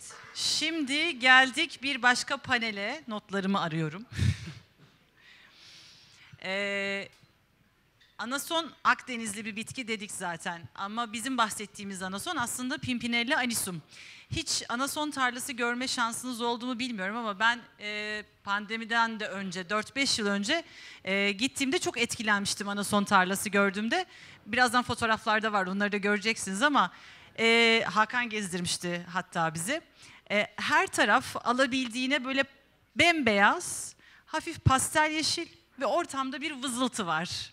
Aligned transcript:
Evet, 0.00 0.14
şimdi 0.34 1.18
geldik 1.18 1.78
bir 1.82 2.02
başka 2.02 2.36
panele. 2.36 3.04
Notlarımı 3.08 3.60
arıyorum. 3.60 4.04
ee, 6.42 7.08
anason 8.18 8.72
Akdenizli 8.84 9.44
bir 9.44 9.56
bitki 9.56 9.88
dedik 9.88 10.12
zaten. 10.12 10.62
Ama 10.74 11.12
bizim 11.12 11.38
bahsettiğimiz 11.38 12.02
anason 12.02 12.36
aslında 12.36 12.78
Pimpinella 12.78 13.38
anisum. 13.38 13.82
Hiç 14.30 14.62
anason 14.68 15.10
tarlası 15.10 15.52
görme 15.52 15.88
şansınız 15.88 16.40
oldu 16.40 16.66
mu 16.66 16.78
bilmiyorum 16.78 17.16
ama 17.16 17.38
ben 17.38 17.60
e, 17.80 18.22
pandemiden 18.44 19.20
de 19.20 19.28
önce, 19.28 19.60
4-5 19.60 20.20
yıl 20.20 20.28
önce 20.28 20.64
e, 21.04 21.32
gittiğimde 21.32 21.78
çok 21.78 21.98
etkilenmiştim 21.98 22.68
anason 22.68 23.04
tarlası 23.04 23.48
gördüğümde. 23.48 24.06
Birazdan 24.46 24.82
fotoğraflarda 24.82 25.52
var, 25.52 25.66
onları 25.66 25.92
da 25.92 25.96
göreceksiniz 25.96 26.62
ama 26.62 26.90
e, 27.38 27.82
Hakan 27.86 28.28
gezdirmişti 28.28 29.06
hatta 29.12 29.54
bizi. 29.54 29.82
E, 30.30 30.46
her 30.56 30.86
taraf 30.86 31.36
alabildiğine 31.46 32.24
böyle 32.24 32.44
bembeyaz, 32.96 33.94
hafif 34.26 34.64
pastel 34.64 35.10
yeşil 35.10 35.46
ve 35.80 35.86
ortamda 35.86 36.40
bir 36.40 36.62
vızıltı 36.62 37.06
var. 37.06 37.52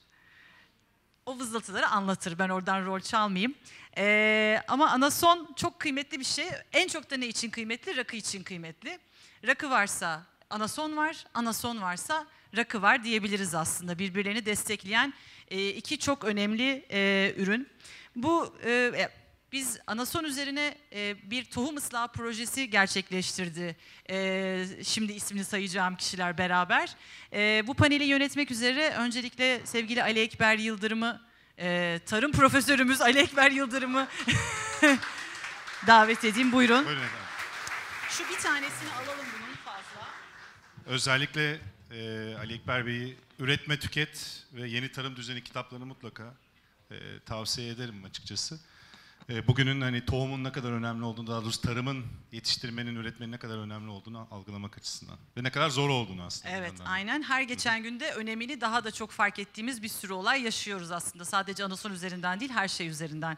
O 1.25 1.39
vızıltıları 1.39 1.87
anlatır. 1.87 2.39
Ben 2.39 2.49
oradan 2.49 2.85
rol 2.85 2.99
çalmayayım. 2.99 3.55
Ee, 3.97 4.61
ama 4.67 4.89
anason 4.89 5.53
çok 5.55 5.79
kıymetli 5.79 6.19
bir 6.19 6.25
şey. 6.25 6.45
En 6.73 6.87
çok 6.87 7.11
da 7.11 7.17
ne 7.17 7.27
için 7.27 7.49
kıymetli? 7.49 7.97
Rakı 7.97 8.15
için 8.15 8.43
kıymetli. 8.43 8.99
Rakı 9.47 9.69
varsa 9.69 10.23
anason 10.49 10.97
var, 10.97 11.25
anason 11.33 11.81
varsa 11.81 12.27
rakı 12.57 12.81
var 12.81 13.03
diyebiliriz 13.03 13.55
aslında. 13.55 13.99
Birbirlerini 13.99 14.45
destekleyen 14.45 15.13
e, 15.47 15.69
iki 15.69 15.99
çok 15.99 16.23
önemli 16.23 16.85
e, 16.91 17.33
ürün. 17.37 17.69
Bu 18.15 18.55
e, 18.65 19.09
biz 19.51 19.79
anason 19.87 20.23
üzerine 20.23 20.77
e, 20.93 21.31
bir 21.31 21.45
tohum 21.45 21.77
ıslah 21.77 22.07
projesi 22.07 22.69
gerçekleştirdi. 22.69 23.75
E, 24.09 24.65
şimdi 24.83 25.13
ismini 25.13 25.45
sayacağım 25.45 25.95
kişiler 25.95 26.37
beraber. 26.37 26.95
E, 27.33 27.63
bu 27.67 27.73
paneli 27.73 28.03
yönetmek 28.03 28.51
üzere 28.51 28.89
öncelikle 28.89 29.65
sevgili 29.65 30.03
Ali 30.03 30.19
Ekber 30.19 30.57
Yıldırım'ı, 30.57 31.21
e, 31.59 31.99
tarım 32.05 32.31
profesörümüz 32.31 33.01
Ali 33.01 33.19
Ekber 33.19 33.51
Yıldırım'ı 33.51 34.07
davet 35.87 36.23
edeyim. 36.23 36.51
Buyurun. 36.51 36.85
Buyurun 36.85 37.01
efendim. 37.01 37.27
Şu 38.09 38.23
bir 38.29 38.37
tanesini 38.37 38.91
alalım 38.91 39.25
bunun 39.35 39.55
fazla. 39.55 40.07
Özellikle 40.85 41.59
e, 41.91 42.35
Ali 42.35 42.53
Ekber 42.53 42.85
Bey'i 42.85 43.17
Üretme 43.39 43.79
Tüket 43.79 44.43
ve 44.53 44.67
Yeni 44.67 44.91
Tarım 44.91 45.15
Düzeni 45.15 45.43
kitaplarını 45.43 45.85
mutlaka 45.85 46.33
e, 46.91 46.95
tavsiye 47.25 47.69
ederim 47.69 48.03
açıkçası. 48.05 48.59
E, 49.29 49.47
bugünün 49.47 49.81
hani 49.81 50.05
tohumun 50.05 50.43
ne 50.43 50.51
kadar 50.51 50.71
önemli 50.71 51.05
olduğunu, 51.05 51.27
daha 51.27 51.41
doğrusu 51.41 51.61
tarımın, 51.61 52.05
yetiştirmenin, 52.31 52.95
üretmenin 52.95 53.31
ne 53.31 53.37
kadar 53.37 53.57
önemli 53.57 53.89
olduğunu 53.89 54.27
algılamak 54.31 54.77
açısından. 54.77 55.15
Ve 55.37 55.43
ne 55.43 55.51
kadar 55.51 55.69
zor 55.69 55.89
olduğunu 55.89 56.23
aslında. 56.23 56.55
Evet, 56.55 56.73
aynen. 56.85 57.21
Her 57.21 57.41
geçen 57.41 57.83
günde 57.83 58.11
önemini 58.11 58.61
daha 58.61 58.83
da 58.83 58.91
çok 58.91 59.11
fark 59.11 59.39
ettiğimiz 59.39 59.83
bir 59.83 59.87
sürü 59.87 60.13
olay 60.13 60.41
yaşıyoruz 60.41 60.91
aslında. 60.91 61.25
Sadece 61.25 61.63
Anason 61.63 61.91
üzerinden 61.91 62.39
değil, 62.39 62.51
her 62.51 62.67
şey 62.67 62.87
üzerinden. 62.87 63.37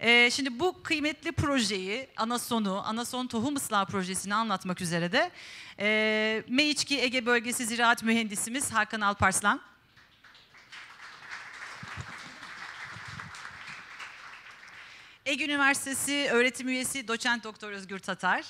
Ee, 0.00 0.30
şimdi 0.32 0.60
bu 0.60 0.82
kıymetli 0.82 1.32
projeyi, 1.32 2.08
Anason'u, 2.16 2.82
Anason 2.84 3.26
Tohum 3.26 3.56
Islah 3.56 3.84
Projesi'ni 3.84 4.34
anlatmak 4.34 4.80
üzere 4.80 5.12
de 5.12 5.30
e, 5.78 6.44
M2 6.48 6.94
Ege 6.94 7.26
Bölgesi 7.26 7.66
Ziraat 7.66 8.02
Mühendisimiz 8.02 8.72
Hakan 8.72 9.00
Alparslan. 9.00 9.60
Ege 15.26 15.44
Üniversitesi 15.44 16.28
öğretim 16.32 16.68
üyesi 16.68 17.08
doçent 17.08 17.44
doktor 17.44 17.72
Özgür 17.72 17.98
Tatar. 17.98 18.44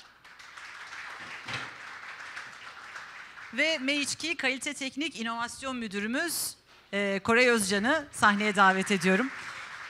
Ve 3.53 3.75
M2 3.75 4.35
Kalite 4.35 4.73
Teknik 4.73 5.19
İnovasyon 5.19 5.77
Müdürümüz 5.77 6.55
e, 6.93 7.19
Koray 7.23 7.49
Özcan'ı 7.49 8.05
sahneye 8.11 8.55
davet 8.55 8.91
ediyorum. 8.91 9.29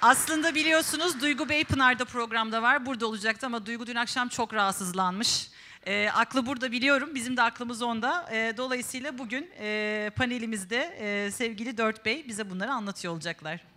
Aslında 0.02 0.56
biliyorsunuz 0.56 1.22
Duygu 1.22 1.50
Beypınar'da 1.50 2.06
programda 2.06 2.62
var. 2.62 2.86
Burada 2.86 3.08
olacaktı 3.08 3.46
ama 3.46 3.66
Duygu 3.66 3.88
dün 3.88 3.96
akşam 3.96 4.30
çok 4.30 4.54
rahatsızlanmış. 4.54 5.50
E, 5.86 6.10
aklı 6.10 6.46
burada 6.46 6.72
biliyorum. 6.72 7.16
Bizim 7.16 7.38
de 7.38 7.42
aklımız 7.42 7.82
onda. 7.82 8.30
E, 8.32 8.54
dolayısıyla 8.58 9.18
bugün 9.18 9.50
e, 9.60 10.12
panelimizde 10.16 10.98
e, 11.00 11.32
sevgili 11.32 11.78
Dört 11.78 12.06
Bey 12.06 12.28
bize 12.28 12.50
bunları 12.50 12.72
anlatıyor 12.72 13.14
olacaklar. 13.14 13.75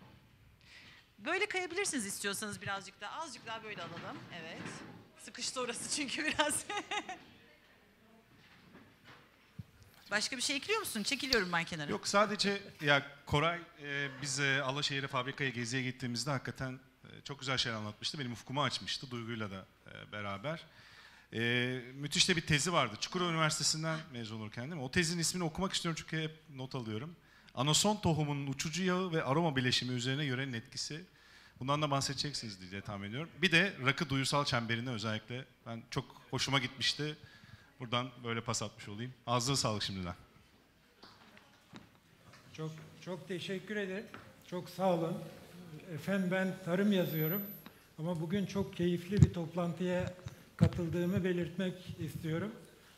Böyle 1.29 1.47
kayabilirsiniz 1.47 2.07
istiyorsanız 2.07 2.63
birazcık 2.63 3.01
daha. 3.01 3.21
Azıcık 3.21 3.47
daha 3.47 3.65
böyle 3.65 3.83
alalım. 3.83 4.19
Evet. 4.41 4.63
Sıkıştı 5.19 5.61
orası 5.61 5.97
çünkü 5.97 6.25
biraz. 6.25 6.65
Başka 10.11 10.37
bir 10.37 10.43
şey 10.43 10.57
ekliyor 10.57 10.81
musun? 10.81 11.03
Çekiliyorum 11.03 11.53
ben 11.53 11.65
kenara. 11.65 11.91
Yok 11.91 12.09
sadece 12.09 12.63
ya 12.81 13.07
Koray 13.27 13.61
e, 13.83 14.09
biz 14.23 14.41
e, 14.41 14.63
Alaşehir'e 14.63 15.07
fabrikaya 15.07 15.51
geziye 15.51 15.83
gittiğimizde 15.83 16.31
hakikaten 16.31 16.81
e, 17.05 17.09
çok 17.25 17.41
güzel 17.41 17.59
şeyler 17.59 17.77
anlatmıştı. 17.77 18.19
Benim 18.19 18.33
ufkumu 18.33 18.63
açmıştı 18.63 19.11
Duygu'yla 19.11 19.51
da 19.51 19.67
e, 19.87 20.13
beraber. 20.13 20.67
E, 21.33 21.41
müthiş 21.95 22.29
de 22.29 22.37
bir 22.37 22.47
tezi 22.47 22.73
vardı. 22.73 22.95
Çukurova 23.01 23.31
Üniversitesi'nden 23.31 23.99
mezun 24.13 24.41
olurken 24.41 24.65
değil 24.65 24.75
mi? 24.75 24.83
O 24.83 24.91
tezin 24.91 25.19
ismini 25.19 25.45
okumak 25.45 25.73
istiyorum 25.73 26.03
çünkü 26.03 26.23
hep 26.23 26.37
not 26.55 26.75
alıyorum. 26.75 27.17
Anason 27.55 27.97
tohumunun 27.97 28.47
uçucu 28.47 28.85
yağı 28.85 29.13
ve 29.13 29.25
aroma 29.25 29.57
bileşimi 29.57 29.95
üzerine 29.95 30.25
yörenin 30.25 30.53
etkisi. 30.53 31.05
Bundan 31.61 31.83
da 31.83 31.91
bahsedeceksiniz 31.91 32.71
diye 32.71 32.81
tahmin 32.81 33.09
ediyorum. 33.09 33.31
Bir 33.43 33.53
de 33.53 33.73
rakı 33.87 34.09
duyusal 34.09 34.45
çemberine 34.45 34.91
özellikle 34.91 35.45
ben 35.67 35.83
çok 35.91 36.05
hoşuma 36.31 36.59
gitmişti. 36.59 37.17
Buradan 37.81 38.09
böyle 38.25 38.41
pas 38.41 38.63
atmış 38.63 38.89
olayım. 38.89 39.13
Ağzına 39.27 39.57
sağlık 39.57 39.83
şimdiden. 39.83 40.15
Çok 42.53 42.71
çok 43.05 43.29
teşekkür 43.29 43.77
ederim. 43.77 44.07
Çok 44.47 44.71
sağ 44.71 44.95
olun. 44.95 45.19
Efendim 45.95 46.29
ben 46.31 46.55
tarım 46.65 46.93
yazıyorum 46.93 47.43
ama 47.99 48.21
bugün 48.21 48.47
çok 48.47 48.77
keyifli 48.77 49.23
bir 49.23 49.33
toplantıya 49.33 50.15
katıldığımı 50.57 51.25
belirtmek 51.25 51.75
istiyorum. 51.99 52.53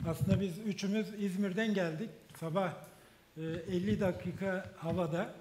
Aslında 0.08 0.40
biz 0.40 0.58
üçümüz 0.58 1.06
İzmir'den 1.18 1.74
geldik. 1.74 2.10
Sabah 2.40 2.72
e, 3.36 3.42
50 3.42 4.00
dakika 4.00 4.72
havada, 4.76 5.34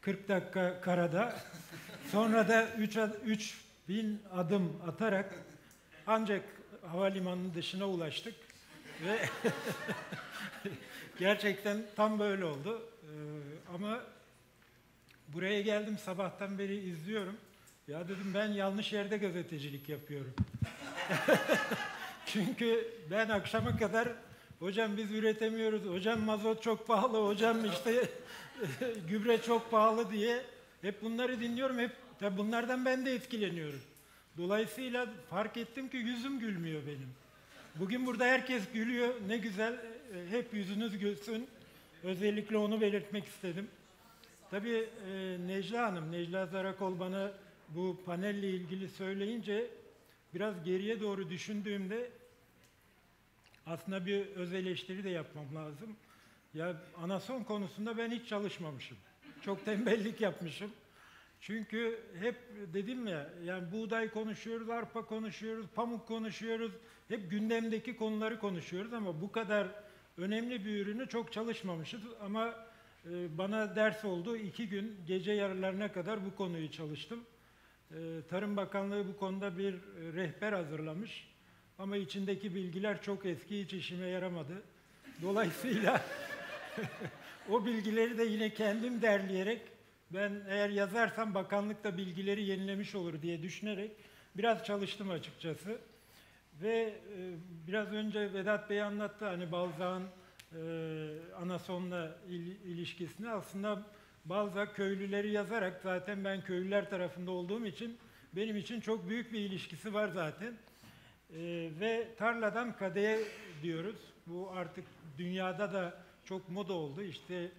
40 0.00 0.28
dakika 0.28 0.80
karada, 0.80 1.36
sonra 2.12 2.48
da 2.48 2.68
3 3.24 3.60
bin 3.88 4.22
adım 4.32 4.82
atarak 4.88 5.34
ancak 6.06 6.44
havalimanının 6.86 7.54
dışına 7.54 7.88
ulaştık 7.88 8.34
ve 9.06 9.18
gerçekten 11.18 11.82
tam 11.96 12.18
böyle 12.18 12.44
oldu. 12.44 12.82
Ee, 13.02 13.06
ama 13.74 14.00
buraya 15.28 15.60
geldim 15.60 15.98
sabahtan 15.98 16.58
beri 16.58 16.76
izliyorum. 16.76 17.36
Ya 17.88 18.04
dedim 18.04 18.32
ben 18.34 18.46
yanlış 18.46 18.92
yerde 18.92 19.16
gazetecilik 19.16 19.88
yapıyorum. 19.88 20.34
Çünkü 22.26 22.88
ben 23.10 23.28
akşama 23.28 23.76
kadar 23.76 24.08
hocam 24.58 24.96
biz 24.96 25.12
üretemiyoruz, 25.12 25.84
hocam 25.84 26.20
mazot 26.20 26.62
çok 26.62 26.86
pahalı, 26.86 27.26
hocam 27.26 27.64
işte 27.64 28.08
gübre 29.08 29.42
çok 29.42 29.70
pahalı 29.70 30.12
diye 30.12 30.42
hep 30.82 31.02
bunları 31.02 31.40
dinliyorum. 31.40 31.78
Hep 31.78 32.01
tabi 32.22 32.36
bunlardan 32.38 32.84
ben 32.84 33.06
de 33.06 33.14
etkileniyorum. 33.14 33.80
Dolayısıyla 34.38 35.06
fark 35.30 35.56
ettim 35.56 35.88
ki 35.88 35.96
yüzüm 35.96 36.38
gülmüyor 36.38 36.82
benim. 36.86 37.08
Bugün 37.76 38.06
burada 38.06 38.24
herkes 38.24 38.62
gülüyor. 38.72 39.14
Ne 39.28 39.36
güzel. 39.38 39.72
e, 39.72 40.30
Hep 40.30 40.54
yüzünüz 40.54 40.98
gülsün. 40.98 41.46
Özellikle 42.02 42.56
onu 42.56 42.80
belirtmek 42.80 43.24
istedim. 43.24 43.68
Tabii 44.50 44.88
e, 45.12 45.36
Necla 45.46 45.86
Hanım, 45.86 46.12
Necla 46.12 46.46
Zarakol 46.46 47.00
bana 47.00 47.32
bu 47.68 48.00
panelle 48.06 48.50
ilgili 48.50 48.88
söyleyince 48.88 49.66
biraz 50.34 50.64
geriye 50.64 51.00
doğru 51.00 51.30
düşündüğümde 51.30 52.10
aslında 53.66 54.06
bir 54.06 54.26
öz 54.26 54.54
eleştiri 54.54 55.04
de 55.04 55.10
yapmam 55.10 55.54
lazım. 55.54 55.96
Ya 56.54 56.76
anason 57.02 57.44
konusunda 57.44 57.98
ben 57.98 58.10
hiç 58.10 58.28
çalışmamışım. 58.28 58.96
Çok 59.44 59.64
tembellik 59.64 60.20
yapmışım. 60.28 60.70
Çünkü 61.42 62.00
hep 62.20 62.36
dedim 62.74 63.06
ya, 63.06 63.30
yani 63.44 63.72
buğday 63.72 64.10
konuşuyoruz, 64.10 64.70
arpa 64.70 65.04
konuşuyoruz, 65.04 65.66
pamuk 65.74 66.08
konuşuyoruz. 66.08 66.72
Hep 67.08 67.30
gündemdeki 67.30 67.96
konuları 67.96 68.38
konuşuyoruz 68.38 68.92
ama 68.92 69.20
bu 69.20 69.32
kadar 69.32 69.68
önemli 70.18 70.64
bir 70.64 70.86
ürünü 70.86 71.08
çok 71.08 71.32
çalışmamışız. 71.32 72.00
Ama 72.20 72.54
e, 73.10 73.38
bana 73.38 73.76
ders 73.76 74.04
oldu. 74.04 74.36
iki 74.36 74.68
gün 74.68 74.96
gece 75.06 75.32
yarılarına 75.32 75.92
kadar 75.92 76.26
bu 76.26 76.36
konuyu 76.36 76.70
çalıştım. 76.70 77.20
E, 77.90 77.96
Tarım 78.30 78.56
Bakanlığı 78.56 79.08
bu 79.08 79.16
konuda 79.16 79.58
bir 79.58 79.74
rehber 80.14 80.52
hazırlamış. 80.52 81.28
Ama 81.78 81.96
içindeki 81.96 82.54
bilgiler 82.54 83.02
çok 83.02 83.26
eski, 83.26 83.64
hiç 83.64 83.72
işime 83.72 84.06
yaramadı. 84.06 84.62
Dolayısıyla 85.22 86.04
o 87.50 87.66
bilgileri 87.66 88.18
de 88.18 88.24
yine 88.24 88.50
kendim 88.54 89.02
derleyerek 89.02 89.71
ben 90.14 90.42
eğer 90.48 90.70
yazarsam 90.70 91.34
bakanlık 91.34 91.84
da 91.84 91.98
bilgileri 91.98 92.42
yenilemiş 92.44 92.94
olur 92.94 93.22
diye 93.22 93.42
düşünerek 93.42 93.90
biraz 94.36 94.64
çalıştım 94.64 95.10
açıkçası. 95.10 95.78
Ve 96.62 96.94
e, 97.16 97.34
biraz 97.66 97.92
önce 97.92 98.32
Vedat 98.34 98.70
Bey 98.70 98.82
anlattı 98.82 99.24
hani 99.26 99.52
Balzac'ın 99.52 100.02
e, 100.52 101.34
Anason'la 101.42 102.16
il- 102.28 102.60
ilişkisini. 102.64 103.30
Aslında 103.30 103.82
Balzac 104.24 104.72
köylüleri 104.72 105.30
yazarak 105.30 105.80
zaten 105.82 106.24
ben 106.24 106.40
köylüler 106.44 106.90
tarafında 106.90 107.30
olduğum 107.30 107.66
için 107.66 107.98
benim 108.36 108.56
için 108.56 108.80
çok 108.80 109.08
büyük 109.08 109.32
bir 109.32 109.40
ilişkisi 109.40 109.94
var 109.94 110.08
zaten. 110.08 110.54
E, 111.36 111.70
ve 111.80 112.08
tarladan 112.18 112.76
kadeye 112.76 113.18
diyoruz. 113.62 113.96
Bu 114.26 114.50
artık 114.50 114.84
dünyada 115.18 115.72
da 115.72 115.94
çok 116.24 116.48
moda 116.48 116.72
oldu. 116.72 117.02
İşte 117.02 117.50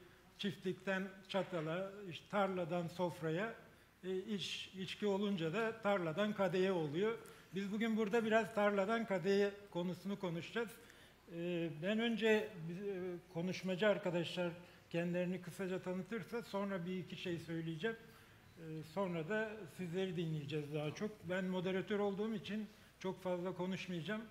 çiftlikten 0.43 1.03
çatala, 1.29 1.91
işte 2.09 2.25
tarladan 2.29 2.87
sofraya, 2.87 3.55
e, 4.03 4.17
iç, 4.17 4.69
içki 4.79 5.07
olunca 5.07 5.53
da 5.53 5.81
tarladan 5.81 6.33
kadeye 6.33 6.71
oluyor. 6.71 7.17
Biz 7.55 7.71
bugün 7.71 7.97
burada 7.97 8.25
biraz 8.25 8.55
tarladan 8.55 9.05
kadeye 9.05 9.51
konusunu 9.71 10.19
konuşacağız. 10.19 10.69
E, 11.35 11.69
ben 11.83 11.99
önce 11.99 12.27
e, 12.27 12.49
konuşmacı 13.33 13.87
arkadaşlar 13.87 14.51
kendilerini 14.89 15.41
kısaca 15.41 15.81
tanıtırsa 15.81 16.41
sonra 16.41 16.85
bir 16.85 16.97
iki 16.97 17.15
şey 17.15 17.39
söyleyeceğim. 17.39 17.97
E, 18.57 18.83
sonra 18.93 19.29
da 19.29 19.51
sizleri 19.77 20.17
dinleyeceğiz 20.17 20.73
daha 20.73 20.91
çok. 20.91 21.11
Ben 21.29 21.45
moderatör 21.45 21.99
olduğum 21.99 22.35
için 22.35 22.67
çok 22.99 23.23
fazla 23.23 23.53
konuşmayacağım. 23.53 24.21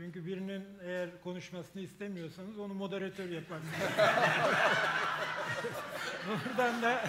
Çünkü 0.00 0.26
birinin 0.26 0.64
eğer 0.84 1.10
konuşmasını 1.24 1.82
istemiyorsanız 1.82 2.58
onu 2.58 2.74
moderatör 2.74 3.28
yaparsınız. 3.28 3.72
Buradan 6.48 6.82
da 6.82 7.04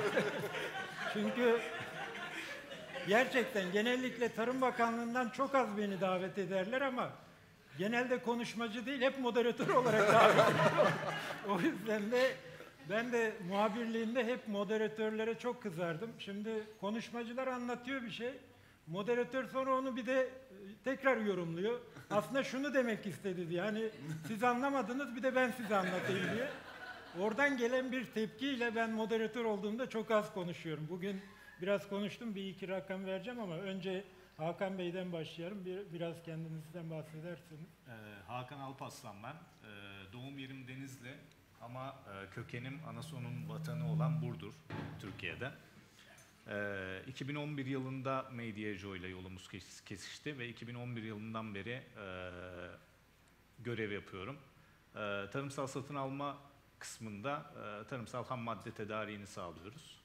çünkü 1.13 1.59
gerçekten 3.07 3.71
genellikle 3.71 4.29
Tarım 4.29 4.61
Bakanlığı'ndan 4.61 5.29
çok 5.29 5.55
az 5.55 5.77
beni 5.77 6.01
davet 6.01 6.37
ederler 6.37 6.81
ama 6.81 7.09
genelde 7.77 8.21
konuşmacı 8.21 8.85
değil 8.85 9.01
hep 9.01 9.19
moderatör 9.19 9.69
olarak 9.69 10.13
davet 10.13 10.33
ediyorlar. 10.33 10.93
O 11.49 11.59
yüzden 11.59 12.11
de 12.11 12.35
ben 12.89 13.11
de 13.11 13.33
muhabirliğinde 13.47 14.25
hep 14.25 14.47
moderatörlere 14.47 15.39
çok 15.39 15.63
kızardım. 15.63 16.11
Şimdi 16.19 16.49
konuşmacılar 16.81 17.47
anlatıyor 17.47 18.01
bir 18.01 18.11
şey. 18.11 18.33
Moderatör 18.87 19.47
sonra 19.47 19.75
onu 19.75 19.95
bir 19.95 20.05
de 20.05 20.29
tekrar 20.83 21.17
yorumluyor. 21.17 21.79
Aslında 22.11 22.43
şunu 22.43 22.73
demek 22.73 23.05
istedi 23.05 23.49
diye. 23.49 23.61
Hani 23.61 23.89
siz 24.27 24.43
anlamadınız 24.43 25.15
bir 25.15 25.23
de 25.23 25.35
ben 25.35 25.51
size 25.51 25.75
anlatayım 25.75 26.25
diye. 26.33 26.49
Oradan 27.19 27.57
gelen 27.57 27.91
bir 27.91 28.05
tepkiyle 28.05 28.75
ben 28.75 28.91
moderatör 28.91 29.45
olduğumda 29.45 29.89
çok 29.89 30.11
az 30.11 30.33
konuşuyorum. 30.33 30.87
Bugün 30.89 31.21
biraz 31.61 31.89
konuştum, 31.89 32.35
bir 32.35 32.47
iki 32.49 32.67
rakam 32.67 33.05
vereceğim 33.05 33.39
ama 33.39 33.55
önce 33.55 34.03
Hakan 34.37 34.77
Bey'den 34.77 35.11
başlayalım. 35.13 35.65
Bir, 35.65 35.93
biraz 35.93 36.23
kendinizden 36.23 36.89
bahsedersiniz. 36.89 37.69
Ee, 37.87 37.91
Hakan 38.27 38.59
Alpaslan 38.59 39.15
ben. 39.23 39.33
Ee, 39.33 40.13
doğum 40.13 40.39
yerim 40.39 40.67
Denizli 40.67 41.15
ama 41.61 41.87
e, 41.89 42.29
kökenim 42.29 42.79
Anason'un 42.87 43.49
vatanı 43.49 43.91
olan 43.91 44.21
Burdur, 44.21 44.53
Türkiye'de. 44.99 45.51
Ee, 46.47 47.03
2011 47.07 47.65
yılında 47.65 48.29
Medyajo 48.33 48.95
ile 48.95 49.07
yolumuz 49.07 49.47
kes- 49.49 49.81
kesişti 49.85 50.39
ve 50.39 50.47
2011 50.49 51.03
yılından 51.03 51.55
beri 51.55 51.69
e, 51.97 52.31
görev 53.59 53.91
yapıyorum. 53.91 54.37
Ee, 54.95 54.97
tarımsal 55.31 55.67
satın 55.67 55.95
alma 55.95 56.37
kısmında 56.79 57.53
e, 57.55 57.87
tarımsal 57.87 58.25
ham 58.25 58.39
madde 58.39 58.71
tedariğini 58.71 59.27
sağlıyoruz. 59.27 60.01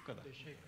Bu 0.00 0.04
kadar. 0.06 0.22
Teşekkür. 0.22 0.64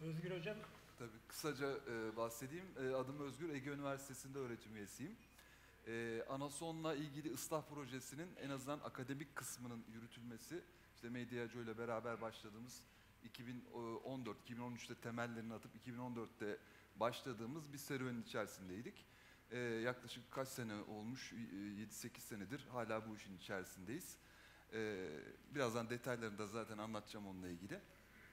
Özgür 0.00 0.38
Hocam, 0.38 0.56
Tabii 0.98 1.10
kısaca 1.28 1.66
e, 1.70 2.16
bahsedeyim. 2.16 2.64
E, 2.82 2.94
adım 2.94 3.20
Özgür, 3.20 3.54
Ege 3.54 3.70
Üniversitesi'nde 3.70 4.38
öğretim 4.38 4.76
üyesiyim. 4.76 5.16
E, 5.86 6.22
Anason'la 6.28 6.94
ilgili 6.94 7.32
ıslah 7.34 7.62
projesinin 7.62 8.28
en 8.40 8.50
azından 8.50 8.78
akademik 8.78 9.36
kısmının 9.36 9.84
yürütülmesi, 9.94 10.60
işte 10.94 11.08
Medyaco 11.08 11.60
ile 11.60 11.78
beraber 11.78 12.20
başladığımız 12.20 12.82
2014-2013'te 13.26 14.94
temellerini 14.94 15.54
atıp 15.54 15.70
2014'te 15.86 16.58
başladığımız 16.96 17.72
bir 17.72 17.78
serüvenin 17.78 18.22
içerisindeydik. 18.22 19.06
E, 19.50 19.58
yaklaşık 19.58 20.30
kaç 20.30 20.48
sene 20.48 20.74
olmuş? 20.74 21.32
E, 21.32 21.36
7-8 21.36 22.18
senedir 22.20 22.66
hala 22.72 23.08
bu 23.08 23.16
işin 23.16 23.36
içerisindeyiz. 23.36 24.16
E, 24.72 25.08
birazdan 25.54 25.90
detaylarını 25.90 26.38
da 26.38 26.46
zaten 26.46 26.78
anlatacağım 26.78 27.26
onunla 27.26 27.48
ilgili. 27.48 27.80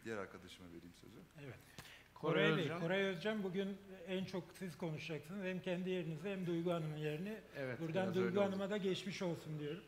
Diğer 0.06 0.18
arkadaşıma 0.18 0.70
vereyim 0.70 0.94
sözü. 0.94 1.20
evet. 1.44 1.60
Koray 2.14 2.44
Koray 2.44 2.58
Bey, 2.58 2.64
Özcan. 2.64 2.82
Koray 2.82 3.02
Özcan 3.02 3.44
bugün 3.44 3.78
en 4.08 4.26
çok 4.26 4.44
siz 4.54 4.78
konuşacaksınız. 4.78 5.44
Hem 5.44 5.62
kendi 5.62 5.90
yerinize 5.90 6.32
hem 6.32 6.46
Duygu 6.46 6.72
Hanım'ın 6.72 6.98
yerini. 6.98 7.42
Evet, 7.56 7.80
Buradan 7.80 8.14
Duygu. 8.14 8.42
Hanım'a 8.42 8.70
da 8.70 8.78
geçmiş 8.78 9.22
olsun 9.22 9.60
diyorum. 9.60 9.84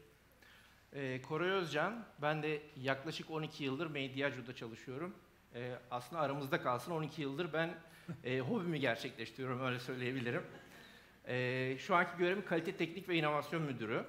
Ee, 0.95 1.21
Koray 1.21 1.49
Özcan, 1.49 2.05
ben 2.21 2.43
de 2.43 2.61
yaklaşık 2.81 3.31
12 3.31 3.63
yıldır 3.63 3.87
Medyaco'da 3.87 4.55
çalışıyorum. 4.55 5.15
Ee, 5.55 5.75
aslında 5.91 6.21
aramızda 6.21 6.61
kalsın 6.61 6.91
12 6.91 7.21
yıldır 7.21 7.53
ben 7.53 7.73
e, 8.23 8.39
hobimi 8.39 8.79
gerçekleştiriyorum 8.79 9.65
öyle 9.65 9.79
söyleyebilirim. 9.79 10.41
Ee, 11.27 11.75
şu 11.79 11.95
anki 11.95 12.17
görevim 12.17 12.45
kalite 12.45 12.77
teknik 12.77 13.09
ve 13.09 13.15
inovasyon 13.15 13.61
müdürü. 13.61 14.05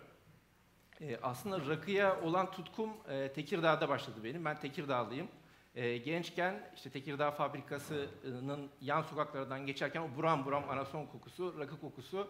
Ee, 1.00 1.18
aslında 1.22 1.68
rakıya 1.68 2.20
olan 2.20 2.50
tutkum 2.50 2.90
e, 3.08 3.32
Tekirdağ'da 3.32 3.88
başladı 3.88 4.16
benim. 4.24 4.44
Ben 4.44 4.60
Tekirdağlıyım. 4.60 5.28
Ee, 5.74 5.96
gençken 5.96 6.70
işte 6.76 6.90
Tekirdağ 6.90 7.30
fabrikasının 7.30 8.70
yan 8.80 9.02
sokaklarından 9.02 9.66
geçerken 9.66 10.00
o 10.00 10.16
buram 10.16 10.44
buram 10.44 10.70
anason 10.70 11.06
kokusu, 11.06 11.58
rakı 11.58 11.80
kokusu 11.80 12.28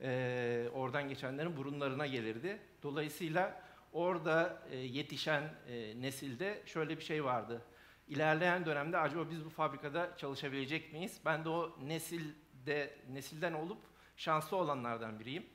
e, 0.00 0.68
oradan 0.74 1.08
geçenlerin 1.08 1.56
burunlarına 1.56 2.06
gelirdi. 2.06 2.58
Dolayısıyla 2.82 3.67
orada 3.92 4.62
e, 4.70 4.76
yetişen 4.76 5.42
e, 5.68 6.00
nesilde 6.00 6.62
şöyle 6.66 6.96
bir 6.96 7.02
şey 7.02 7.24
vardı. 7.24 7.62
İlerleyen 8.08 8.66
dönemde 8.66 8.98
acaba 8.98 9.30
biz 9.30 9.44
bu 9.44 9.50
fabrikada 9.50 10.16
çalışabilecek 10.16 10.92
miyiz? 10.92 11.20
Ben 11.24 11.44
de 11.44 11.48
o 11.48 11.76
nesilde 11.82 12.94
nesilden 13.12 13.52
olup 13.52 13.78
şanslı 14.16 14.56
olanlardan 14.56 15.20
biriyim. 15.20 15.46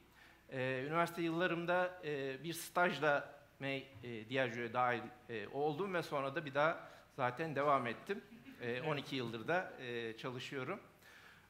Ee, 0.49 0.83
üniversite 0.87 1.21
yıllarımda 1.21 2.01
e, 2.05 2.43
bir 2.43 2.53
stajla 2.53 3.33
May 3.59 3.77
e, 4.03 4.29
Diageo'ya 4.29 4.73
dahil 4.73 5.01
e, 5.29 5.47
oldum 5.47 5.93
ve 5.93 6.03
sonra 6.03 6.35
da 6.35 6.45
bir 6.45 6.53
daha 6.53 6.89
zaten 7.15 7.55
devam 7.55 7.87
ettim. 7.87 8.21
E, 8.61 8.81
12 8.81 9.15
yıldır 9.15 9.47
da 9.47 9.73
e, 9.79 10.17
çalışıyorum. 10.17 10.79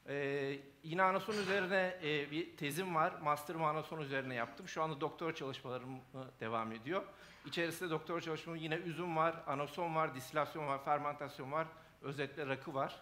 E, 0.07 0.59
yine 0.83 1.03
anason 1.03 1.33
üzerine 1.33 1.97
e, 2.03 2.31
bir 2.31 2.57
tezim 2.57 2.95
var. 2.95 3.13
Master'ımı 3.23 3.67
anason 3.67 4.01
üzerine 4.01 4.35
yaptım. 4.35 4.67
Şu 4.67 4.83
anda 4.83 5.01
doktora 5.01 5.35
çalışmalarım 5.35 5.95
e, 5.95 6.39
devam 6.39 6.71
ediyor. 6.71 7.03
İçerisinde 7.45 7.89
doktora 7.89 8.21
çalışmam 8.21 8.55
yine 8.55 8.75
üzüm 8.75 9.17
var, 9.17 9.35
anason 9.47 9.95
var, 9.95 10.15
distilasyon 10.15 10.67
var, 10.67 10.85
fermentasyon 10.85 11.51
var, 11.51 11.67
özetle 12.01 12.47
rakı 12.47 12.73
var. 12.73 13.01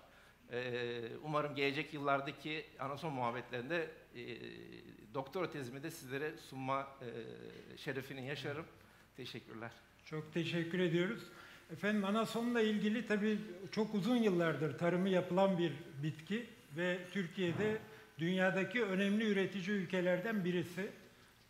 Ee, 0.52 1.02
umarım 1.24 1.56
gelecek 1.56 1.94
yıllardaki 1.94 2.66
anason 2.80 3.14
muhabbetlerinde 3.14 3.90
e, 4.16 4.22
doktora 5.14 5.50
tezimi 5.52 5.84
de 5.84 5.92
sizlere 5.92 6.38
sunma 6.38 6.88
e, 7.02 7.78
şerefini 7.78 8.28
yaşarım. 8.28 8.66
Teşekkürler. 9.18 9.72
Çok 10.06 10.34
teşekkür 10.34 10.80
ediyoruz. 10.80 11.24
Efendim 11.72 12.06
anasonla 12.06 12.62
ilgili 12.62 13.08
tabii 13.08 13.38
çok 13.72 13.96
uzun 13.96 14.16
yıllardır 14.16 14.78
tarımı 14.78 15.10
yapılan 15.10 15.58
bir 15.58 15.74
bitki 16.04 16.50
ve 16.78 16.98
Türkiye'de 17.14 17.78
dünyadaki 18.20 18.84
önemli 18.84 19.26
üretici 19.32 19.78
ülkelerden 19.78 20.46
birisi. 20.46 20.82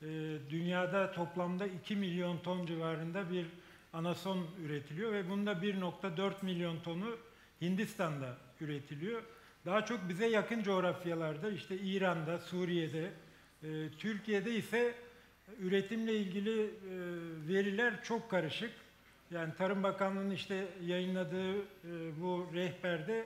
Ee, 0.01 0.07
dünyada 0.49 1.11
toplamda 1.11 1.67
2 1.67 1.95
milyon 1.95 2.37
ton 2.37 2.65
civarında 2.65 3.31
bir 3.31 3.45
anason 3.93 4.47
üretiliyor 4.65 5.13
ve 5.13 5.29
bunda 5.29 5.51
1.4 5.51 6.33
milyon 6.41 6.79
tonu 6.79 7.17
Hindistan'da 7.61 8.37
üretiliyor. 8.61 9.21
Daha 9.65 9.85
çok 9.85 10.09
bize 10.09 10.27
yakın 10.27 10.63
coğrafyalarda 10.63 11.51
işte 11.51 11.77
İran'da, 11.77 12.39
Suriye'de, 12.39 13.11
e, 13.63 13.89
Türkiye'de 13.97 14.55
ise 14.55 14.95
üretimle 15.59 16.15
ilgili 16.15 16.63
e, 16.63 16.69
veriler 17.47 18.03
çok 18.03 18.31
karışık. 18.31 18.71
Yani 19.31 19.53
Tarım 19.57 19.83
Bakanlığı'nın 19.83 20.31
işte 20.31 20.67
yayınladığı 20.85 21.57
e, 21.57 21.61
bu 22.21 22.47
rehberde 22.53 23.25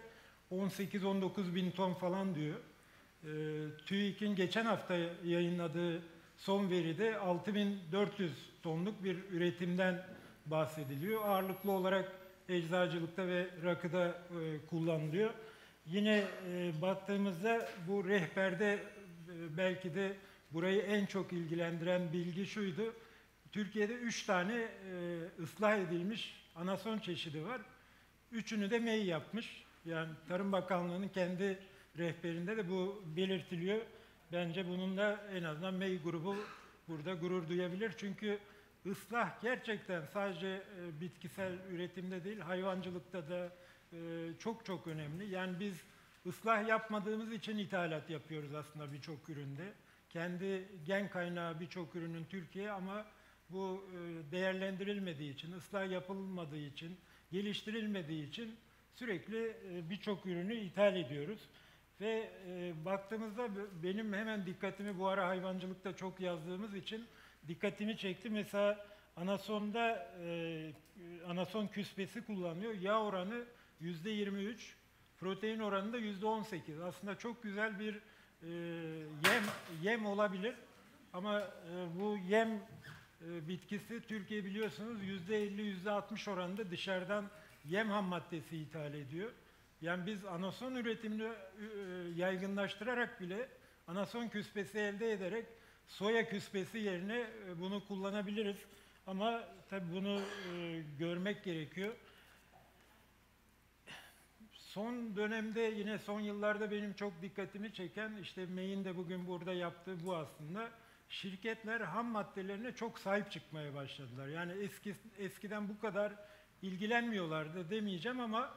18-19 0.56 1.56
bin 1.56 1.72
ton 1.72 1.94
falan 1.94 2.36
diyor. 2.36 2.56
E, 3.24 3.30
TÜİK'in 3.86 4.36
geçen 4.36 4.66
hafta 4.66 4.96
yayınladığı 5.24 6.02
son 6.38 6.70
veride 6.70 7.18
6400 7.18 8.32
tonluk 8.64 9.04
bir 9.04 9.18
üretimden 9.32 10.06
bahsediliyor. 10.46 11.22
Ağırlıklı 11.26 11.72
olarak 11.72 12.12
eczacılıkta 12.50 13.28
ve 13.28 13.48
rakıda 13.64 14.08
e, 14.08 14.66
kullanılıyor. 14.70 15.34
Yine 15.86 16.24
e, 16.50 16.82
baktığımızda 16.82 17.70
bu 17.88 18.08
rehberde 18.08 18.74
e, 18.74 19.58
belki 19.58 19.96
de 19.96 20.16
burayı 20.52 20.82
en 20.82 21.06
çok 21.06 21.34
ilgilendiren 21.34 22.14
bilgi 22.14 22.46
şuydu. 22.46 22.94
Türkiye'de 23.52 23.94
üç 23.94 24.24
tane 24.24 24.54
e, 24.54 24.70
ıslah 25.44 25.78
edilmiş 25.78 26.46
anason 26.56 27.00
çeşidi 27.00 27.46
var. 27.46 27.62
Üçünü 28.32 28.72
de 28.72 28.80
MEY 28.80 29.06
yapmış. 29.06 29.65
Yani 29.86 30.10
Tarım 30.28 30.52
Bakanlığı'nın 30.52 31.08
kendi 31.08 31.60
rehberinde 31.98 32.58
de 32.58 32.70
bu 32.70 33.04
belirtiliyor. 33.16 33.82
bence 34.32 34.68
bunun 34.68 34.98
da 34.98 35.20
en 35.34 35.44
azından 35.44 35.74
MEY 35.74 36.02
grubu 36.04 36.36
burada 36.88 37.14
gurur 37.14 37.50
duyabilir. 37.50 37.92
Çünkü 37.98 38.40
ıslah 38.86 39.42
gerçekten 39.42 40.06
sadece 40.06 40.48
e, 40.48 41.02
bitkisel 41.02 41.54
üretimde 41.72 42.24
değil, 42.24 42.40
hayvancılıkta 42.40 43.30
da 43.30 43.52
e, 43.94 43.98
çok 44.40 44.66
çok 44.66 44.88
önemli. 44.88 45.30
Yani 45.30 45.60
biz 45.60 45.82
ıslah 46.26 46.68
yapmadığımız 46.68 47.32
için 47.32 47.58
ithalat 47.58 48.10
yapıyoruz 48.10 48.54
aslında 48.54 48.94
birçok 48.94 49.30
üründe. 49.30 49.74
Kendi 50.10 50.68
gen 50.86 51.10
kaynağı 51.10 51.60
birçok 51.60 51.96
ürünün 51.96 52.26
Türkiye 52.26 52.72
ama 52.72 53.06
bu 53.50 53.86
e, 53.92 54.32
değerlendirilmediği 54.32 55.34
için, 55.34 55.52
ıslah 55.52 55.92
yapılmadığı 55.92 56.58
için, 56.58 56.98
geliştirilmediği 57.32 58.30
için 58.30 58.56
sürekli 58.96 59.48
e, 59.48 59.90
birçok 59.90 60.26
ürünü 60.26 60.54
ithal 60.54 60.96
ediyoruz. 60.96 61.40
Ve 62.02 62.32
e, 62.48 62.74
baktığımızda 62.86 63.50
benim 63.84 64.14
hemen 64.14 64.46
dikkatimi 64.46 65.00
bu 65.00 65.08
ara 65.08 65.28
hayvancılıkta 65.28 65.96
çok 65.96 66.20
yazdığımız 66.20 66.76
için 66.76 67.06
dikkatimi 67.48 67.98
çekti. 67.98 68.30
Mesela 68.30 68.86
anasonda 69.16 70.14
e, 70.26 70.72
anason 71.28 71.68
küspesi 71.68 72.26
kullanıyor. 72.26 72.74
Yağ 72.74 73.02
oranı 73.02 73.44
yüzde 73.80 74.10
23, 74.10 74.76
protein 75.20 75.60
oranı 75.60 75.94
da 75.94 75.98
yüzde 75.98 76.26
18. 76.26 76.80
Aslında 76.80 77.18
çok 77.18 77.44
güzel 77.44 77.80
bir 77.80 78.00
yem 79.30 79.44
yem 79.84 80.06
olabilir. 80.06 80.56
Ama 81.14 81.48
bu 82.00 82.18
yem 82.30 82.60
bitkisi 83.22 84.02
Türkiye 84.08 84.46
biliyorsunuz 84.46 85.04
yüzde 85.04 85.44
50 85.44 85.62
yüzde 85.62 85.92
60 85.92 86.28
oranında 86.28 86.72
dışarıdan 86.72 87.26
yem 87.70 87.90
ham 87.90 88.06
maddesi 88.06 88.58
ithal 88.58 88.94
ediyor. 88.94 89.32
Yani 89.82 90.06
biz 90.06 90.26
anason 90.26 90.76
üretimini 90.76 91.24
e, 91.24 91.66
yaygınlaştırarak 92.16 93.22
bile 93.22 93.50
anason 93.88 94.28
küspesi 94.28 94.80
elde 94.80 95.12
ederek 95.12 95.46
soya 95.88 96.30
küspesi 96.30 96.78
yerine 96.78 97.18
e, 97.20 97.60
bunu 97.60 97.88
kullanabiliriz. 97.88 98.58
Ama 99.08 99.44
tabii 99.70 99.94
bunu 99.94 100.22
e, 100.22 100.84
görmek 101.00 101.44
gerekiyor. 101.44 101.94
Son 104.54 105.16
dönemde 105.16 105.62
yine 105.62 105.98
son 105.98 106.20
yıllarda 106.20 106.72
benim 106.72 106.94
çok 106.94 107.22
dikkatimi 107.22 107.74
çeken 107.74 108.18
işte 108.22 108.46
MEY'in 108.46 108.86
de 108.86 108.98
bugün 108.98 109.28
burada 109.28 109.54
yaptığı 109.54 110.06
bu 110.06 110.16
aslında. 110.16 110.70
Şirketler 111.10 111.82
ham 111.82 112.06
maddelerine 112.06 112.76
çok 112.76 113.00
sahip 113.00 113.32
çıkmaya 113.32 113.74
başladılar. 113.74 114.28
Yani 114.28 114.52
eski 114.52 114.96
eskiden 115.18 115.70
bu 115.70 115.80
kadar 115.80 116.14
ilgilenmiyorlardı 116.66 117.70
demeyeceğim 117.70 118.20
ama 118.20 118.54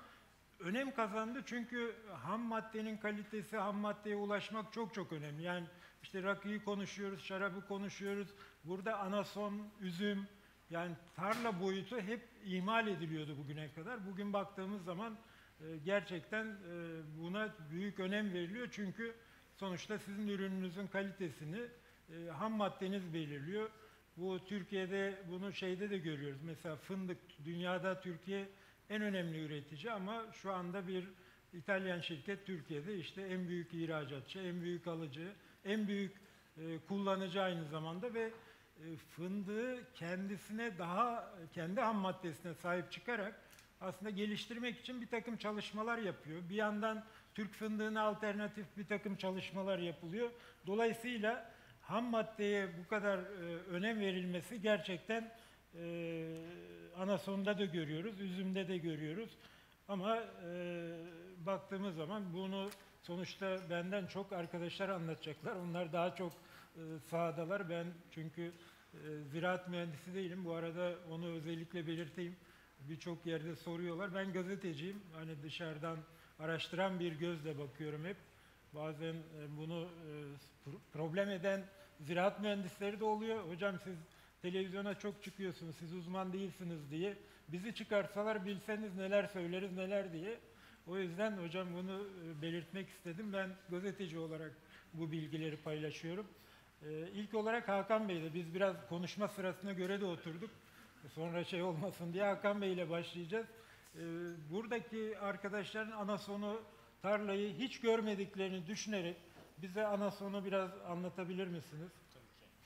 önem 0.61 0.95
kazandı 0.95 1.43
çünkü 1.47 1.95
ham 2.23 2.41
maddenin 2.41 2.97
kalitesi, 2.97 3.57
ham 3.57 3.77
maddeye 3.77 4.17
ulaşmak 4.17 4.73
çok 4.73 4.95
çok 4.95 5.13
önemli. 5.13 5.43
Yani 5.43 5.67
işte 6.03 6.23
rakıyı 6.23 6.65
konuşuyoruz, 6.65 7.25
şarabı 7.25 7.67
konuşuyoruz. 7.69 8.29
Burada 8.65 8.99
anason, 8.99 9.69
üzüm, 9.81 10.27
yani 10.71 10.93
tarla 11.17 11.61
boyutu 11.61 12.01
hep 12.01 12.29
ihmal 12.45 12.89
ediliyordu 12.89 13.39
bugüne 13.39 13.73
kadar. 13.73 14.07
Bugün 14.07 14.33
baktığımız 14.33 14.85
zaman 14.85 15.19
e, 15.61 15.65
gerçekten 15.85 16.47
e, 16.47 16.57
buna 17.19 17.55
büyük 17.71 18.01
önem 18.01 18.33
veriliyor. 18.33 18.69
Çünkü 18.71 19.15
sonuçta 19.57 19.99
sizin 19.99 20.29
ürününüzün 20.29 20.87
kalitesini 20.87 21.61
e, 22.11 22.31
ham 22.31 22.53
maddeniz 22.53 23.15
belirliyor. 23.15 23.71
Bu 24.21 24.45
Türkiye'de 24.45 25.15
bunu 25.31 25.53
şeyde 25.53 25.91
de 25.91 25.99
görüyoruz. 25.99 26.41
Mesela 26.43 26.77
fındık 26.77 27.19
dünyada 27.45 28.01
Türkiye 28.01 28.49
en 28.91 29.03
önemli 29.03 29.45
üretici 29.45 29.93
ama 29.93 30.25
şu 30.33 30.53
anda 30.53 30.89
bir 30.89 31.05
İtalyan 31.53 32.01
şirket 32.01 32.47
Türkiye'de 32.47 32.97
işte 32.97 33.23
en 33.23 33.49
büyük 33.49 33.75
ihracatçı, 33.75 34.39
en 34.39 34.61
büyük 34.61 34.87
alıcı, 34.87 35.33
en 35.65 35.89
büyük 35.89 36.13
e, 36.57 36.79
kullanıcı 36.89 37.43
aynı 37.43 37.65
zamanda 37.65 38.15
ve 38.15 38.23
e, 38.23 38.97
fındığı 38.97 39.93
kendisine 39.95 40.79
daha 40.79 41.35
kendi 41.55 41.81
ham 41.81 41.97
maddesine 41.97 42.55
sahip 42.55 42.93
çıkarak 42.93 43.41
aslında 43.81 44.11
geliştirmek 44.11 44.81
için 44.81 45.01
bir 45.01 45.07
takım 45.07 45.37
çalışmalar 45.37 45.99
yapıyor. 45.99 46.41
Bir 46.51 46.55
yandan 46.55 47.05
Türk 47.35 47.53
fındığına 47.53 48.03
alternatif 48.03 48.67
bir 48.77 48.87
takım 48.87 49.17
çalışmalar 49.17 49.79
yapılıyor. 49.79 50.31
Dolayısıyla 50.67 51.58
ham 51.89 52.05
maddeye 52.05 52.69
bu 52.79 52.89
kadar 52.89 53.19
e, 53.19 53.23
önem 53.71 54.01
verilmesi 54.01 54.63
gerçekten 54.63 55.33
e, 55.75 56.25
anasonda 56.97 57.59
da 57.59 57.65
görüyoruz, 57.65 58.21
üzümde 58.21 58.69
de 58.69 58.79
görüyoruz. 58.79 59.31
Ama 59.89 60.17
e, 60.17 60.91
baktığımız 61.47 61.95
zaman 61.97 62.33
bunu 62.33 62.71
sonuçta 63.03 63.59
benden 63.71 64.07
çok 64.07 64.33
arkadaşlar 64.33 64.89
anlatacaklar. 64.89 65.57
Onlar 65.57 65.93
daha 65.93 66.15
çok 66.15 66.33
e, 66.33 66.81
sahadalar. 67.11 67.71
Ben 67.71 67.87
çünkü 68.11 68.53
e, 68.95 68.99
ziraat 69.31 69.69
mühendisi 69.69 70.15
değilim. 70.15 70.45
Bu 70.45 70.53
arada 70.53 70.95
onu 71.11 71.27
özellikle 71.27 71.87
belirteyim. 71.87 72.37
Birçok 72.89 73.27
yerde 73.27 73.57
soruyorlar. 73.57 74.15
Ben 74.15 74.33
gazeteciyim. 74.33 75.03
Hani 75.15 75.43
dışarıdan 75.43 75.99
araştıran 76.39 77.01
bir 77.01 77.13
gözle 77.13 77.59
bakıyorum 77.59 78.05
hep. 78.05 78.17
Bazen 78.75 79.15
e, 79.15 79.57
bunu 79.59 79.83
e, 79.83 80.11
pro- 80.67 80.79
problem 80.93 81.31
eden 81.31 81.65
ziraat 82.01 82.41
mühendisleri 82.41 83.01
de 83.01 83.05
oluyor. 83.05 83.49
Hocam 83.49 83.79
siz 83.85 83.97
televizyona 84.43 84.95
çok 84.99 85.23
çıkıyorsunuz, 85.23 85.77
siz 85.77 85.95
uzman 85.95 86.33
değilsiniz 86.33 86.91
diye. 86.91 87.17
Bizi 87.49 87.75
çıkarsalar 87.75 88.47
bilseniz 88.47 88.97
neler 88.97 89.27
söyleriz 89.27 89.73
neler 89.73 90.13
diye. 90.13 90.39
O 90.87 90.99
yüzden 90.99 91.33
hocam 91.39 91.69
bunu 91.75 92.01
e, 92.25 92.43
belirtmek 92.43 92.89
istedim. 92.89 93.33
Ben 93.33 93.51
gazeteci 93.71 94.19
olarak 94.19 94.53
bu 94.95 95.13
bilgileri 95.13 95.57
paylaşıyorum. 95.57 96.27
İlk 97.15 97.35
olarak 97.35 97.69
Hakan 97.69 98.09
Bey'le 98.09 98.35
biz 98.35 98.55
biraz 98.55 98.89
konuşma 98.89 99.29
sırasına 99.29 99.73
göre 99.73 100.01
de 100.01 100.05
oturduk. 100.05 100.51
Sonra 101.15 101.45
şey 101.45 101.63
olmasın 101.63 102.13
diye 102.13 102.25
Hakan 102.25 102.63
Bey 102.63 102.73
ile 102.73 102.91
başlayacağız. 102.91 103.47
Buradaki 104.51 105.19
arkadaşların 105.19 105.91
ana 105.93 106.19
sonu 106.19 106.61
tarlayı 107.03 107.55
hiç 107.59 107.81
görmediklerini 107.81 108.67
düşünerek 108.67 109.17
bize 109.59 109.87
ana 109.87 110.11
sonu 110.11 110.45
biraz 110.45 110.71
anlatabilir 110.87 111.47
misiniz? 111.47 111.91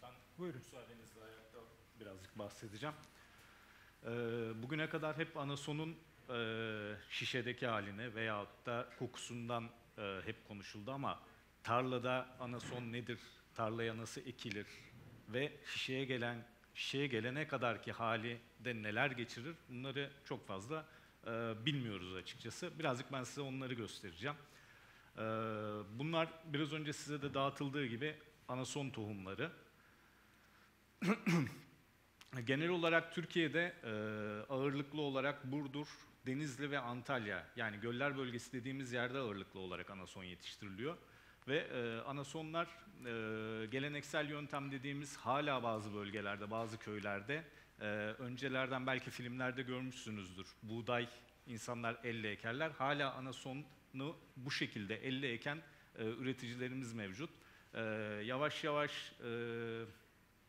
Ben 0.03 0.11
Buyurun. 0.39 0.59
müsaadenizle 0.59 1.21
ayakta 1.25 1.59
birazcık 2.01 2.39
bahsedeceğim. 2.39 2.95
Ee, 4.05 4.09
bugüne 4.63 4.89
kadar 4.89 5.17
hep 5.19 5.37
anasonun 5.37 5.97
e, 6.31 6.37
şişedeki 7.11 7.67
haline 7.67 8.15
veyahut 8.15 8.67
da 8.67 8.89
kokusundan 8.99 9.71
e, 9.99 10.21
hep 10.25 10.49
konuşuldu 10.49 10.93
ama 10.93 11.21
tarlada 11.63 12.27
anason 12.41 12.93
nedir, 12.93 13.19
tarlaya 13.55 13.97
nasıl 13.97 14.21
ekilir 14.21 14.67
ve 15.29 15.53
şişeye 15.67 16.05
gelen 16.05 16.45
şişeye 16.75 17.07
gelene 17.07 17.47
kadar 17.49 17.83
ki 17.83 17.93
hali 17.93 18.41
de 18.61 18.83
neler 18.83 19.11
geçirir 19.11 19.57
bunları 19.69 20.11
çok 20.25 20.47
fazla 20.47 20.87
bilmiyoruz 21.67 22.15
açıkçası. 22.15 22.79
Birazcık 22.79 23.13
ben 23.13 23.25
size 23.25 23.41
onları 23.41 23.75
göstereceğim. 23.75 24.37
Ee, 25.17 25.21
bunlar 25.99 26.29
biraz 26.45 26.73
önce 26.73 26.93
size 26.93 27.23
de 27.23 27.35
dağıtıldığı 27.35 27.87
gibi 27.87 28.15
anason 28.49 28.91
tohumları. 28.91 29.51
Genel 32.45 32.69
olarak 32.69 33.15
Türkiye'de 33.15 33.75
e, 33.85 33.91
ağırlıklı 34.53 35.01
olarak 35.01 35.53
Burdur, 35.53 35.87
Denizli 36.27 36.71
ve 36.71 36.79
Antalya 36.79 37.47
yani 37.57 37.81
göller 37.81 38.19
bölgesi 38.19 38.53
dediğimiz 38.53 38.93
yerde 38.93 39.19
ağırlıklı 39.19 39.61
olarak 39.61 39.91
anason 39.91 40.25
yetiştiriliyor. 40.25 40.97
Ve 41.49 41.59
e, 41.59 42.01
anasonlar 42.01 42.67
e, 42.67 43.67
geleneksel 43.67 44.31
yöntem 44.31 44.73
dediğimiz 44.73 45.17
hala 45.17 45.63
bazı 45.63 45.95
bölgelerde, 45.95 46.51
bazı 46.51 46.79
köylerde 46.79 47.45
e, 47.83 47.85
öncelerden 48.19 48.87
belki 48.87 49.11
filmlerde 49.11 49.63
görmüşsünüzdür. 49.63 50.47
Buğday 50.63 51.09
insanlar 51.47 51.97
elle 52.05 52.31
ekerler. 52.31 52.71
Hala 52.71 53.15
anasonu 53.15 54.17
bu 54.37 54.51
şekilde 54.51 54.97
elle 54.97 55.33
eken 55.33 55.63
e, 55.99 56.05
üreticilerimiz 56.05 56.93
mevcut. 56.93 57.31
E, 57.75 57.81
yavaş 58.25 58.65
yavaş 58.65 59.13
e, 59.25 59.31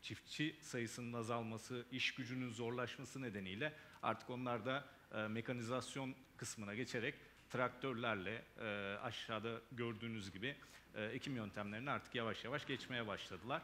çiftçi 0.02 0.56
sayısının 0.60 1.12
azalması, 1.12 1.86
iş 1.92 2.14
gücünün 2.14 2.50
zorlaşması 2.50 3.22
nedeniyle 3.22 3.72
artık 4.02 4.30
onlar 4.30 4.66
da 4.66 4.84
e, 5.14 5.28
mekanizasyon 5.28 6.14
kısmına 6.36 6.74
geçerek 6.74 7.14
traktörlerle 7.50 8.44
e, 8.60 8.96
aşağıda 9.02 9.60
gördüğünüz 9.72 10.30
gibi 10.30 10.56
e, 10.94 11.04
ekim 11.04 11.36
yöntemlerini 11.36 11.90
artık 11.90 12.14
yavaş 12.14 12.44
yavaş 12.44 12.66
geçmeye 12.66 13.06
başladılar. 13.06 13.62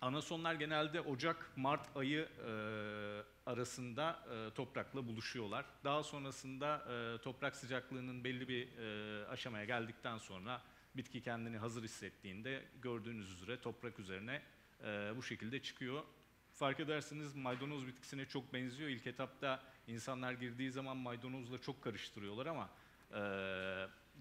Anasonlar 0.00 0.54
genelde 0.54 1.00
Ocak-Mart 1.00 1.96
ayı 1.96 2.28
e, 2.46 2.50
arasında 3.50 4.24
e, 4.32 4.54
toprakla 4.54 5.06
buluşuyorlar. 5.06 5.64
Daha 5.84 6.02
sonrasında 6.02 6.84
e, 6.92 7.22
toprak 7.22 7.56
sıcaklığının 7.56 8.24
belli 8.24 8.48
bir 8.48 8.78
e, 8.78 9.26
aşamaya 9.26 9.64
geldikten 9.64 10.18
sonra 10.18 10.62
bitki 10.96 11.22
kendini 11.22 11.58
hazır 11.58 11.82
hissettiğinde 11.82 12.64
gördüğünüz 12.82 13.30
üzere 13.30 13.60
toprak 13.60 13.98
üzerine 13.98 14.42
e, 14.84 15.12
bu 15.16 15.22
şekilde 15.22 15.62
çıkıyor. 15.62 16.02
Fark 16.54 16.80
ederseniz 16.80 17.34
maydanoz 17.34 17.86
bitkisine 17.86 18.26
çok 18.26 18.52
benziyor. 18.52 18.90
İlk 18.90 19.06
etapta 19.06 19.62
insanlar 19.86 20.32
girdiği 20.32 20.70
zaman 20.70 20.96
maydanozla 20.96 21.58
çok 21.58 21.82
karıştırıyorlar 21.82 22.46
ama 22.46 22.68
e, 23.10 23.20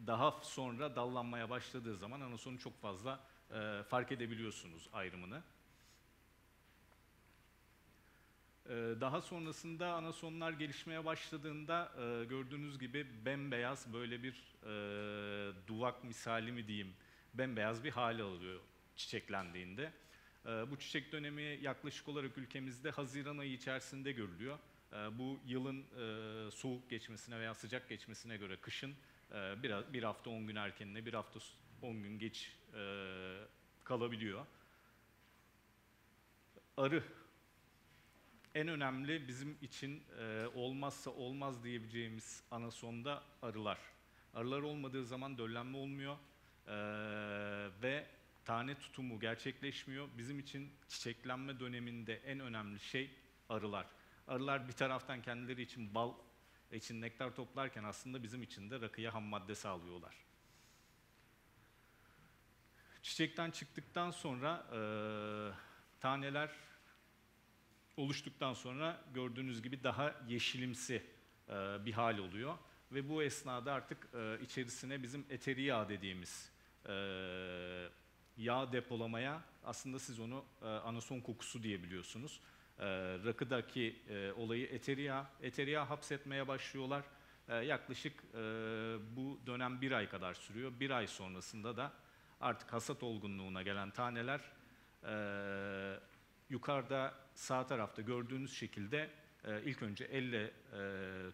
daha 0.08 0.32
sonra 0.42 0.96
dallanmaya 0.96 1.50
başladığı 1.50 1.98
zaman 1.98 2.22
anasonu 2.22 2.60
çok 2.60 2.82
fazla 2.82 3.20
e, 3.52 3.84
fark 3.84 4.12
edebiliyorsunuz 4.12 4.90
ayrımını. 4.94 5.42
Ee, 8.57 8.57
Daha 9.02 9.22
sonrasında 9.22 9.94
anasonlar 9.94 10.52
gelişmeye 10.52 11.06
başladığında 11.06 11.92
e, 11.96 12.26
gördüğünüz 12.26 12.80
gibi 12.80 13.08
bembeyaz 13.26 13.94
böyle 13.94 14.24
bir 14.24 14.34
e, 14.64 15.68
duvak 15.68 16.04
misali 16.04 16.52
mi 16.52 16.68
diyeyim 16.68 16.94
bembeyaz 17.34 17.84
bir 17.84 17.92
hale 17.92 18.24
alıyor 18.24 18.60
çiçeklendiğinde. 18.96 19.92
E, 20.46 20.50
bu 20.72 20.80
çiçek 20.80 21.12
dönemi 21.12 21.60
yaklaşık 21.62 22.08
olarak 22.08 22.38
ülkemizde 22.38 22.90
Haziran 22.90 23.38
ayı 23.38 23.54
içerisinde 23.54 24.12
görülüyor. 24.12 24.60
Bu 25.12 25.40
yılın 25.46 25.86
soğuk 26.50 26.90
geçmesine 26.90 27.40
veya 27.40 27.54
sıcak 27.54 27.90
geçmesine 27.90 28.38
göre 28.38 28.58
kışın 28.58 28.96
bir, 29.94 30.04
hafta 30.04 30.30
10 30.30 30.48
gün 30.48 30.56
erkenine 30.56 31.06
bir 31.06 31.14
hafta 31.14 31.40
10 31.82 32.04
gün 32.04 32.20
geç 32.20 32.56
kalabiliyor. 33.84 34.46
Arı 36.78 37.04
en 38.58 38.68
önemli 38.68 39.28
bizim 39.28 39.58
için 39.62 40.04
e, 40.20 40.48
olmazsa 40.56 41.12
olmaz 41.12 41.64
diyebileceğimiz 41.64 42.44
anasonda 42.52 43.24
arılar. 43.42 43.78
Arılar 44.34 44.62
olmadığı 44.62 45.06
zaman 45.06 45.38
döllenme 45.38 45.78
olmuyor 45.78 46.18
e, 46.68 46.76
ve 47.82 48.08
tane 48.46 48.76
tutumu 48.76 49.20
gerçekleşmiyor. 49.20 50.08
Bizim 50.18 50.40
için 50.40 50.74
çiçeklenme 50.88 51.60
döneminde 51.60 52.16
en 52.16 52.40
önemli 52.40 52.80
şey 52.80 53.12
arılar. 53.50 53.88
Arılar 54.28 54.68
bir 54.68 54.74
taraftan 54.74 55.22
kendileri 55.22 55.62
için 55.62 55.96
bal 55.96 56.14
için 56.72 57.02
nektar 57.02 57.36
toplarken 57.36 57.84
aslında 57.84 58.24
bizim 58.24 58.44
için 58.44 58.70
de 58.70 58.82
rakıya 58.82 59.14
ham 59.14 59.24
madde 59.24 59.56
sağlıyorlar. 59.56 60.16
Çiçekten 63.02 63.52
çıktıktan 63.52 64.12
sonra 64.12 64.66
e, 64.74 64.80
taneler 66.00 66.50
oluştuktan 67.98 68.54
sonra 68.54 69.02
gördüğünüz 69.14 69.62
gibi 69.62 69.84
daha 69.84 70.16
yeşilimsi 70.28 71.04
e, 71.50 71.54
bir 71.86 71.94
hal 71.94 72.18
oluyor. 72.18 72.58
Ve 72.92 73.10
bu 73.10 73.24
esnada 73.24 73.74
artık 73.74 74.08
e, 74.14 74.44
içerisine 74.44 75.04
bizim 75.04 75.26
eteri 75.30 75.62
yağ 75.62 75.90
dediğimiz 75.90 76.52
e, 76.86 76.94
yağ 78.38 78.72
depolamaya 78.72 79.42
aslında 79.64 80.00
siz 80.00 80.20
onu 80.20 80.46
anason 80.62 81.20
kokusu 81.20 81.64
diyebiliyorsunuz. 81.64 82.42
Rakıdaki 83.26 84.02
olayı 84.38 84.68
eteri 84.68 85.02
yağ, 85.02 85.30
eteri 85.42 85.72
yağ 85.72 85.90
hapsetmeye 85.90 86.48
başlıyorlar. 86.48 87.04
Yaklaşık 87.64 88.24
bu 89.16 89.40
dönem 89.46 89.82
bir 89.82 89.92
ay 89.92 90.10
kadar 90.10 90.34
sürüyor. 90.34 90.72
Bir 90.80 90.90
ay 90.90 91.08
sonrasında 91.08 91.78
da 91.78 91.94
artık 92.42 92.74
hasat 92.74 93.04
olgunluğuna 93.04 93.62
gelen 93.62 93.92
taneler 93.92 94.42
yukarıda 96.50 97.14
sağ 97.38 97.68
tarafta 97.68 98.02
gördüğünüz 98.02 98.54
şekilde 98.54 99.10
e, 99.44 99.64
ilk 99.64 99.84
önce 99.84 100.06
elle 100.06 100.44
e, 100.44 100.52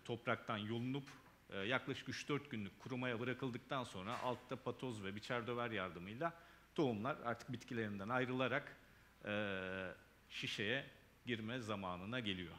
topraktan 0.06 0.58
yolunup 0.58 1.04
e, 1.50 1.58
yaklaşık 1.58 2.08
3-4 2.08 2.50
günlük 2.50 2.80
kurumaya 2.80 3.20
bırakıldıktan 3.20 3.84
sonra 3.84 4.20
altta 4.20 4.56
patoz 4.56 5.04
ve 5.04 5.16
biçer 5.16 5.48
döver 5.48 5.72
yardımıyla 5.72 6.34
tohumlar 6.76 7.18
artık 7.26 7.52
bitkilerinden 7.52 8.10
ayrılarak 8.10 8.78
e, 9.26 9.94
şişeye 10.30 10.86
girme 11.26 11.60
zamanına 11.60 12.20
geliyor. 12.20 12.54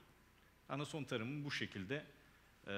Anason 0.69 1.05
tarımı 1.05 1.45
bu 1.45 1.51
şekilde. 1.51 2.07
E, 2.67 2.75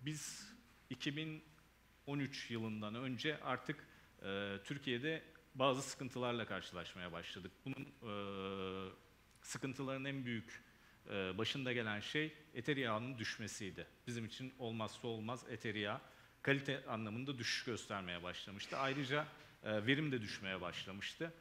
biz 0.00 0.52
2013 0.90 2.50
yılından 2.50 2.94
önce 2.94 3.40
artık 3.40 3.86
e, 4.22 4.58
Türkiye'de 4.64 5.22
bazı 5.54 5.82
sıkıntılarla 5.82 6.46
karşılaşmaya 6.46 7.12
başladık. 7.12 7.52
Bunun 7.64 7.86
e, 8.02 9.03
sıkıntıların 9.44 10.04
en 10.04 10.24
büyük 10.24 10.62
e, 11.10 11.38
başında 11.38 11.72
gelen 11.72 12.00
şey 12.00 12.34
eter 12.54 13.18
düşmesiydi. 13.18 13.86
Bizim 14.06 14.24
için 14.24 14.52
olmazsa 14.58 15.08
olmaz 15.08 15.44
eter 15.50 15.98
kalite 16.42 16.86
anlamında 16.86 17.38
düşüş 17.38 17.64
göstermeye 17.64 18.22
başlamıştı. 18.22 18.76
Ayrıca 18.76 19.26
e, 19.64 19.86
verim 19.86 20.12
de 20.12 20.22
düşmeye 20.22 20.60
başlamıştı. 20.60 21.32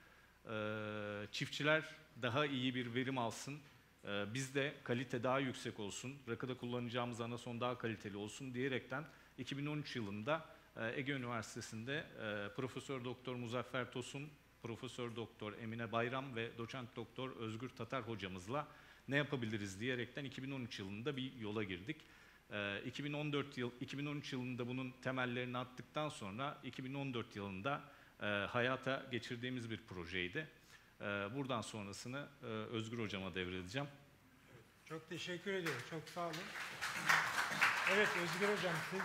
E, 0.46 0.56
çiftçiler 1.32 1.84
daha 2.22 2.46
iyi 2.46 2.76
bir 2.76 2.94
verim 2.96 3.18
alsın, 3.18 3.60
e, 4.06 4.34
biz 4.34 4.56
de 4.56 4.74
kalite 4.84 5.24
daha 5.24 5.39
yüksek 5.39 5.80
olsun, 5.80 6.16
rakıda 6.30 6.58
kullanacağımız 6.58 7.22
anason 7.22 7.62
daha 7.62 7.78
kaliteli 7.78 8.18
olsun 8.18 8.54
diyerekten 8.54 9.06
2013 9.38 9.96
yılında 9.96 10.46
e, 10.78 11.00
Ege 11.00 11.12
Üniversitesi'nde 11.12 11.98
e, 11.98 12.54
Profesör 12.56 13.06
Doktor 13.06 13.36
Muzaffer 13.36 13.92
Tosun, 13.92 14.30
Profesör 14.63 15.15
Doktor 15.15 15.54
Emine 15.54 15.91
Bayram 15.91 16.36
ve 16.36 16.58
Doçent 16.58 16.95
Doktor 16.95 17.36
Özgür 17.36 17.69
Tatar 17.69 18.08
hocamızla 18.08 18.67
ne 19.08 19.17
yapabiliriz 19.17 19.80
diyerekten 19.80 20.26
2013 20.26 20.80
yılında 20.80 21.17
bir 21.17 21.36
yola 21.36 21.63
girdik. 21.63 21.97
E, 22.52 22.82
2014 22.86 23.58
yıl 23.58 23.71
2013 23.82 24.34
yılında 24.34 24.67
bunun 24.67 24.93
temellerini 25.02 25.58
attıktan 25.58 26.10
sonra 26.10 26.58
2014 26.63 27.36
yılında 27.36 27.82
e, 28.21 28.26
hayata 28.26 29.06
geçirdiğimiz 29.12 29.69
bir 29.69 29.78
projeydi. 29.78 30.47
E, 31.02 31.04
buradan 31.06 31.62
sonrasını 31.62 32.28
e, 32.43 32.45
Özgür 32.45 32.99
hocama 32.99 33.36
devredeceğim. 33.36 33.88
Çok 34.86 35.10
teşekkür 35.10 35.54
ediyorum. 35.54 35.82
Çok 35.89 36.10
sağ 36.10 36.26
olun. 36.26 36.36
Evet 37.93 38.10
Özgür 38.23 38.58
Hocam 38.58 38.76
siz 38.91 39.02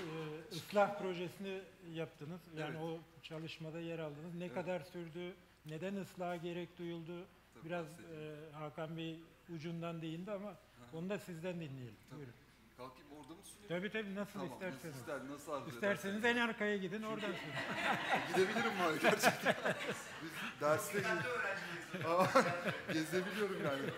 e, 0.00 0.54
ıslah 0.56 0.98
projesini 0.98 1.60
yaptınız. 1.94 2.40
Yani 2.56 2.78
o 2.78 2.98
çalışmada 3.22 3.80
yer 3.80 3.98
aldınız. 3.98 4.34
Ne 4.34 4.52
kadar 4.52 4.80
sürdü? 4.80 5.34
Neden 5.66 5.94
ıslaha 5.96 6.36
gerek 6.36 6.78
duyuldu? 6.78 7.26
Tabii, 7.54 7.64
Biraz 7.64 7.86
bahsedeyim. 7.86 8.32
e, 8.52 8.56
Hakan 8.56 8.96
Bey 8.96 9.20
ucundan 9.54 10.02
değindi 10.02 10.30
ama 10.32 10.54
onu 10.92 11.10
da 11.10 11.18
sizden 11.18 11.54
dinleyelim. 11.54 11.96
Tabii. 12.10 12.16
Buyurun. 12.18 12.34
Kalkayım 12.76 13.12
orada 13.12 13.34
mı 13.34 13.40
sunayım? 13.44 13.68
Tabii 13.68 13.90
tabii 13.92 14.14
nasıl 14.14 14.32
Tamam, 14.32 14.52
isterseniz. 14.52 14.84
Nasıl 14.84 15.00
ister, 15.00 15.28
nasıl 15.28 15.52
arzu 15.52 15.70
İsterseniz 15.70 16.24
en 16.24 16.36
arkaya 16.36 16.76
gidin 16.76 17.02
oradan 17.02 17.20
sonra. 17.42 17.98
Gidebilirim 18.28 18.78
var 18.80 18.92
gerçekten. 19.02 19.54
Biz 20.22 20.32
derste 20.60 20.98
gezebiliyorum 22.92 23.64
yani. 23.64 23.90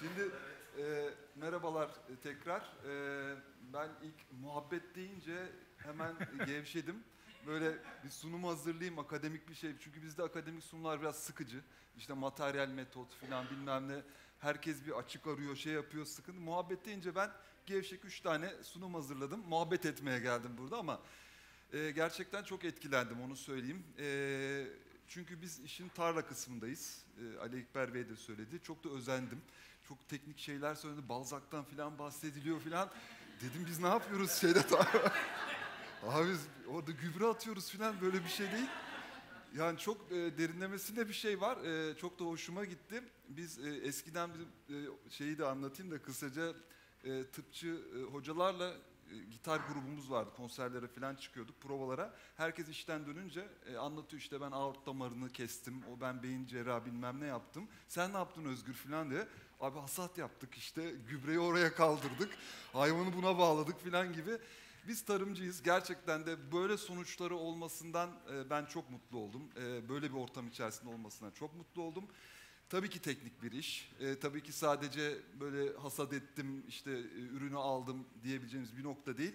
Şimdi 0.00 0.30
e, 0.78 1.14
merhabalar 1.36 1.90
tekrar. 2.22 2.60
E, 2.60 3.34
ben 3.72 3.88
ilk 4.02 4.40
muhabbet 4.42 4.94
deyince 4.94 5.46
hemen 5.76 6.14
gevşedim. 6.46 7.04
Böyle 7.46 7.78
bir 8.04 8.10
sunum 8.10 8.44
hazırlayayım, 8.44 8.98
akademik 8.98 9.48
bir 9.48 9.54
şey. 9.54 9.72
Çünkü 9.80 10.02
bizde 10.02 10.22
akademik 10.22 10.64
sunumlar 10.64 11.00
biraz 11.00 11.16
sıkıcı. 11.16 11.60
İşte 11.96 12.12
materyal 12.12 12.68
metot 12.68 13.14
filan 13.14 13.50
bilmem 13.50 13.88
ne. 13.88 14.02
Herkes 14.38 14.86
bir 14.86 14.92
açık 14.92 15.26
arıyor, 15.26 15.56
şey 15.56 15.72
yapıyor, 15.72 16.04
sıkıntı. 16.04 16.40
Muhabbet 16.40 16.84
deyince 16.84 17.14
ben 17.14 17.30
gevşek 17.66 18.04
üç 18.04 18.20
tane 18.20 18.62
sunum 18.62 18.94
hazırladım. 18.94 19.44
Muhabbet 19.48 19.86
etmeye 19.86 20.18
geldim 20.18 20.50
burada 20.58 20.78
ama 20.78 21.00
e, 21.72 21.90
gerçekten 21.90 22.42
çok 22.42 22.64
etkilendim 22.64 23.20
onu 23.20 23.36
söyleyeyim. 23.36 23.84
E, 23.98 24.66
çünkü 25.08 25.42
biz 25.42 25.60
işin 25.60 25.88
tarla 25.88 26.26
kısmındayız. 26.26 27.04
E, 27.20 27.38
Ali 27.38 27.60
Ekber 27.60 27.94
Bey 27.94 28.08
de 28.08 28.16
söyledi. 28.16 28.60
Çok 28.62 28.84
da 28.84 28.88
özendim. 28.88 29.40
Çok 29.88 30.08
teknik 30.08 30.38
şeyler 30.38 30.74
söyledi. 30.74 31.08
Balzac'tan 31.08 31.64
filan 31.64 31.98
bahsediliyor 31.98 32.60
filan. 32.60 32.90
Dedim 33.40 33.66
biz 33.66 33.80
ne 33.80 33.88
yapıyoruz 33.88 34.32
şeyde? 34.32 34.58
Abi 36.06 36.28
orada 36.68 36.90
gübre 36.90 37.26
atıyoruz 37.26 37.70
filan 37.70 38.00
böyle 38.00 38.24
bir 38.24 38.28
şey 38.28 38.52
değil. 38.52 38.68
Yani 39.56 39.78
çok 39.78 40.12
e, 40.12 40.38
derinlemesinde 40.38 41.08
bir 41.08 41.12
şey 41.12 41.40
var. 41.40 41.56
E, 41.56 41.96
çok 41.96 42.18
da 42.18 42.24
hoşuma 42.24 42.64
gitti. 42.64 43.02
Biz 43.28 43.58
e, 43.58 43.70
eskiden 43.70 44.30
bizim 44.34 44.48
e, 44.68 45.10
şeyi 45.10 45.38
de 45.38 45.46
anlatayım 45.46 45.92
da 45.92 46.02
kısaca 46.02 46.54
e, 47.04 47.24
tıpçı 47.24 47.80
e, 47.96 48.02
hocalarla 48.12 48.72
e, 49.10 49.16
gitar 49.30 49.60
grubumuz 49.60 50.10
vardı. 50.10 50.30
Konserlere 50.36 50.88
falan 50.88 51.14
çıkıyorduk, 51.14 51.60
provalara. 51.60 52.14
Herkes 52.36 52.68
işten 52.68 53.06
dönünce 53.06 53.48
e, 53.66 53.76
anlatıyor 53.76 54.22
işte 54.22 54.40
ben 54.40 54.50
aort 54.50 54.86
damarını 54.86 55.32
kestim, 55.32 55.82
o 55.92 56.00
ben 56.00 56.22
beyin 56.22 56.46
cerrahı 56.46 56.84
bilmem 56.84 57.20
ne 57.20 57.26
yaptım. 57.26 57.68
Sen 57.88 58.12
ne 58.12 58.16
yaptın 58.16 58.44
Özgür 58.44 58.74
falan 58.74 59.10
diye. 59.10 59.28
Abi 59.60 59.78
hasat 59.78 60.18
yaptık 60.18 60.54
işte, 60.54 60.94
gübreyi 61.08 61.38
oraya 61.38 61.74
kaldırdık, 61.74 62.38
hayvanı 62.72 63.16
buna 63.16 63.38
bağladık 63.38 63.84
falan 63.84 64.12
gibi. 64.12 64.38
Biz 64.88 65.04
tarımcıyız. 65.04 65.62
Gerçekten 65.62 66.26
de 66.26 66.52
böyle 66.52 66.76
sonuçları 66.76 67.36
olmasından 67.36 68.10
e, 68.32 68.50
ben 68.50 68.64
çok 68.64 68.90
mutlu 68.90 69.18
oldum. 69.18 69.42
E, 69.56 69.88
böyle 69.88 70.10
bir 70.10 70.16
ortam 70.16 70.48
içerisinde 70.48 70.90
olmasından 70.90 71.30
çok 71.30 71.56
mutlu 71.56 71.82
oldum. 71.82 72.04
Tabii 72.68 72.90
ki 72.90 73.02
teknik 73.02 73.42
bir 73.42 73.52
iş. 73.52 73.92
E, 74.00 74.18
tabii 74.18 74.42
ki 74.42 74.52
sadece 74.52 75.18
böyle 75.40 75.76
hasat 75.76 76.12
ettim, 76.12 76.64
işte 76.68 76.90
ürünü 77.10 77.56
aldım 77.56 78.06
diyebileceğimiz 78.22 78.76
bir 78.76 78.84
nokta 78.84 79.18
değil. 79.18 79.34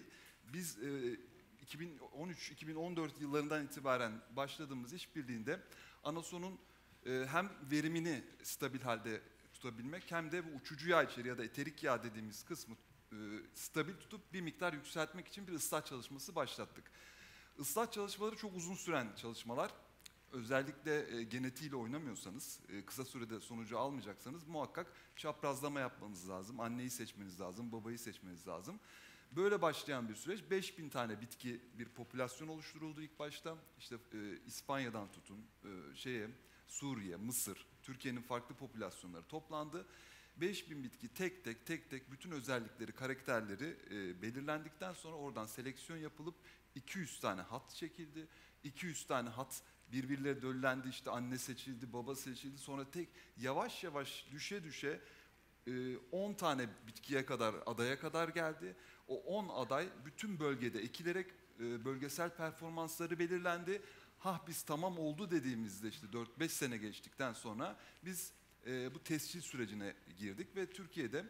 Biz 0.53 0.77
e, 0.77 1.17
2013-2014 1.65 3.09
yıllarından 3.19 3.65
itibaren 3.65 4.21
başladığımız 4.35 4.93
işbirliğinde 4.93 5.59
Anason'un 6.03 6.59
e, 7.05 7.25
hem 7.31 7.49
verimini 7.71 8.23
stabil 8.43 8.81
halde 8.81 9.21
tutabilmek 9.61 10.11
hem 10.11 10.31
de 10.31 10.45
bu 10.45 10.57
uçucu 10.57 10.89
yağ 10.89 11.03
içeri 11.03 11.27
ya 11.27 11.37
da 11.37 11.43
eterik 11.43 11.83
yağ 11.83 12.03
dediğimiz 12.03 12.43
kısmı 12.43 12.75
e, 13.11 13.17
stabil 13.53 13.93
tutup 13.93 14.33
bir 14.33 14.41
miktar 14.41 14.73
yükseltmek 14.73 15.27
için 15.27 15.47
bir 15.47 15.53
ıslah 15.53 15.85
çalışması 15.85 16.35
başlattık. 16.35 16.91
Islah 17.59 17.91
çalışmaları 17.91 18.35
çok 18.35 18.55
uzun 18.55 18.75
süren 18.75 19.07
çalışmalar. 19.15 19.71
Özellikle 20.31 21.17
e, 21.17 21.23
genetiğiyle 21.23 21.75
oynamıyorsanız, 21.75 22.59
e, 22.69 22.85
kısa 22.85 23.05
sürede 23.05 23.39
sonucu 23.39 23.79
almayacaksanız 23.79 24.47
muhakkak 24.47 24.87
çaprazlama 25.15 25.79
yapmanız 25.79 26.29
lazım. 26.29 26.59
Anneyi 26.59 26.89
seçmeniz 26.89 27.41
lazım, 27.41 27.71
babayı 27.71 27.99
seçmeniz 27.99 28.47
lazım. 28.47 28.79
Böyle 29.31 29.61
başlayan 29.61 30.09
bir 30.09 30.15
süreç 30.15 30.51
5000 30.51 30.89
tane 30.89 31.21
bitki 31.21 31.61
bir 31.73 31.89
popülasyon 31.89 32.47
oluşturuldu 32.47 33.01
ilk 33.01 33.19
başta. 33.19 33.57
İşte 33.79 33.95
e, 34.13 34.37
İspanya'dan 34.45 35.11
tutun 35.11 35.45
e, 35.63 35.95
şeye 35.95 36.29
Suriye, 36.67 37.15
Mısır, 37.15 37.70
Türkiye'nin 37.83 38.21
farklı 38.21 38.55
popülasyonları 38.55 39.23
toplandı. 39.23 39.85
5000 40.37 40.83
bitki 40.83 41.07
tek 41.07 41.43
tek 41.43 41.65
tek 41.65 41.89
tek 41.89 42.11
bütün 42.11 42.31
özellikleri, 42.31 42.91
karakterleri 42.91 43.77
e, 43.91 44.21
belirlendikten 44.21 44.93
sonra 44.93 45.15
oradan 45.15 45.45
seleksiyon 45.45 45.99
yapılıp 45.99 46.35
200 46.75 47.19
tane 47.19 47.41
hat 47.41 47.69
çekildi. 47.75 48.27
200 48.63 49.07
tane 49.07 49.29
hat 49.29 49.61
birbirleri 49.91 50.41
döllendi 50.41 50.89
işte 50.89 51.11
anne 51.11 51.37
seçildi, 51.37 51.93
baba 51.93 52.15
seçildi. 52.15 52.57
Sonra 52.57 52.91
tek 52.91 53.09
yavaş 53.37 53.83
yavaş 53.83 54.25
düşe 54.31 54.63
düşe 54.63 55.01
e, 55.67 55.97
10 56.11 56.33
tane 56.33 56.69
bitkiye 56.87 57.25
kadar 57.25 57.55
adaya 57.65 57.99
kadar 57.99 58.29
geldi. 58.29 58.75
O 59.07 59.17
10 59.17 59.47
aday 59.49 59.87
bütün 60.05 60.39
bölgede 60.39 60.79
ekilerek 60.79 61.31
e, 61.59 61.85
bölgesel 61.85 62.29
performansları 62.29 63.19
belirlendi. 63.19 63.81
Ha 64.21 64.41
biz 64.47 64.63
tamam 64.63 64.99
oldu 64.99 65.31
dediğimizde 65.31 65.87
işte 65.89 66.07
4-5 66.07 66.47
sene 66.49 66.77
geçtikten 66.77 67.33
sonra 67.33 67.79
biz 68.05 68.31
e, 68.67 68.93
bu 68.95 69.03
tescil 69.03 69.41
sürecine 69.41 69.95
girdik 70.17 70.55
ve 70.55 70.69
Türkiye'de 70.69 71.25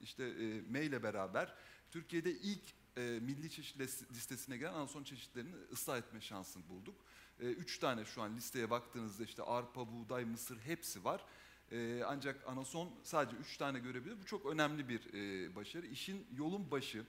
işte 0.00 0.24
e, 0.24 0.60
MEY 0.68 0.86
ile 0.86 1.02
beraber 1.02 1.54
Türkiye'de 1.90 2.30
ilk 2.30 2.62
e, 2.96 3.00
milli 3.22 3.50
çeşit 3.50 3.80
lis- 3.80 4.10
listesine 4.10 4.56
giren 4.56 4.72
anason 4.72 5.04
çeşitlerini 5.04 5.54
ıslah 5.72 5.98
etme 5.98 6.20
şansını 6.20 6.68
bulduk. 6.68 6.94
E, 7.40 7.44
üç 7.44 7.78
tane 7.78 8.04
şu 8.04 8.22
an 8.22 8.36
listeye 8.36 8.70
baktığınızda 8.70 9.24
işte 9.24 9.42
arpa, 9.42 9.92
buğday, 9.92 10.24
mısır 10.24 10.58
hepsi 10.58 11.04
var. 11.04 11.24
E, 11.72 12.02
ancak 12.06 12.48
anason 12.48 12.94
sadece 13.02 13.36
üç 13.36 13.56
tane 13.56 13.78
görebilir. 13.78 14.20
Bu 14.20 14.24
çok 14.24 14.46
önemli 14.46 14.88
bir 14.88 15.14
e, 15.14 15.54
başarı. 15.56 15.86
İşin 15.86 16.26
yolun 16.36 16.70
başı. 16.70 17.04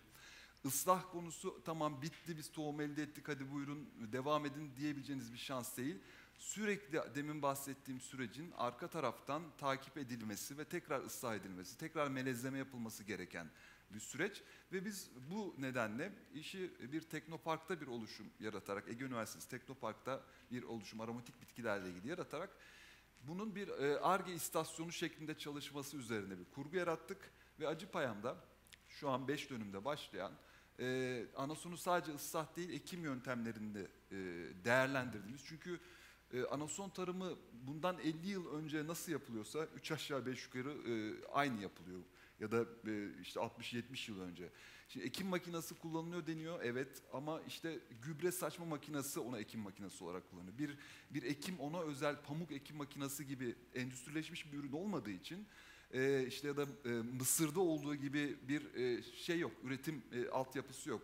Islah 0.64 1.12
konusu 1.12 1.62
tamam 1.66 2.02
bitti 2.02 2.38
biz 2.38 2.52
tohum 2.52 2.82
elde 2.82 3.04
ettik 3.04 3.28
hadi 3.28 3.52
buyurun 3.52 3.90
devam 4.12 4.46
edin 4.46 4.72
diyebileceğiniz 4.78 5.34
bir 5.34 5.38
şans 5.38 5.78
değil. 5.78 5.96
Sürekli 6.38 7.02
demin 7.16 7.42
bahsettiğim 7.42 8.02
sürecin 8.02 8.54
arka 8.58 8.88
taraftan 8.88 9.44
takip 9.58 9.98
edilmesi 9.98 10.58
ve 10.58 10.66
tekrar 10.66 11.02
ıslah 11.02 11.36
edilmesi, 11.36 11.78
tekrar 11.78 12.08
melezleme 12.08 12.58
yapılması 12.58 13.04
gereken 13.04 13.50
bir 13.94 14.00
süreç. 14.00 14.44
Ve 14.72 14.86
biz 14.86 15.10
bu 15.32 15.56
nedenle 15.58 16.12
işi 16.34 16.72
bir 16.92 17.02
teknoparkta 17.02 17.82
bir 17.82 17.88
oluşum 17.88 18.28
yaratarak, 18.40 18.88
Ege 18.88 19.06
Üniversitesi 19.06 19.50
Teknopark'ta 19.50 20.24
bir 20.52 20.64
oluşum 20.64 21.02
aromatik 21.02 21.42
bitkilerle 21.42 21.90
ilgili 21.90 22.08
yaratarak 22.08 22.50
bunun 23.24 23.56
bir 23.56 23.68
e, 23.68 24.00
ARGE 24.00 24.34
istasyonu 24.34 24.92
şeklinde 24.92 25.38
çalışması 25.38 25.98
üzerine 25.98 26.40
bir 26.40 26.46
kurgu 26.46 26.78
yarattık. 26.78 27.32
Ve 27.60 27.68
Acıpayam'da 27.68 28.36
şu 28.88 29.10
an 29.10 29.28
5 29.28 29.50
dönümde 29.50 29.86
başlayan 29.86 30.32
e, 30.80 31.26
anasonu 31.36 31.78
sadece 31.78 32.12
ıslah 32.12 32.56
değil 32.56 32.70
ekim 32.70 33.04
yöntemlerinde 33.04 33.88
e, 34.12 34.16
değerlendirdiğimiz. 34.66 35.42
Çünkü 35.46 35.80
e, 36.34 36.44
anason 36.44 36.90
tarımı 36.90 37.34
bundan 37.68 37.98
50 38.00 38.28
yıl 38.28 38.48
önce 38.54 38.88
nasıl 38.88 39.12
yapılıyorsa 39.12 39.66
3 39.76 39.92
aşağı 39.92 40.26
5 40.26 40.46
yukarı 40.46 40.72
e, 40.72 41.26
aynı 41.28 41.62
yapılıyor. 41.62 42.02
Ya 42.40 42.52
da 42.52 42.66
e, 42.88 43.22
işte 43.22 43.40
60-70 43.40 44.12
yıl 44.12 44.22
önce. 44.22 44.50
Şimdi 44.90 45.06
ekim 45.06 45.28
makinesi 45.28 45.76
kullanılıyor 45.76 46.28
deniyor 46.28 46.60
evet 46.64 47.02
ama 47.14 47.42
işte 47.48 47.80
gübre 48.02 48.32
saçma 48.32 48.66
makinesi 48.66 49.20
ona 49.20 49.40
ekim 49.40 49.62
makinesi 49.62 50.04
olarak 50.04 50.30
kullanılıyor. 50.30 50.58
Bir, 50.58 50.78
bir 51.12 51.24
ekim 51.24 51.60
ona 51.60 51.82
özel 51.82 52.22
pamuk 52.22 52.52
ekim 52.52 52.78
makinesi 52.78 53.28
gibi 53.28 53.56
endüstrileşmiş 53.74 54.54
bir 54.54 54.58
ürün 54.58 54.72
olmadığı 54.72 55.12
için 55.12 55.48
e, 55.94 56.26
işte 56.28 56.48
ya 56.48 56.58
da 56.58 56.66
e, 56.86 56.90
Mısır'da 56.90 57.60
olduğu 57.60 57.96
gibi 57.96 58.38
bir 58.48 58.76
e, 58.76 59.04
şey 59.04 59.40
yok, 59.40 59.52
üretim 59.64 60.04
e, 60.12 60.30
altyapısı 60.30 60.90
yok. 60.90 61.02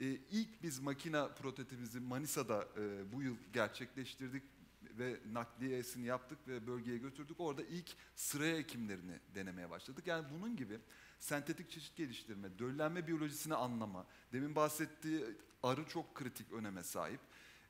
E, 0.00 0.06
ilk 0.06 0.62
biz 0.62 0.78
makina 0.78 1.28
prototipimizi 1.28 2.00
Manisa'da 2.00 2.68
e, 2.78 3.12
bu 3.12 3.22
yıl 3.22 3.36
gerçekleştirdik 3.52 4.42
ve 4.82 5.20
nakliyesini 5.32 6.06
yaptık 6.06 6.38
ve 6.48 6.66
bölgeye 6.66 6.98
götürdük. 6.98 7.40
Orada 7.40 7.62
ilk 7.62 7.90
sıraya 8.14 8.56
ekimlerini 8.56 9.18
denemeye 9.34 9.70
başladık. 9.70 10.06
Yani 10.06 10.26
bunun 10.34 10.56
gibi 10.56 10.78
sentetik 11.18 11.70
çeşit 11.70 11.96
geliştirme, 11.96 12.58
döllenme 12.58 13.06
biyolojisini 13.06 13.54
anlama, 13.54 14.06
demin 14.32 14.56
bahsettiği 14.56 15.24
arı 15.62 15.84
çok 15.88 16.14
kritik 16.14 16.52
öneme 16.52 16.82
sahip. 16.82 17.20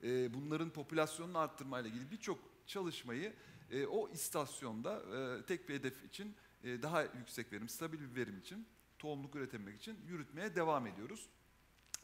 E, 0.03 0.33
bunların 0.33 0.69
popülasyonunu 0.69 1.37
arttırmayla 1.37 1.89
ilgili 1.89 2.11
birçok 2.11 2.39
çalışmayı 2.67 3.33
o 3.89 4.09
istasyonda 4.13 5.01
tek 5.45 5.69
bir 5.69 5.73
hedef 5.73 6.03
için 6.03 6.35
e, 6.65 6.81
daha 6.81 7.01
yüksek 7.01 7.53
verim, 7.53 7.69
stabil 7.69 7.99
bir 7.99 8.15
verim 8.15 8.39
için, 8.39 8.67
tohumluk 8.99 9.35
üretebilmek 9.35 9.75
için 9.75 9.97
yürütmeye 10.07 10.55
devam 10.55 10.87
ediyoruz. 10.87 11.29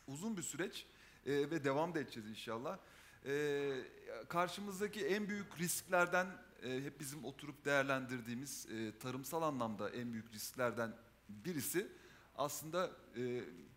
Uzun 0.08 0.38
bir 0.38 0.42
süreç 0.42 0.86
e, 1.26 1.32
ve 1.32 1.64
devam 1.64 1.96
da 1.96 2.00
edeceğiz 2.00 2.30
inşallah. 2.30 2.78
E, 3.26 3.72
karşımızdaki 4.30 5.06
en 5.06 5.30
büyük 5.30 5.60
risklerden 5.60 6.28
hep 6.62 7.00
bizim 7.00 7.26
oturup 7.26 7.66
değerlendirdiğimiz 7.66 8.68
tarımsal 9.00 9.42
anlamda 9.42 9.90
en 9.90 10.14
büyük 10.14 10.34
risklerden 10.34 10.94
birisi 11.30 11.88
aslında 12.36 12.92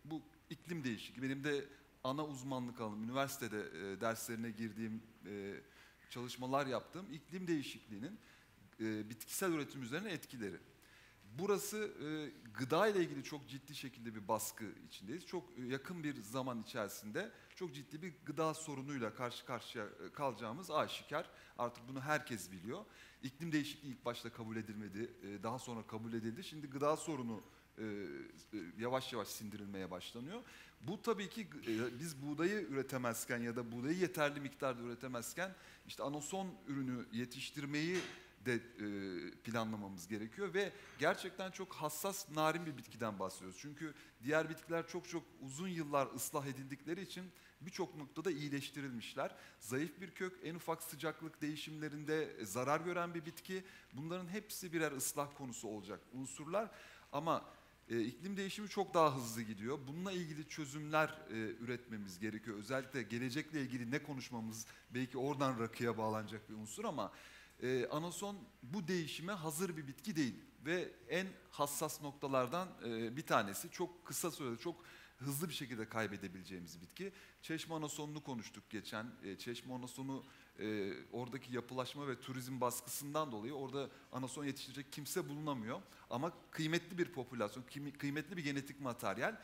bu 0.05 0.21
iklim 0.49 0.83
değişikliği. 0.83 1.21
Benim 1.21 1.43
de 1.43 1.65
ana 2.03 2.25
uzmanlık 2.25 2.81
alanım, 2.81 3.03
üniversitede 3.03 3.61
derslerine 4.01 4.51
girdiğim, 4.51 5.03
çalışmalar 6.09 6.65
yaptığım 6.65 7.13
iklim 7.13 7.47
değişikliğinin 7.47 8.19
bitkisel 8.79 9.51
üretim 9.51 9.83
üzerine 9.83 10.11
etkileri. 10.11 10.57
Burası 11.39 11.77
e, 11.77 12.07
gıda 12.57 12.87
ile 12.87 12.99
ilgili 12.99 13.23
çok 13.23 13.49
ciddi 13.49 13.75
şekilde 13.75 14.15
bir 14.15 14.27
baskı 14.27 14.65
içindeyiz. 14.87 15.25
Çok 15.25 15.43
e, 15.59 15.65
yakın 15.65 16.03
bir 16.03 16.21
zaman 16.21 16.61
içerisinde 16.61 17.31
çok 17.55 17.75
ciddi 17.75 18.01
bir 18.01 18.13
gıda 18.25 18.53
sorunuyla 18.53 19.15
karşı 19.15 19.45
karşıya 19.45 19.85
e, 19.85 20.13
kalacağımız 20.13 20.71
aşikar. 20.71 21.29
Artık 21.57 21.87
bunu 21.87 22.01
herkes 22.01 22.51
biliyor. 22.51 22.85
İklim 23.23 23.51
değişikliği 23.51 23.87
ilk 23.87 24.05
başta 24.05 24.29
kabul 24.29 24.55
edilmedi, 24.55 25.11
e, 25.23 25.43
daha 25.43 25.59
sonra 25.59 25.87
kabul 25.87 26.13
edildi. 26.13 26.43
Şimdi 26.43 26.67
gıda 26.67 26.97
sorunu 26.97 27.43
e, 27.77 27.83
e, 27.83 28.57
yavaş 28.79 29.13
yavaş 29.13 29.27
sindirilmeye 29.27 29.91
başlanıyor. 29.91 30.41
Bu 30.81 31.01
tabii 31.01 31.29
ki 31.29 31.47
e, 31.67 31.99
biz 31.99 32.21
buğdayı 32.21 32.61
üretemezken 32.61 33.41
ya 33.41 33.55
da 33.55 33.71
buğdayı 33.71 33.97
yeterli 33.97 34.39
miktarda 34.39 34.81
üretemezken 34.81 35.55
işte 35.87 36.03
anason 36.03 36.47
ürünü 36.67 37.05
yetiştirmeyi 37.11 37.97
de 38.45 38.53
e, 38.53 39.31
planlamamız 39.31 40.07
gerekiyor 40.07 40.53
ve 40.53 40.71
gerçekten 40.99 41.51
çok 41.51 41.73
hassas, 41.73 42.31
narin 42.35 42.65
bir 42.65 42.77
bitkiden 42.77 43.19
bahsediyoruz. 43.19 43.57
Çünkü 43.59 43.93
diğer 44.23 44.49
bitkiler 44.49 44.87
çok 44.87 45.09
çok 45.09 45.23
uzun 45.41 45.67
yıllar 45.67 46.07
ıslah 46.15 46.45
edildikleri 46.45 47.01
için 47.01 47.31
birçok 47.61 47.95
noktada 47.95 48.31
iyileştirilmişler. 48.31 49.35
Zayıf 49.59 50.01
bir 50.01 50.11
kök, 50.11 50.39
en 50.43 50.55
ufak 50.55 50.83
sıcaklık 50.83 51.41
değişimlerinde 51.41 52.45
zarar 52.45 52.81
gören 52.81 53.13
bir 53.13 53.25
bitki. 53.25 53.63
Bunların 53.93 54.27
hepsi 54.27 54.73
birer 54.73 54.91
ıslah 54.91 55.27
konusu 55.37 55.67
olacak 55.67 55.99
unsurlar. 56.13 56.71
Ama 57.11 57.45
e, 57.89 58.01
iklim 58.01 58.37
değişimi 58.37 58.69
çok 58.69 58.93
daha 58.93 59.15
hızlı 59.15 59.41
gidiyor. 59.41 59.79
Bununla 59.87 60.11
ilgili 60.11 60.47
çözümler 60.47 61.07
e, 61.29 61.35
üretmemiz 61.35 62.19
gerekiyor. 62.19 62.57
Özellikle 62.57 63.03
gelecekle 63.03 63.61
ilgili 63.61 63.91
ne 63.91 64.03
konuşmamız 64.03 64.65
belki 64.89 65.17
oradan 65.17 65.59
rakıya 65.59 65.97
bağlanacak 65.97 66.49
bir 66.49 66.55
unsur 66.55 66.85
ama 66.85 67.11
e, 67.63 67.87
anason 67.91 68.37
bu 68.63 68.87
değişime 68.87 69.33
hazır 69.33 69.77
bir 69.77 69.87
bitki 69.87 70.15
değil 70.15 70.35
ve 70.65 70.91
en 71.09 71.27
hassas 71.51 72.01
noktalardan 72.01 72.67
e, 72.85 73.17
bir 73.17 73.25
tanesi 73.25 73.71
çok 73.71 74.05
kısa 74.05 74.31
sürede 74.31 74.57
çok 74.57 74.85
hızlı 75.17 75.49
bir 75.49 75.53
şekilde 75.53 75.89
kaybedebileceğimiz 75.89 76.81
bitki. 76.81 77.13
Çeşme 77.41 77.75
anasonunu 77.75 78.23
konuştuk 78.23 78.69
geçen. 78.69 79.07
E, 79.23 79.37
çeşme 79.37 79.73
anasonu 79.73 80.23
e, 80.59 80.93
oradaki 81.11 81.55
yapılaşma 81.55 82.07
ve 82.07 82.19
turizm 82.19 82.61
baskısından 82.61 83.31
dolayı 83.31 83.53
orada 83.53 83.89
anason 84.11 84.45
yetiştirecek 84.45 84.93
kimse 84.93 85.29
bulunamıyor. 85.29 85.81
Ama 86.09 86.33
kıymetli 86.51 86.97
bir 86.97 87.05
popülasyon, 87.05 87.63
kıymetli 87.99 88.37
bir 88.37 88.43
genetik 88.43 88.81
materyal 88.81 89.35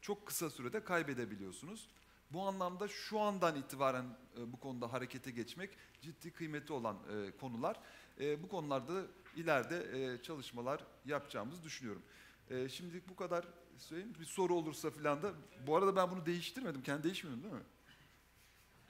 çok 0.00 0.26
kısa 0.26 0.50
sürede 0.50 0.84
kaybedebiliyorsunuz. 0.84 1.88
Bu 2.30 2.42
anlamda 2.48 2.88
şu 2.88 3.20
andan 3.20 3.56
itibaren 3.56 4.04
e, 4.38 4.52
bu 4.52 4.60
konuda 4.60 4.92
harekete 4.92 5.30
geçmek 5.30 5.70
ciddi 6.02 6.32
kıymeti 6.32 6.72
olan 6.72 6.96
e, 6.96 7.36
konular. 7.40 7.80
E, 8.20 8.42
bu 8.42 8.48
konularda 8.48 9.02
ileride 9.36 10.14
e, 10.14 10.22
çalışmalar 10.22 10.80
yapacağımızı 11.04 11.62
düşünüyorum. 11.62 12.02
E, 12.50 12.68
şimdilik 12.68 13.08
bu 13.08 13.16
kadar 13.16 13.44
söyleyeyim. 13.78 14.14
Bir 14.20 14.24
soru 14.24 14.54
olursa 14.54 14.90
filan 14.90 15.22
da. 15.22 15.32
Bu 15.66 15.76
arada 15.76 15.96
ben 15.96 16.10
bunu 16.10 16.26
değiştirmedim. 16.26 16.82
Kendi 16.82 17.02
değişmiyorum 17.02 17.42
değil 17.42 17.54
mi? 17.54 17.62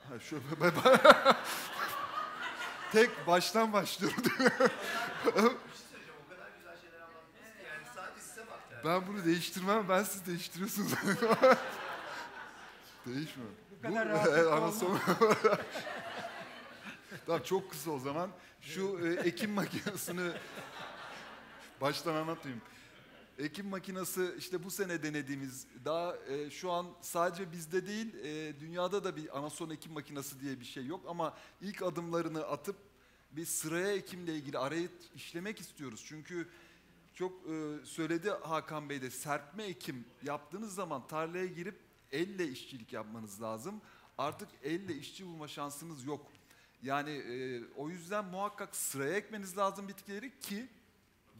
Ha, 0.09 0.19
şu, 0.19 0.41
ben- 0.61 0.73
ben- 0.85 1.37
Tek 2.93 3.27
baştan 3.27 3.73
başlıyorum. 3.73 4.23
Ben 8.85 9.07
bunu 9.07 9.25
değiştirmem, 9.25 9.89
ben 9.89 10.03
siz 10.03 10.27
değiştiriyorsunuz. 10.27 10.93
Değişmiyor. 13.07 13.51
Bu 13.79 13.83
kadar 13.83 14.07
olmaz. 14.07 14.83
anason- 14.83 14.99
tamam 17.27 17.43
çok 17.45 17.71
kısa 17.71 17.91
o 17.91 17.99
zaman. 17.99 18.31
Şu 18.61 19.01
e, 19.07 19.29
ekim 19.29 19.51
makinesini 19.51 20.31
baştan 21.81 22.15
anlatayım. 22.15 22.61
Ekim 23.39 23.67
makinesi 23.69 24.35
işte 24.39 24.65
bu 24.65 24.71
sene 24.71 25.03
denediğimiz 25.03 25.67
daha 25.85 26.17
e, 26.17 26.51
şu 26.51 26.71
an 26.73 26.87
sadece 27.01 27.53
bizde 27.53 27.87
değil 27.87 28.15
e, 28.25 28.61
dünyada 28.61 29.05
da 29.05 29.17
bir 29.17 29.39
anason 29.39 29.71
ekim 29.71 29.93
makinesi 29.93 30.41
diye 30.41 30.61
bir 30.61 30.65
şey 30.65 30.87
yok 30.87 31.01
ama 31.09 31.37
ilk 31.61 31.83
adımlarını 31.83 32.47
atıp 32.47 32.77
bir 33.33 33.45
sıraya 33.45 33.93
ekimle 33.93 34.35
ilgili 34.35 34.59
arayı 34.59 34.89
işlemek 35.15 35.61
istiyoruz. 35.61 36.05
Çünkü 36.09 36.49
çok 37.15 37.33
e, 37.33 37.85
söyledi 37.85 38.31
Hakan 38.31 38.89
Bey 38.89 39.03
de 39.03 39.11
serpme 39.11 39.65
ekim 39.65 40.05
yaptığınız 40.23 40.75
zaman 40.75 41.07
tarlaya 41.07 41.47
girip 41.47 41.86
elle 42.13 42.49
işçilik 42.49 42.93
yapmanız 42.93 43.43
lazım. 43.43 43.81
Artık 44.19 44.49
elle 44.63 44.95
işçi 44.95 45.27
bulma 45.27 45.49
şansınız 45.49 46.05
yok. 46.05 46.33
Yani 46.83 47.11
e, 47.11 47.65
o 47.77 47.89
yüzden 47.89 48.25
muhakkak 48.25 48.77
sıraya 48.77 49.17
ekmeniz 49.17 49.59
lazım 49.59 49.89
bitkileri 49.89 50.39
ki 50.41 50.69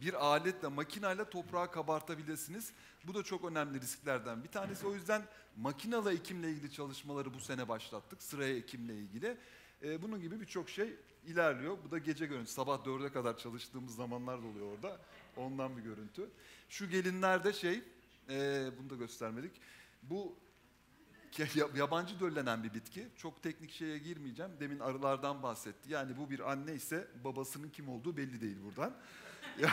bir 0.01 0.25
aletle, 0.25 0.67
makineyle 0.67 1.29
toprağı 1.29 1.71
kabartabilirsiniz. 1.71 2.71
Bu 3.03 3.13
da 3.13 3.23
çok 3.23 3.45
önemli 3.45 3.81
risklerden 3.81 4.43
bir 4.43 4.49
tanesi. 4.49 4.87
O 4.87 4.93
yüzden 4.93 5.21
makinalı 5.57 6.13
ekimle 6.13 6.51
ilgili 6.51 6.71
çalışmaları 6.71 7.33
bu 7.33 7.39
sene 7.39 7.67
başlattık. 7.67 8.23
Sıraya 8.23 8.57
ekimle 8.57 8.95
ilgili. 8.95 9.37
Ee, 9.83 10.01
bunun 10.01 10.21
gibi 10.21 10.41
birçok 10.41 10.69
şey 10.69 10.93
ilerliyor. 11.25 11.77
Bu 11.85 11.91
da 11.91 11.97
gece 11.97 12.25
görüntüsü. 12.25 12.55
Sabah 12.55 12.85
dörde 12.85 13.11
kadar 13.11 13.37
çalıştığımız 13.37 13.95
zamanlar 13.95 14.43
da 14.43 14.47
oluyor 14.47 14.71
orada. 14.75 14.97
Ondan 15.37 15.77
bir 15.77 15.81
görüntü. 15.81 16.29
Şu 16.69 16.89
gelinlerde 16.89 17.53
şey, 17.53 17.81
ee, 18.29 18.69
bunu 18.79 18.89
da 18.89 18.95
göstermedik. 18.95 19.51
Bu 20.03 20.35
yabancı 21.75 22.19
döllenen 22.19 22.63
bir 22.63 22.73
bitki. 22.73 23.07
Çok 23.17 23.43
teknik 23.43 23.71
şeye 23.71 23.97
girmeyeceğim. 23.97 24.51
Demin 24.59 24.79
arılardan 24.79 25.43
bahsetti. 25.43 25.91
Yani 25.91 26.17
bu 26.17 26.29
bir 26.29 26.51
anne 26.51 26.73
ise 26.73 27.07
babasının 27.23 27.69
kim 27.69 27.89
olduğu 27.89 28.17
belli 28.17 28.41
değil 28.41 28.57
buradan. 28.63 28.93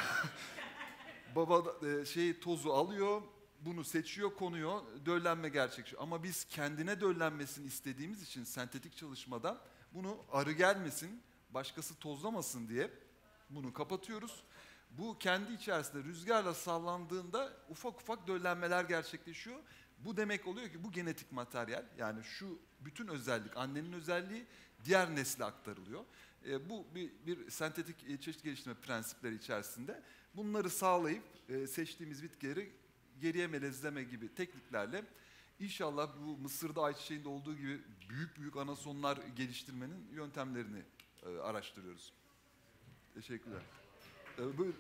Baba 1.37 1.65
şey 2.05 2.41
tozu 2.41 2.71
alıyor, 2.71 3.23
bunu 3.61 3.85
seçiyor, 3.85 4.35
konuyor, 4.37 4.83
döllenme 5.07 5.49
gerçekçi. 5.49 5.99
Ama 5.99 6.23
biz 6.23 6.45
kendine 6.45 7.01
döllenmesini 7.01 7.67
istediğimiz 7.67 8.23
için 8.23 8.45
sentetik 8.45 8.97
çalışmadan 8.97 9.59
bunu 9.95 10.17
arı 10.33 10.53
gelmesin, 10.53 11.23
başkası 11.51 11.95
tozlamasın 11.95 12.69
diye 12.69 12.91
bunu 13.51 13.73
kapatıyoruz. 13.73 14.45
Bu 14.91 15.19
kendi 15.19 15.53
içerisinde 15.53 16.05
rüzgarla 16.05 16.55
sallandığında 16.55 17.53
ufak 17.69 18.01
ufak 18.01 18.27
döllenmeler 18.27 18.85
gerçekleşiyor. 18.85 19.61
Bu 19.99 20.17
demek 20.17 20.47
oluyor 20.47 20.69
ki 20.69 20.85
bu 20.85 20.93
genetik 20.93 21.33
materyal 21.33 21.85
yani 21.99 22.25
şu 22.25 22.59
bütün 22.81 23.09
özellik 23.09 23.57
annenin 23.57 23.93
özelliği 23.93 24.47
diğer 24.85 25.17
nesle 25.17 25.45
aktarılıyor. 25.45 26.05
E, 26.47 26.71
bu 26.71 26.87
bir, 26.95 27.11
bir 27.27 27.51
sentetik 27.51 28.11
e, 28.11 28.21
çeşit 28.21 28.43
geliştirme 28.43 28.77
prensipleri 28.77 29.35
içerisinde 29.35 30.03
bunları 30.35 30.71
sağlayıp 30.71 31.25
e, 31.49 31.67
seçtiğimiz 31.67 32.23
bitkileri 32.23 32.73
geriye 33.21 33.47
melezleme 33.47 34.03
gibi 34.03 34.35
tekniklerle 34.35 35.05
inşallah 35.61 36.11
bu 36.21 36.37
Mısır'da 36.37 36.83
ayçiçeğinde 36.83 37.29
olduğu 37.29 37.57
gibi 37.57 37.81
büyük 38.09 38.39
büyük 38.39 38.57
anasonlar 38.57 39.19
geliştirmenin 39.37 40.09
yöntemlerini 40.13 40.83
e, 41.23 41.39
araştırıyoruz. 41.39 42.13
Teşekkürler. 43.15 43.63
E, 44.39 44.59
buyur. 44.59 44.75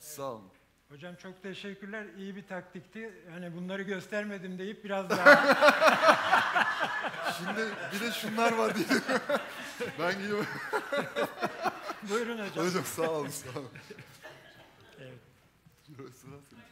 Sağ 0.00 0.32
olun. 0.32 0.59
Hocam 0.90 1.14
çok 1.16 1.42
teşekkürler. 1.42 2.06
İyi 2.18 2.36
bir 2.36 2.46
taktikti. 2.46 3.10
Hani 3.30 3.56
bunları 3.56 3.82
göstermedim 3.82 4.58
deyip 4.58 4.84
biraz 4.84 5.10
daha 5.10 5.34
Şimdi 7.38 7.60
bir 7.94 8.00
de 8.00 8.12
şunlar 8.12 8.52
var 8.52 8.74
diye. 8.74 8.86
ben 9.98 10.18
gidiyorum. 10.18 10.46
buyurun 12.10 12.38
hocam. 12.48 12.66
Hocam 12.66 12.84
sağ 12.84 13.10
olun 13.10 13.28
sağ 13.28 13.58
olun. 13.58 13.70
Evet. 15.00 15.18
Sıra 15.96 16.36
senin. 16.50 16.62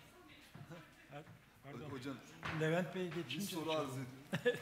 Pardon. 1.65 1.91
Hocam 1.91 2.15
Levent 2.61 2.95
Bey 2.95 3.11
bir 3.11 3.23
geçince. 3.23 3.47
soru 3.47 3.73
arz. 3.73 3.91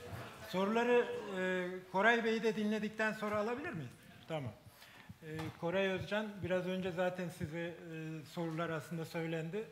Soruları 0.53 1.07
e, 1.38 1.69
Koray 1.92 2.25
Bey'i 2.25 2.42
de 2.42 2.57
dinledikten 2.57 3.12
sonra 3.12 3.37
alabilir 3.37 3.73
miyiz? 3.73 3.90
Tamam. 4.29 4.53
E, 5.27 5.37
Koray 5.61 5.87
Özcan 5.87 6.29
biraz 6.45 6.67
önce 6.67 6.91
zaten 6.91 7.29
size 7.29 7.59
e, 7.59 7.75
sorular 8.33 8.71
aslında 8.71 9.05
söylendi. 9.05 9.65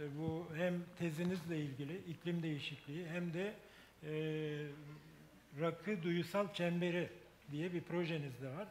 E, 0.00 0.18
bu 0.18 0.46
hem 0.56 0.74
tezinizle 0.98 1.58
ilgili 1.58 1.96
iklim 1.96 2.42
değişikliği 2.42 3.06
hem 3.08 3.34
de 3.34 3.54
e, 4.02 4.12
rakı 5.60 6.02
duyusal 6.02 6.54
çemberi 6.54 7.08
diye 7.50 7.72
bir 7.72 7.80
projeniz 7.80 8.42
de 8.42 8.48
var. 8.48 8.68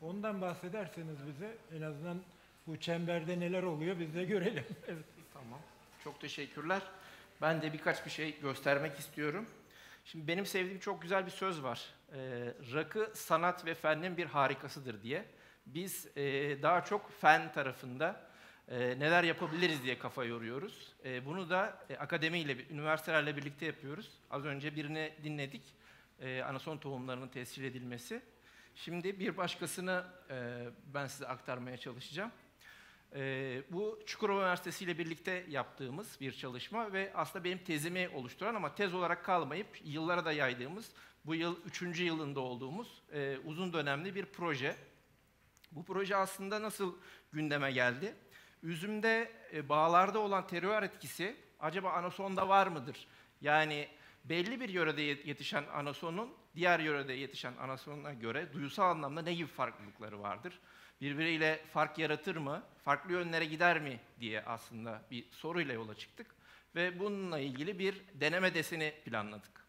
Ondan 0.00 0.40
bahsederseniz 0.40 1.16
bize 1.26 1.56
en 1.76 1.82
azından 1.82 2.22
bu 2.66 2.76
çemberde 2.76 3.40
neler 3.40 3.62
oluyor 3.62 4.00
biz 4.00 4.14
de 4.14 4.24
görelim. 4.24 4.64
evet. 4.88 5.04
Tamam. 5.34 5.60
Çok 6.04 6.20
teşekkürler. 6.20 6.82
Ben 7.42 7.62
de 7.62 7.72
birkaç 7.72 8.06
bir 8.06 8.10
şey 8.10 8.40
göstermek 8.40 8.98
istiyorum. 8.98 9.46
Şimdi 10.04 10.28
benim 10.28 10.46
sevdiğim 10.46 10.78
çok 10.78 11.02
güzel 11.02 11.26
bir 11.26 11.30
söz 11.30 11.62
var. 11.62 11.84
Ee, 12.12 12.18
rakı 12.72 13.10
sanat 13.14 13.66
ve 13.66 13.74
fennin 13.74 14.16
bir 14.16 14.26
harikasıdır 14.26 15.02
diye. 15.02 15.24
Biz 15.74 16.06
e, 16.16 16.22
daha 16.62 16.84
çok 16.84 17.10
fen 17.20 17.52
tarafında 17.52 18.30
e, 18.68 18.78
neler 18.78 19.24
yapabiliriz 19.24 19.82
diye 19.82 19.98
kafa 19.98 20.24
yoruyoruz. 20.24 20.92
E, 21.04 21.26
bunu 21.26 21.50
da 21.50 21.86
akademiyle, 21.98 22.68
üniversitelerle 22.70 23.36
birlikte 23.36 23.66
yapıyoruz. 23.66 24.10
Az 24.30 24.44
önce 24.44 24.76
birini 24.76 25.12
dinledik. 25.22 25.62
Anason 26.44 26.78
tohumlarının 26.78 27.28
tescil 27.28 27.64
edilmesi. 27.64 28.22
Şimdi 28.74 29.20
bir 29.20 29.36
başkasını 29.36 30.04
ben 30.94 31.06
size 31.06 31.26
aktarmaya 31.26 31.76
çalışacağım. 31.76 32.30
Bu 33.70 33.98
Çukurova 34.06 34.40
Üniversitesi 34.40 34.84
ile 34.84 34.98
birlikte 34.98 35.44
yaptığımız 35.48 36.20
bir 36.20 36.32
çalışma 36.32 36.92
ve 36.92 37.12
aslında 37.14 37.44
benim 37.44 37.58
tezimi 37.58 38.08
oluşturan 38.08 38.54
ama 38.54 38.74
tez 38.74 38.94
olarak 38.94 39.24
kalmayıp 39.24 39.66
yıllara 39.84 40.24
da 40.24 40.32
yaydığımız, 40.32 40.92
bu 41.24 41.34
yıl 41.34 41.64
üçüncü 41.64 42.04
yılında 42.04 42.40
olduğumuz 42.40 43.02
uzun 43.44 43.72
dönemli 43.72 44.14
bir 44.14 44.24
proje. 44.26 44.76
Bu 45.72 45.84
proje 45.84 46.16
aslında 46.16 46.62
nasıl 46.62 46.96
gündeme 47.32 47.72
geldi? 47.72 48.14
Üzümde 48.62 49.32
e, 49.52 49.68
bağlarda 49.68 50.18
olan 50.18 50.46
terör 50.46 50.82
etkisi 50.82 51.36
acaba 51.60 51.90
anasonda 51.90 52.48
var 52.48 52.66
mıdır? 52.66 53.06
Yani 53.40 53.88
belli 54.24 54.60
bir 54.60 54.68
yörede 54.68 55.02
yet- 55.02 55.26
yetişen 55.26 55.64
anasonun 55.74 56.34
diğer 56.54 56.80
yörede 56.80 57.12
yetişen 57.12 57.56
anasonuna 57.56 58.12
göre 58.14 58.52
duyusal 58.52 58.90
anlamda 58.90 59.22
ne 59.22 59.34
gibi 59.34 59.46
farklılıkları 59.48 60.20
vardır? 60.22 60.58
Birbiriyle 61.00 61.64
fark 61.72 61.98
yaratır 61.98 62.36
mı? 62.36 62.62
Farklı 62.84 63.12
yönlere 63.12 63.44
gider 63.44 63.80
mi 63.80 64.00
diye 64.20 64.42
aslında 64.42 65.02
bir 65.10 65.30
soruyla 65.30 65.74
yola 65.74 65.94
çıktık 65.94 66.34
ve 66.74 66.98
bununla 66.98 67.38
ilgili 67.38 67.78
bir 67.78 68.02
deneme 68.14 68.54
deseni 68.54 68.94
planladık. 69.04 69.67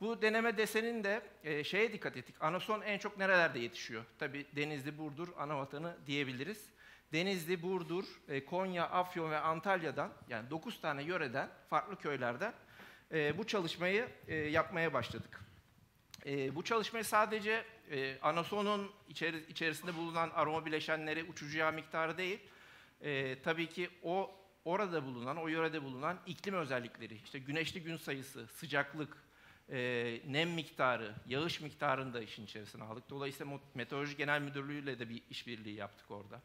Bu 0.00 0.22
deneme 0.22 0.56
desenin 0.56 1.04
de 1.04 1.22
e, 1.44 1.64
şeye 1.64 1.92
dikkat 1.92 2.16
ettik. 2.16 2.36
Anason 2.40 2.82
en 2.82 2.98
çok 2.98 3.18
nerelerde 3.18 3.58
yetişiyor? 3.58 4.04
Tabii 4.18 4.46
Denizli, 4.56 4.98
Burdur, 4.98 5.28
ana 5.38 5.68
diyebiliriz. 6.06 6.70
Denizli, 7.12 7.62
Burdur, 7.62 8.04
e, 8.28 8.44
Konya, 8.44 8.84
Afyon 8.84 9.30
ve 9.30 9.38
Antalya'dan 9.38 10.12
yani 10.28 10.50
9 10.50 10.80
tane 10.80 11.02
yöreden, 11.02 11.48
farklı 11.70 11.96
köylerden 11.96 12.52
e, 13.12 13.38
bu 13.38 13.46
çalışmayı 13.46 14.08
e, 14.28 14.34
yapmaya 14.34 14.92
başladık. 14.92 15.40
E, 16.26 16.54
bu 16.54 16.64
çalışmayı 16.64 17.04
sadece 17.04 17.64
e, 17.90 18.18
anasonun 18.22 18.92
içeri, 19.08 19.46
içerisinde 19.48 19.94
bulunan 19.94 20.30
aroma 20.30 20.66
bileşenleri, 20.66 21.24
uçucu 21.24 21.58
yağ 21.58 21.70
miktarı 21.70 22.18
değil, 22.18 22.40
e, 23.00 23.42
tabii 23.42 23.68
ki 23.68 23.90
o 24.02 24.34
orada 24.64 25.04
bulunan, 25.04 25.36
o 25.36 25.48
yörede 25.48 25.82
bulunan 25.82 26.18
iklim 26.26 26.54
özellikleri, 26.54 27.14
işte 27.24 27.38
güneşli 27.38 27.82
gün 27.82 27.96
sayısı, 27.96 28.46
sıcaklık, 28.46 29.25
e, 29.70 30.20
nem 30.26 30.50
miktarı, 30.50 31.14
yağış 31.26 31.60
miktarını 31.60 32.14
da 32.14 32.20
işin 32.20 32.44
içerisine 32.44 32.84
aldık. 32.84 33.10
Dolayısıyla 33.10 33.58
Meteoroloji 33.74 34.16
Genel 34.16 34.40
Müdürlüğü 34.40 34.82
ile 34.82 34.98
de 34.98 35.08
bir 35.08 35.22
işbirliği 35.30 35.74
yaptık 35.74 36.10
orada. 36.10 36.40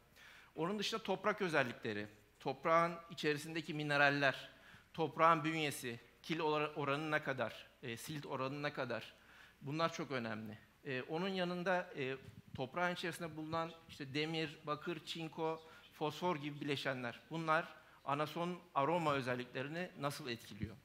Onun 0.54 0.78
dışında 0.78 1.02
toprak 1.02 1.42
özellikleri, 1.42 2.06
toprağın 2.40 2.94
içerisindeki 3.10 3.74
mineraller, 3.74 4.48
toprağın 4.94 5.44
bünyesi, 5.44 6.00
kil 6.22 6.40
ora- 6.40 6.74
oranı 6.74 7.10
ne 7.10 7.22
kadar, 7.22 7.66
e, 7.82 7.96
silt 7.96 8.26
oranı 8.26 8.62
ne 8.62 8.72
kadar, 8.72 9.14
bunlar 9.60 9.92
çok 9.92 10.10
önemli. 10.10 10.58
E, 10.84 11.02
onun 11.02 11.28
yanında 11.28 11.92
e, 11.96 12.16
toprağın 12.54 12.94
içerisinde 12.94 13.36
bulunan 13.36 13.72
işte 13.88 14.14
demir, 14.14 14.58
bakır, 14.66 15.04
çinko, 15.04 15.62
fosfor 15.92 16.36
gibi 16.36 16.60
bileşenler, 16.60 17.20
bunlar 17.30 17.74
anason 18.04 18.58
aroma 18.74 19.14
özelliklerini 19.14 19.90
nasıl 20.00 20.28
etkiliyor? 20.28 20.76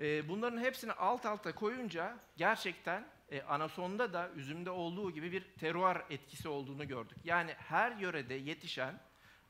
E, 0.00 0.28
bunların 0.28 0.58
hepsini 0.58 0.92
alt 0.92 1.26
alta 1.26 1.54
koyunca 1.54 2.18
gerçekten 2.36 3.06
e, 3.30 3.42
anasonda 3.42 4.12
da 4.12 4.30
üzümde 4.36 4.70
olduğu 4.70 5.10
gibi 5.10 5.32
bir 5.32 5.44
teruar 5.60 6.04
etkisi 6.10 6.48
olduğunu 6.48 6.88
gördük. 6.88 7.18
Yani 7.24 7.54
her 7.58 7.92
yörede 7.92 8.34
yetişen 8.34 9.00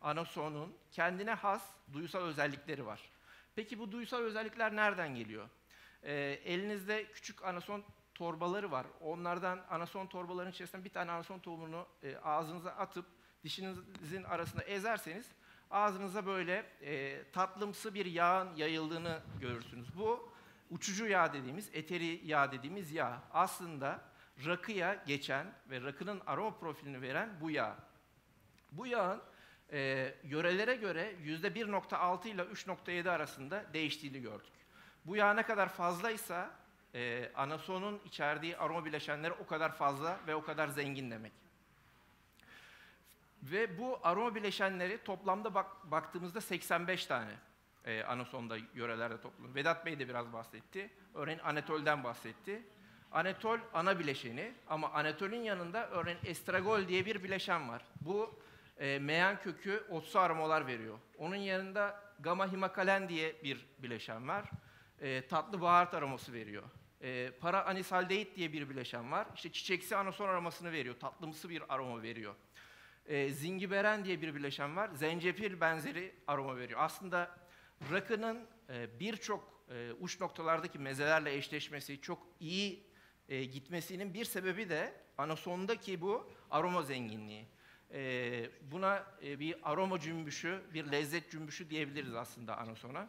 anasonun 0.00 0.74
kendine 0.92 1.34
has 1.34 1.62
duysal 1.92 2.20
özellikleri 2.20 2.86
var. 2.86 3.00
Peki 3.56 3.78
bu 3.78 3.92
duysal 3.92 4.18
özellikler 4.18 4.76
nereden 4.76 5.14
geliyor? 5.14 5.48
Ee, 6.02 6.12
elinizde 6.44 7.12
küçük 7.12 7.44
anason 7.44 7.84
torbaları 8.14 8.70
var. 8.70 8.86
Onlardan 9.00 9.60
anason 9.70 10.06
torbaların 10.06 10.50
içerisinden 10.50 10.84
bir 10.84 10.90
tane 10.90 11.10
anason 11.10 11.38
tohumunu 11.38 11.86
e, 12.02 12.16
ağzınıza 12.16 12.70
atıp 12.70 13.06
dişinizin 13.44 14.24
arasında 14.24 14.62
ezerseniz 14.62 15.26
ağzınıza 15.70 16.26
böyle 16.26 16.66
e, 16.82 17.22
tatlımsı 17.32 17.94
bir 17.94 18.06
yağın 18.06 18.56
yayıldığını 18.56 19.20
görürsünüz. 19.40 19.88
Bu 19.98 20.30
uçucu 20.70 21.06
yağ 21.06 21.32
dediğimiz, 21.32 21.68
eteri 21.72 22.20
yağ 22.24 22.52
dediğimiz 22.52 22.92
yağ. 22.92 23.22
Aslında 23.32 24.00
rakıya 24.46 25.02
geçen 25.06 25.46
ve 25.70 25.80
rakının 25.80 26.20
aroma 26.26 26.58
profilini 26.58 27.02
veren 27.02 27.30
bu 27.40 27.50
yağ. 27.50 27.76
Bu 28.72 28.86
yağın 28.86 29.22
e, 29.72 30.14
yörelere 30.24 30.74
göre 30.74 31.14
%1.6 31.24 32.28
ile 32.28 32.42
3.7 32.42 33.10
arasında 33.10 33.64
değiştiğini 33.72 34.20
gördük. 34.20 34.52
Bu 35.04 35.16
yağ 35.16 35.34
ne 35.34 35.42
kadar 35.42 35.68
fazlaysa 35.68 36.50
e, 36.94 37.32
anasonun 37.34 38.00
içerdiği 38.04 38.56
aroma 38.56 38.84
bileşenleri 38.84 39.32
o 39.32 39.46
kadar 39.46 39.76
fazla 39.76 40.20
ve 40.26 40.34
o 40.34 40.44
kadar 40.44 40.68
zengin 40.68 41.10
demek. 41.10 41.32
Ve 43.42 43.78
bu 43.78 44.00
aroma 44.02 44.34
bileşenleri 44.34 45.04
toplamda 45.04 45.54
bak, 45.54 45.90
baktığımızda 45.90 46.40
85 46.40 47.06
tane 47.06 47.32
e, 47.84 48.02
anasonda 48.02 48.56
yörelerde 48.74 49.20
toplanıyor. 49.20 49.54
Vedat 49.54 49.86
Bey 49.86 49.98
de 49.98 50.08
biraz 50.08 50.32
bahsetti. 50.32 50.90
Örneğin 51.14 51.38
anetolden 51.38 52.04
bahsetti. 52.04 52.62
Anetol 53.12 53.58
ana 53.74 53.98
bileşeni 53.98 54.52
ama 54.68 54.90
anetolün 54.90 55.42
yanında 55.42 55.88
örneğin 55.88 56.18
estragol 56.24 56.88
diye 56.88 57.06
bir 57.06 57.22
bileşen 57.24 57.68
var. 57.68 57.82
Bu 58.00 58.40
e, 58.78 58.98
meyan 58.98 59.40
kökü 59.40 59.84
otsu 59.90 60.18
aromalar 60.18 60.66
veriyor. 60.66 60.98
Onun 61.18 61.36
yanında 61.36 62.02
gamma 62.20 62.52
himakalen 62.52 63.08
diye 63.08 63.44
bir 63.44 63.66
bileşen 63.78 64.28
var. 64.28 64.50
E, 65.00 65.26
tatlı 65.28 65.60
baharat 65.60 65.94
aroması 65.94 66.32
veriyor. 66.32 66.62
E, 67.02 67.30
para 67.40 67.66
anisaldehit 67.66 68.36
diye 68.36 68.52
bir 68.52 68.68
bileşen 68.68 69.12
var. 69.12 69.26
İşte 69.34 69.52
çiçeksi 69.52 69.96
anason 69.96 70.28
aromasını 70.28 70.72
veriyor. 70.72 70.94
Tatlımsı 71.00 71.48
bir 71.48 71.74
aroma 71.74 72.02
veriyor. 72.02 72.34
E, 73.06 73.28
zingiberen 73.28 74.04
diye 74.04 74.22
bir 74.22 74.34
bileşen 74.34 74.76
var. 74.76 74.90
Zencefil 74.94 75.60
benzeri 75.60 76.14
aroma 76.26 76.56
veriyor. 76.56 76.80
Aslında 76.82 77.30
rakının 77.92 78.46
e, 78.68 79.00
birçok 79.00 79.64
e, 79.70 79.92
uç 79.92 80.20
noktalardaki 80.20 80.78
mezelerle 80.78 81.34
eşleşmesi, 81.34 82.00
çok 82.00 82.26
iyi 82.40 82.86
e, 83.28 83.44
gitmesinin 83.44 84.14
bir 84.14 84.24
sebebi 84.24 84.68
de 84.68 84.94
anasondaki 85.18 86.00
bu 86.00 86.30
aroma 86.50 86.82
zenginliği. 86.82 87.46
Buna 88.62 89.06
bir 89.22 89.56
aroma 89.62 90.00
cümbüşü, 90.00 90.62
bir 90.74 90.92
lezzet 90.92 91.30
cümbüşü 91.30 91.70
diyebiliriz 91.70 92.14
aslında 92.14 92.58
anasona. 92.58 93.08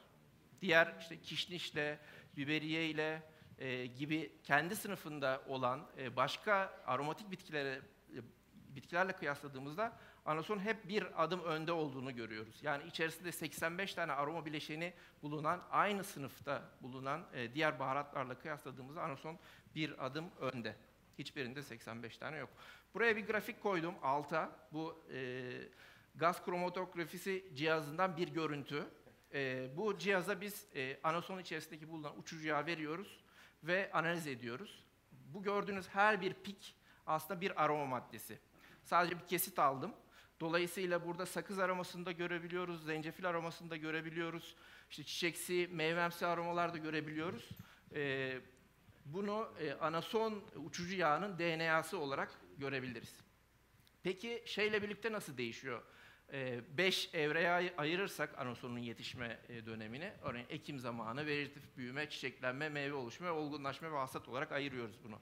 Diğer 0.62 0.96
işte 1.00 1.22
kişnişle, 1.22 2.00
biberiye 2.38 2.90
ile 2.90 3.24
gibi 3.98 4.32
kendi 4.44 4.76
sınıfında 4.76 5.42
olan 5.48 5.88
başka 6.16 6.84
aromatik 6.86 7.32
bitkilere 7.32 7.82
bitkilerle 8.76 9.12
kıyasladığımızda 9.12 10.00
anason 10.26 10.60
hep 10.60 10.88
bir 10.88 11.24
adım 11.24 11.44
önde 11.44 11.72
olduğunu 11.72 12.16
görüyoruz. 12.16 12.60
Yani 12.64 12.84
içerisinde 12.88 13.32
85 13.32 13.94
tane 13.94 14.12
aroma 14.12 14.46
bileşeni 14.46 14.94
bulunan, 15.22 15.62
aynı 15.72 16.04
sınıfta 16.04 16.70
bulunan 16.82 17.26
e, 17.34 17.54
diğer 17.54 17.80
baharatlarla 17.80 18.40
kıyasladığımızda 18.40 19.02
anason 19.02 19.40
bir 19.76 20.06
adım 20.06 20.26
önde. 20.40 20.76
Hiçbirinde 21.18 21.62
85 21.62 22.18
tane 22.18 22.38
yok. 22.38 22.50
Buraya 22.94 23.18
bir 23.18 23.26
grafik 23.28 23.62
koydum 23.64 23.96
alta. 24.02 24.52
Bu 24.72 25.04
e, 25.14 25.52
gaz 26.16 26.46
kromatografisi 26.46 27.46
cihazından 27.54 28.18
bir 28.18 28.28
görüntü. 28.28 28.88
E, 29.34 29.70
bu 29.78 29.98
cihaza 29.98 30.42
biz 30.42 30.66
e, 30.76 31.00
anason 31.04 31.40
içerisindeki 31.40 31.90
bulunan 31.90 32.20
uçucu 32.20 32.48
yağ 32.48 32.66
veriyoruz 32.66 33.24
ve 33.64 33.92
analiz 33.94 34.28
ediyoruz. 34.28 34.84
Bu 35.12 35.44
gördüğünüz 35.44 35.90
her 35.90 36.22
bir 36.22 36.34
pik 36.34 36.76
aslında 37.06 37.42
bir 37.42 37.64
aroma 37.64 37.86
maddesi. 37.86 38.40
Sadece 38.84 39.20
bir 39.20 39.28
kesit 39.28 39.60
aldım. 39.60 39.94
Dolayısıyla 40.42 41.06
burada 41.06 41.26
sakız 41.26 41.60
aromasını 41.60 42.06
da 42.06 42.12
görebiliyoruz, 42.12 42.86
zencefil 42.86 43.30
aromasını 43.30 43.70
da 43.70 43.78
görebiliyoruz. 43.78 44.56
İşte 44.90 45.04
çiçeksi, 45.04 45.70
meyvemsi 45.72 46.26
aromalar 46.26 46.74
da 46.74 46.78
görebiliyoruz. 46.78 47.50
Ee, 47.96 48.40
bunu 49.06 49.50
e, 49.60 49.74
anason 49.74 50.44
uçucu 50.56 50.96
yağının 50.96 51.40
DNA'sı 51.40 51.98
olarak 51.98 52.32
görebiliriz. 52.58 53.16
Peki 54.04 54.44
şeyle 54.46 54.82
birlikte 54.84 55.12
nasıl 55.12 55.38
değişiyor? 55.38 55.82
5 56.78 57.10
ee, 57.14 57.20
evreye 57.20 57.52
ay- 57.52 57.74
ayırırsak 57.78 58.40
anasonun 58.40 58.80
yetişme 58.80 59.40
e, 59.50 59.66
dönemini, 59.66 60.14
örneğin 60.22 60.48
ekim 60.50 60.80
zamanı, 60.80 61.26
vejetatif 61.26 61.78
büyüme, 61.78 62.10
çiçeklenme, 62.10 62.70
meyve 62.70 62.96
oluşma 62.96 63.32
olgunlaşma 63.32 63.92
ve 63.92 63.96
hasat 63.96 64.28
olarak 64.28 64.52
ayırıyoruz 64.52 65.04
bunu. 65.04 65.20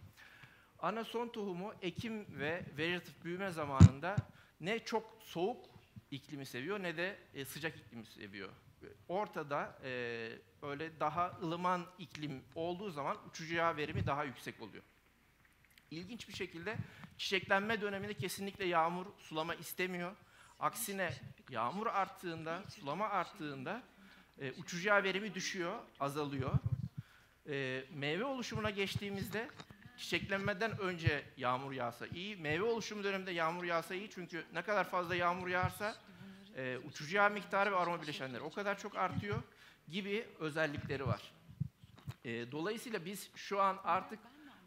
Anason 0.79 1.27
tohumu 1.27 1.73
ekim 1.81 2.39
ve 2.39 2.63
vejetatif 2.77 3.23
büyüme 3.23 3.51
zamanında 3.51 4.15
ne 4.61 4.79
çok 4.79 5.17
soğuk 5.21 5.65
iklimi 6.11 6.45
seviyor 6.45 6.83
ne 6.83 6.97
de 6.97 7.17
e, 7.33 7.45
sıcak 7.45 7.77
iklimi 7.77 8.05
seviyor. 8.05 8.49
Ortada 9.07 9.79
e, 9.83 9.89
öyle 10.61 10.99
daha 10.99 11.37
ılıman 11.43 11.85
iklim 11.99 12.43
olduğu 12.55 12.89
zaman 12.89 13.17
uçucu 13.29 13.55
yağ 13.55 13.77
verimi 13.77 14.07
daha 14.07 14.23
yüksek 14.23 14.61
oluyor. 14.61 14.83
İlginç 15.91 16.27
bir 16.27 16.33
şekilde 16.33 16.75
çiçeklenme 17.17 17.81
döneminde 17.81 18.13
kesinlikle 18.13 18.65
yağmur, 18.65 19.05
sulama 19.17 19.55
istemiyor. 19.55 20.15
Aksine 20.59 21.13
yağmur 21.49 21.87
arttığında, 21.87 22.63
sulama 22.69 23.09
arttığında 23.09 23.83
e, 24.39 24.51
uçucu 24.51 24.87
yağ 24.87 25.03
verimi 25.03 25.33
düşüyor, 25.33 25.79
azalıyor. 25.99 26.51
E, 27.49 27.83
meyve 27.93 28.25
oluşumuna 28.25 28.69
geçtiğimizde 28.69 29.49
çiçeklenmeden 29.99 30.79
önce 30.79 31.23
yağmur 31.37 31.71
yağsa 31.71 32.07
iyi, 32.07 32.35
meyve 32.35 32.63
oluşumu 32.63 33.03
döneminde 33.03 33.31
yağmur 33.31 33.63
yağsa 33.63 33.95
iyi 33.95 34.09
çünkü 34.09 34.45
ne 34.53 34.61
kadar 34.61 34.89
fazla 34.89 35.15
yağmur 35.15 35.47
yağarsa 35.47 35.95
e, 36.55 36.77
uçucu 36.77 37.15
yağ 37.15 37.29
miktarı 37.29 37.71
ve 37.71 37.75
aroma 37.75 38.01
bileşenleri 38.01 38.41
o 38.41 38.51
kadar 38.51 38.77
çok 38.77 38.95
artıyor 38.95 39.43
gibi 39.87 40.27
özellikleri 40.39 41.07
var. 41.07 41.31
E, 42.25 42.51
dolayısıyla 42.51 43.05
biz 43.05 43.29
şu 43.35 43.61
an 43.61 43.79
artık 43.83 44.19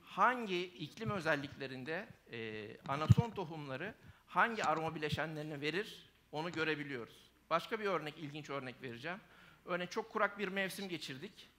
hangi 0.05 0.65
iklim 0.65 1.11
özelliklerinde 1.11 2.09
e, 2.33 2.69
anason 2.89 3.31
tohumları 3.31 3.95
hangi 4.27 4.65
aroma 4.65 4.95
bileşenlerini 4.95 5.61
verir 5.61 6.11
onu 6.33 6.53
görebiliyoruz. 6.53 7.31
Başka 7.51 7.81
bir 7.81 7.85
örnek, 7.85 8.19
ilginç 8.19 8.51
örnek 8.51 8.83
vereceğim. 8.83 9.19
Örneğin 9.65 9.89
çok 9.89 10.13
kurak 10.13 10.39
bir 10.39 10.49
mevsim 10.49 10.89
geçirdik. 10.89 11.51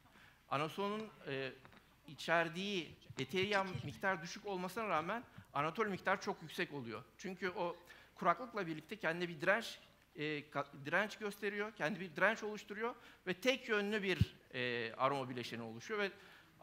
Anasonun 0.49 1.09
e, 1.27 1.51
içerdiği 2.07 2.95
eteriyam 3.19 3.67
miktar 3.83 4.21
düşük 4.21 4.45
olmasına 4.45 4.87
rağmen 4.89 5.23
anatol 5.53 5.85
miktar 5.85 6.21
çok 6.21 6.41
yüksek 6.41 6.73
oluyor. 6.73 7.03
Çünkü 7.17 7.49
o 7.49 7.75
kuraklıkla 8.15 8.67
birlikte 8.67 8.95
kendi 8.95 9.29
bir 9.29 9.41
direnç 9.41 9.79
e, 10.15 10.43
direnç 10.85 11.17
gösteriyor, 11.17 11.71
kendi 11.75 11.99
bir 11.99 12.15
direnç 12.15 12.43
oluşturuyor 12.43 12.95
ve 13.27 13.33
tek 13.33 13.69
yönlü 13.69 14.03
bir 14.03 14.35
e, 14.53 14.93
aroma 14.93 15.29
bileşeni 15.29 15.61
oluşuyor 15.61 15.99
ve 15.99 16.11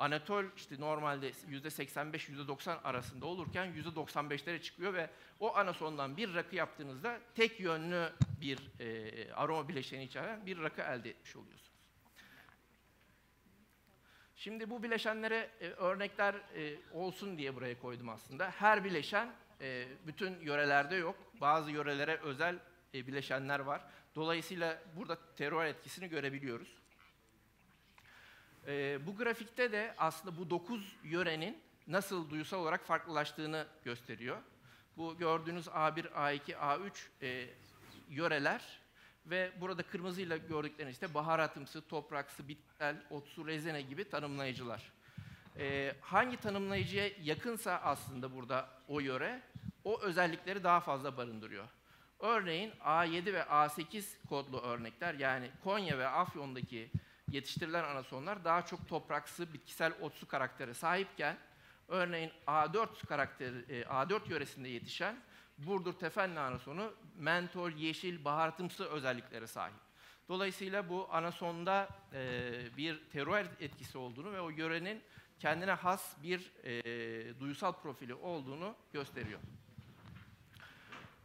Anatol 0.01 0.45
işte 0.57 0.81
normalde 0.81 1.31
%85-%90 1.31 2.81
arasında 2.81 3.27
olurken 3.27 3.75
%95'lere 3.97 4.63
çıkıyor 4.63 4.95
ve 4.95 5.11
o 5.41 5.57
anasondan 5.57 6.17
bir 6.17 6.35
rakı 6.35 6.57
yaptığınızda 6.57 7.21
tek 7.35 7.61
yönlü 7.61 8.13
bir 8.41 8.59
e, 8.81 9.33
aroma 9.35 9.69
bileşeni 9.69 10.05
içeren 10.05 10.47
bir 10.47 10.59
rakı 10.59 10.83
elde 10.83 11.11
etmiş 11.11 11.37
oluyorsunuz. 11.37 11.70
Şimdi 14.41 14.71
bu 14.71 14.83
bileşenlere 14.83 15.51
e, 15.61 15.69
örnekler 15.69 16.35
e, 16.35 16.77
olsun 16.93 17.39
diye 17.39 17.55
buraya 17.55 17.79
koydum 17.79 18.09
aslında. 18.09 18.51
Her 18.51 18.85
bileşen 18.85 19.33
e, 19.61 19.89
bütün 20.07 20.41
yörelerde 20.41 20.97
yok. 20.97 21.17
Bazı 21.41 21.71
yörelere 21.71 22.17
özel 22.17 22.59
e, 22.95 23.07
bileşenler 23.07 23.61
var. 23.61 23.85
Dolayısıyla 24.15 24.83
burada 24.97 25.19
terör 25.37 25.65
etkisini 25.65 26.09
görebiliyoruz. 26.09 26.69
E, 28.67 29.07
bu 29.07 29.17
grafikte 29.17 29.73
de 29.73 29.95
aslında 29.99 30.39
bu 30.39 30.51
9 30.51 30.97
yörenin 31.05 31.59
nasıl 31.87 32.31
duysal 32.31 32.59
olarak 32.59 32.85
farklılaştığını 32.85 33.67
gösteriyor. 33.85 34.37
Bu 34.97 35.19
gördüğünüz 35.19 35.67
A1, 35.67 36.09
A2, 36.09 36.55
A3 36.55 36.91
e, 37.23 37.51
yöreler 38.09 38.80
ve 39.31 39.51
burada 39.61 39.83
kırmızıyla 39.83 40.37
gördükleriniz 40.37 40.95
işte 40.95 41.15
baharatımsı, 41.15 41.89
topraksı, 41.89 42.49
bitkisel, 42.49 42.97
otsu, 43.11 43.47
rezene 43.47 43.83
gibi 43.83 44.09
tanımlayıcılar. 44.09 44.93
E, 45.59 45.95
hangi 46.01 46.37
tanımlayıcıya 46.37 47.09
yakınsa 47.23 47.81
aslında 47.85 48.35
burada 48.37 48.69
o 48.89 49.01
yöre, 49.01 49.43
o 49.85 50.01
özellikleri 50.01 50.65
daha 50.65 50.81
fazla 50.81 51.17
barındırıyor. 51.17 51.65
Örneğin 52.21 52.71
A7 52.71 53.33
ve 53.33 53.41
A8 53.41 54.27
kodlu 54.29 54.61
örnekler 54.61 55.15
yani 55.15 55.51
Konya 55.65 55.99
ve 55.99 56.09
Afyon'daki 56.09 56.91
yetiştirilen 57.31 57.85
anasonlar 57.85 58.45
daha 58.45 58.67
çok 58.67 58.89
topraksı, 58.89 59.53
bitkisel, 59.53 59.93
otsu 60.01 60.29
karaktere 60.29 60.75
sahipken 60.75 61.37
örneğin 61.91 62.31
A4 62.47 63.07
karakteri, 63.07 63.65
e, 63.69 63.83
A4 63.83 64.31
yöresinde 64.31 64.69
yetişen 64.69 65.17
Burdur 65.59 65.93
Tefenli 65.93 66.41
anasonu 66.41 66.93
mentol, 67.17 67.71
yeşil, 67.71 68.25
baharatımsı 68.25 68.85
özelliklere 68.85 69.47
sahip. 69.47 69.75
Dolayısıyla 70.29 70.89
bu 70.89 71.09
anasonda 71.11 71.89
e, 72.13 72.53
bir 72.77 73.11
terör 73.13 73.47
etkisi 73.61 73.99
olduğunu 73.99 74.33
ve 74.33 74.41
o 74.41 74.51
yörenin 74.51 75.03
kendine 75.39 75.73
has 75.73 76.17
bir 76.23 76.53
e, 76.65 77.41
duysal 77.41 77.73
profili 77.73 78.15
olduğunu 78.15 78.75
gösteriyor. 78.93 79.41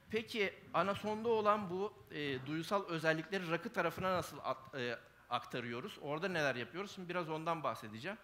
Peki 0.09 0.53
anasonda 0.73 1.29
olan 1.29 1.69
bu 1.69 1.93
e, 2.11 2.45
duysal 2.45 2.85
özellikleri 2.87 3.51
rakı 3.51 3.73
tarafına 3.73 4.13
nasıl 4.13 4.37
at- 4.43 4.75
e, 4.75 4.99
aktarıyoruz? 5.29 5.97
Orada 6.01 6.27
neler 6.27 6.55
yapıyoruz? 6.55 6.91
Şimdi 6.95 7.09
biraz 7.09 7.29
ondan 7.29 7.63
bahsedeceğim. 7.63 8.17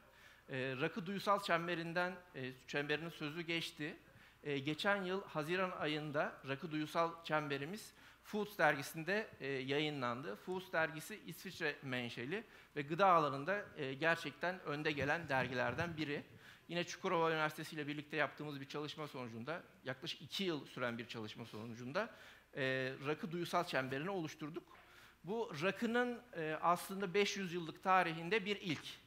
E, 0.49 0.75
rakı 0.81 1.05
duysal 1.05 1.39
çemberinden 1.39 2.13
e, 2.35 2.51
çemberinin 2.67 3.09
sözü 3.09 3.41
geçti. 3.41 3.97
E, 4.43 4.59
geçen 4.59 5.03
yıl 5.03 5.23
Haziran 5.23 5.71
ayında 5.71 6.33
Rakı 6.47 6.71
Duysal 6.71 7.23
Çemberimiz 7.23 7.93
Foods 8.23 8.57
dergisinde 8.57 9.27
e, 9.39 9.47
yayınlandı. 9.47 10.35
Foods 10.35 10.71
dergisi 10.71 11.19
İsviçre 11.25 11.75
menşeli 11.83 12.43
ve 12.75 12.81
gıda 12.81 13.07
alanında 13.07 13.65
e, 13.77 13.93
gerçekten 13.93 14.59
önde 14.59 14.91
gelen 14.91 15.29
dergilerden 15.29 15.97
biri. 15.97 16.23
Yine 16.67 16.83
Çukurova 16.83 17.31
Üniversitesi 17.31 17.75
ile 17.75 17.87
birlikte 17.87 18.17
yaptığımız 18.17 18.61
bir 18.61 18.65
çalışma 18.65 19.07
sonucunda, 19.07 19.63
yaklaşık 19.83 20.21
iki 20.21 20.43
yıl 20.43 20.65
süren 20.65 20.97
bir 20.97 21.07
çalışma 21.07 21.45
sonucunda 21.45 22.09
e, 22.55 22.93
rakı 23.05 23.31
duysal 23.31 23.63
çemberini 23.63 24.09
oluşturduk. 24.09 24.63
Bu 25.23 25.51
rakının 25.61 26.21
e, 26.37 26.57
aslında 26.61 27.13
500 27.13 27.53
yıllık 27.53 27.83
tarihinde 27.83 28.45
bir 28.45 28.61
ilk. 28.61 29.00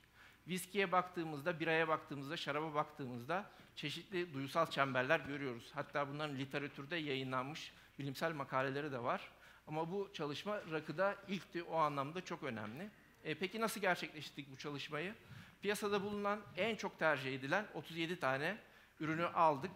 Viskiye 0.49 0.93
baktığımızda, 0.93 1.61
biraya 1.61 1.89
baktığımızda, 1.89 2.37
şaraba 2.37 2.75
baktığımızda 2.75 3.51
çeşitli 3.77 4.35
duysal 4.35 4.71
çemberler 4.71 5.21
görüyoruz. 5.21 5.71
Hatta 5.75 6.09
bunların 6.09 6.39
literatürde 6.39 6.97
yayınlanmış 6.97 7.73
bilimsel 7.99 8.33
makaleleri 8.33 8.93
de 8.93 9.03
var. 9.03 9.31
Ama 9.67 9.91
bu 9.91 10.11
çalışma 10.13 10.61
rakıda 10.71 11.17
ilkti, 11.29 11.63
o 11.63 11.77
anlamda 11.77 12.25
çok 12.25 12.43
önemli. 12.43 12.91
E, 13.25 13.35
peki 13.35 13.61
nasıl 13.61 13.81
gerçekleştirdik 13.81 14.53
bu 14.53 14.57
çalışmayı? 14.57 15.15
Piyasada 15.63 16.03
bulunan 16.03 16.41
en 16.57 16.77
çok 16.77 16.99
tercih 16.99 17.35
edilen 17.35 17.67
37 17.75 18.21
tane 18.21 18.59
ürünü 19.01 19.27
aldık 19.27 19.71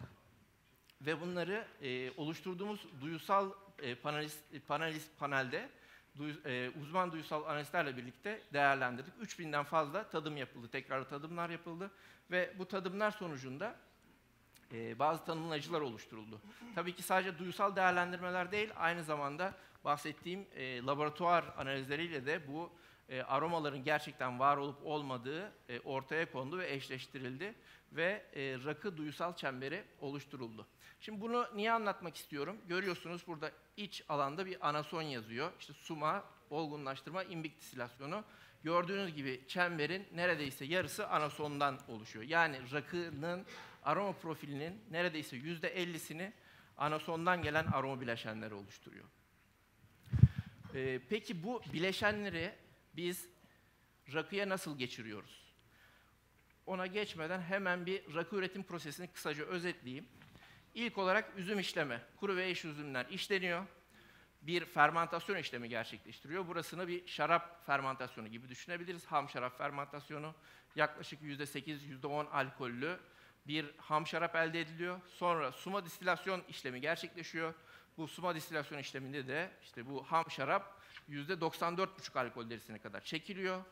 ve 1.00 1.20
bunları 1.20 1.68
e, 1.82 2.10
oluşturduğumuz 2.10 2.86
duysal 3.00 3.50
e, 3.82 3.94
panelist, 3.94 4.38
panelist 4.66 5.18
panelde 5.18 5.68
uzman 6.80 7.12
duysal 7.12 7.44
analistlerle 7.44 7.96
birlikte 7.96 8.42
değerlendirdik. 8.52 9.14
3000'den 9.14 9.64
fazla 9.64 10.08
tadım 10.08 10.36
yapıldı, 10.36 10.68
tekrar 10.68 11.08
tadımlar 11.08 11.50
yapıldı 11.50 11.90
ve 12.30 12.54
bu 12.58 12.68
tadımlar 12.68 13.10
sonucunda 13.10 13.76
e, 14.72 14.98
bazı 14.98 15.24
tanımlayıcılar 15.24 15.80
oluşturuldu. 15.80 16.40
Tabii 16.74 16.94
ki 16.94 17.02
sadece 17.02 17.38
duysal 17.38 17.76
değerlendirmeler 17.76 18.52
değil, 18.52 18.70
aynı 18.76 19.04
zamanda 19.04 19.54
bahsettiğim 19.84 20.46
e, 20.54 20.82
laboratuvar 20.82 21.44
analizleriyle 21.56 22.26
de 22.26 22.48
bu 22.48 22.72
e, 23.08 23.22
aromaların 23.22 23.84
gerçekten 23.84 24.38
var 24.38 24.56
olup 24.56 24.86
olmadığı 24.86 25.52
e, 25.68 25.80
ortaya 25.80 26.32
kondu 26.32 26.58
ve 26.58 26.72
eşleştirildi 26.72 27.54
ve 27.92 28.24
e, 28.34 28.64
rakı 28.64 28.96
duysal 28.96 29.36
çemberi 29.36 29.84
oluşturuldu. 30.00 30.66
Şimdi 31.00 31.20
bunu 31.20 31.46
niye 31.54 31.72
anlatmak 31.72 32.16
istiyorum? 32.16 32.56
Görüyorsunuz 32.68 33.26
burada 33.26 33.52
iç 33.76 34.02
alanda 34.08 34.46
bir 34.46 34.68
anason 34.68 35.02
yazıyor. 35.02 35.52
İşte 35.60 35.72
suma, 35.72 36.24
olgunlaştırma, 36.50 37.22
imbik 37.22 37.60
distilasyonu. 37.60 38.24
Gördüğünüz 38.64 39.14
gibi 39.14 39.44
çemberin 39.48 40.06
neredeyse 40.14 40.64
yarısı 40.64 41.08
anasondan 41.08 41.78
oluşuyor. 41.88 42.24
Yani 42.24 42.72
rakının 42.72 43.46
aroma 43.84 44.12
profilinin 44.12 44.80
neredeyse 44.90 45.36
yüzde 45.36 45.68
ellisini 45.68 46.32
anasondan 46.78 47.42
gelen 47.42 47.66
aroma 47.66 48.00
bileşenleri 48.00 48.54
oluşturuyor. 48.54 49.04
Ee, 50.74 51.00
peki 51.08 51.42
bu 51.42 51.62
bileşenleri 51.72 52.54
biz 52.96 53.28
rakıya 54.12 54.48
nasıl 54.48 54.78
geçiriyoruz? 54.78 55.48
Ona 56.66 56.86
geçmeden 56.86 57.40
hemen 57.40 57.86
bir 57.86 58.14
rakı 58.14 58.36
üretim 58.36 58.62
prosesini 58.62 59.08
kısaca 59.08 59.44
özetleyeyim. 59.44 60.08
İlk 60.78 60.98
olarak 60.98 61.32
üzüm 61.36 61.58
işleme, 61.58 62.02
kuru 62.16 62.36
ve 62.36 62.48
eş 62.48 62.64
üzümler 62.64 63.06
işleniyor. 63.10 63.66
Bir 64.42 64.64
fermantasyon 64.64 65.36
işlemi 65.36 65.68
gerçekleştiriyor. 65.68 66.46
Burasını 66.46 66.88
bir 66.88 67.06
şarap 67.06 67.66
fermantasyonu 67.66 68.28
gibi 68.28 68.48
düşünebiliriz. 68.48 69.06
Ham 69.06 69.28
şarap 69.28 69.58
fermantasyonu 69.58 70.34
yaklaşık 70.76 71.22
%8, 71.22 72.00
%10 72.02 72.28
alkollü 72.28 73.00
bir 73.46 73.66
ham 73.76 74.06
şarap 74.06 74.36
elde 74.36 74.60
ediliyor. 74.60 75.00
Sonra 75.08 75.52
suma 75.52 75.84
distilasyon 75.84 76.42
işlemi 76.48 76.80
gerçekleşiyor. 76.80 77.54
Bu 77.96 78.08
suma 78.08 78.34
distilasyon 78.34 78.78
işleminde 78.78 79.26
de 79.26 79.50
işte 79.62 79.86
bu 79.86 80.04
ham 80.04 80.30
şarap 80.30 80.82
%94,5 81.10 82.18
alkol 82.18 82.50
derecesine 82.50 82.78
kadar 82.78 83.00
çekiliyor. 83.00 83.62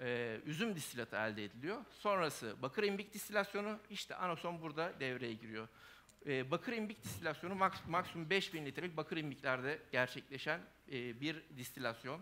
Ee, 0.00 0.40
üzüm 0.46 0.74
distilatı 0.74 1.16
elde 1.16 1.44
ediliyor. 1.44 1.84
Sonrası 1.90 2.62
bakır 2.62 2.82
imbik 2.82 3.14
distilasyonu 3.14 3.78
işte 3.90 4.14
anason 4.14 4.62
burada 4.62 5.00
devreye 5.00 5.32
giriyor. 5.32 5.68
Ee, 6.26 6.50
bakır 6.50 6.72
imbik 6.72 7.04
distilasyonu 7.04 7.54
maks- 7.54 7.88
maksimum 7.88 8.30
5000 8.30 8.66
litrelik 8.66 8.96
bakır 8.96 9.16
imbiklerde 9.16 9.82
gerçekleşen 9.92 10.60
e, 10.92 11.20
bir 11.20 11.42
distilasyon. 11.56 12.20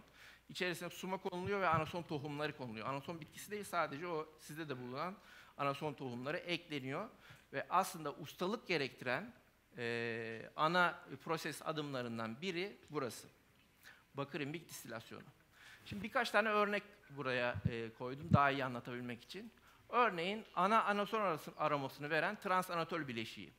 İçerisine 0.48 0.90
suma 0.90 1.16
konuluyor 1.16 1.60
ve 1.60 1.68
anason 1.68 2.02
tohumları 2.02 2.56
konuluyor. 2.56 2.86
Anason 2.86 3.20
bitkisi 3.20 3.50
değil 3.50 3.64
sadece 3.64 4.06
o 4.06 4.28
sizde 4.38 4.68
de 4.68 4.78
bulunan 4.78 5.14
anason 5.58 5.94
tohumları 5.94 6.36
ekleniyor 6.36 7.08
ve 7.52 7.66
aslında 7.70 8.12
ustalık 8.12 8.66
gerektiren 8.66 9.32
e, 9.78 10.50
ana 10.56 11.00
proses 11.24 11.62
adımlarından 11.64 12.40
biri 12.40 12.76
burası. 12.90 13.28
Bakır 14.14 14.40
imbik 14.40 14.68
distilasyonu. 14.68 15.22
Şimdi 15.84 16.02
birkaç 16.02 16.30
tane 16.30 16.48
örnek 16.48 16.82
buraya 17.10 17.54
e, 17.70 17.90
koydum 17.98 18.28
daha 18.32 18.50
iyi 18.50 18.64
anlatabilmek 18.64 19.22
için. 19.22 19.52
Örneğin 19.88 20.44
ana 20.54 20.84
anason 20.84 21.38
aromasını 21.56 22.10
veren 22.10 22.36
trans 22.36 22.70
anatol 22.70 23.08
bileşiği. 23.08 23.52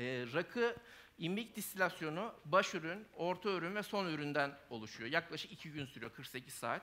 E, 0.00 0.26
rakı 0.34 0.76
imbik 1.18 1.56
distilasyonu 1.56 2.34
baş 2.44 2.74
ürün, 2.74 3.06
orta 3.16 3.50
ürün 3.50 3.74
ve 3.74 3.82
son 3.82 4.06
üründen 4.06 4.58
oluşuyor. 4.70 5.10
Yaklaşık 5.10 5.52
2 5.52 5.72
gün 5.72 5.86
sürüyor, 5.86 6.12
48 6.12 6.54
saat. 6.54 6.82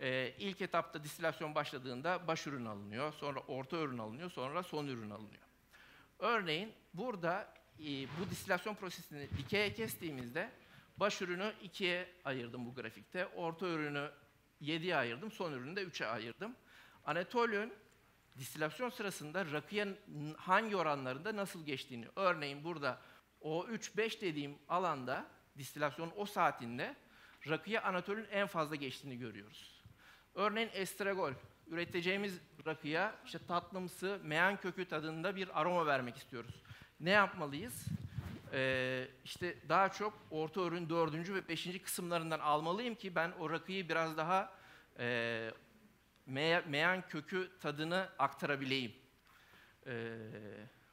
Ee, 0.00 0.34
ilk 0.38 0.60
etapta 0.60 1.04
distilasyon 1.04 1.54
başladığında 1.54 2.26
baş 2.26 2.46
ürün 2.46 2.64
alınıyor, 2.64 3.12
sonra 3.12 3.40
orta 3.40 3.76
ürün 3.76 3.98
alınıyor, 3.98 4.30
sonra 4.30 4.62
son 4.62 4.86
ürün 4.86 5.10
alınıyor. 5.10 5.42
Örneğin 6.18 6.72
burada 6.94 7.54
e, 7.78 7.84
bu 7.84 8.30
distilasyon 8.30 8.74
prosesini 8.74 9.28
dikeye 9.38 9.74
kestiğimizde 9.74 10.50
baş 10.96 11.22
ürünü 11.22 11.52
ikiye 11.62 12.08
ayırdım 12.24 12.66
bu 12.66 12.74
grafikte, 12.74 13.26
orta 13.26 13.66
ürünü 13.66 14.10
7'ye 14.62 14.96
ayırdım, 14.96 15.30
son 15.32 15.52
ürünü 15.52 15.76
de 15.76 15.82
3'e 15.82 16.06
ayırdım. 16.06 16.56
Anatolün 17.04 17.72
distilasyon 18.38 18.88
sırasında 18.88 19.52
rakıya 19.52 19.88
hangi 20.36 20.76
oranlarında 20.76 21.36
nasıl 21.36 21.66
geçtiğini, 21.66 22.06
örneğin 22.16 22.64
burada 22.64 23.00
o 23.40 23.66
3-5 23.66 24.20
dediğim 24.20 24.58
alanda 24.68 25.26
distilasyon 25.58 26.12
o 26.16 26.26
saatinde 26.26 26.96
rakıya 27.48 27.82
anatolün 27.82 28.26
en 28.30 28.46
fazla 28.46 28.76
geçtiğini 28.76 29.18
görüyoruz. 29.18 29.82
Örneğin 30.34 30.70
estragol, 30.72 31.32
üreteceğimiz 31.66 32.40
rakıya 32.66 33.14
işte 33.24 33.38
tatlımsı, 33.48 34.20
meyan 34.22 34.56
kökü 34.56 34.84
tadında 34.84 35.36
bir 35.36 35.60
aroma 35.60 35.86
vermek 35.86 36.16
istiyoruz. 36.16 36.62
Ne 37.00 37.10
yapmalıyız? 37.10 37.86
Ee, 38.52 39.08
işte 39.24 39.56
daha 39.68 39.88
çok 39.88 40.18
orta 40.30 40.60
ürün 40.60 40.88
dördüncü 40.88 41.34
ve 41.34 41.48
beşinci 41.48 41.82
kısımlarından 41.82 42.40
almalıyım 42.40 42.94
ki 42.94 43.14
ben 43.14 43.32
o 43.40 43.50
rakıyı 43.50 43.88
biraz 43.88 44.16
daha 44.16 44.52
e, 44.98 45.50
me- 46.28 46.68
meyan 46.68 47.08
kökü 47.08 47.50
tadını 47.60 48.08
aktarabileyim. 48.18 48.92
Ee, 49.86 50.16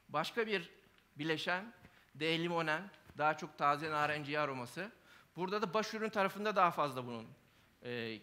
başka 0.08 0.46
bir 0.46 0.70
bileşen 1.16 1.72
D-limonen, 2.14 2.82
daha 3.18 3.36
çok 3.36 3.58
taze 3.58 3.90
narenciye 3.90 4.40
aroması. 4.40 4.90
Burada 5.36 5.62
da 5.62 5.74
baş 5.74 5.94
ürün 5.94 6.08
tarafında 6.08 6.56
daha 6.56 6.70
fazla 6.70 7.06
bunun 7.06 7.26
e, 7.84 8.18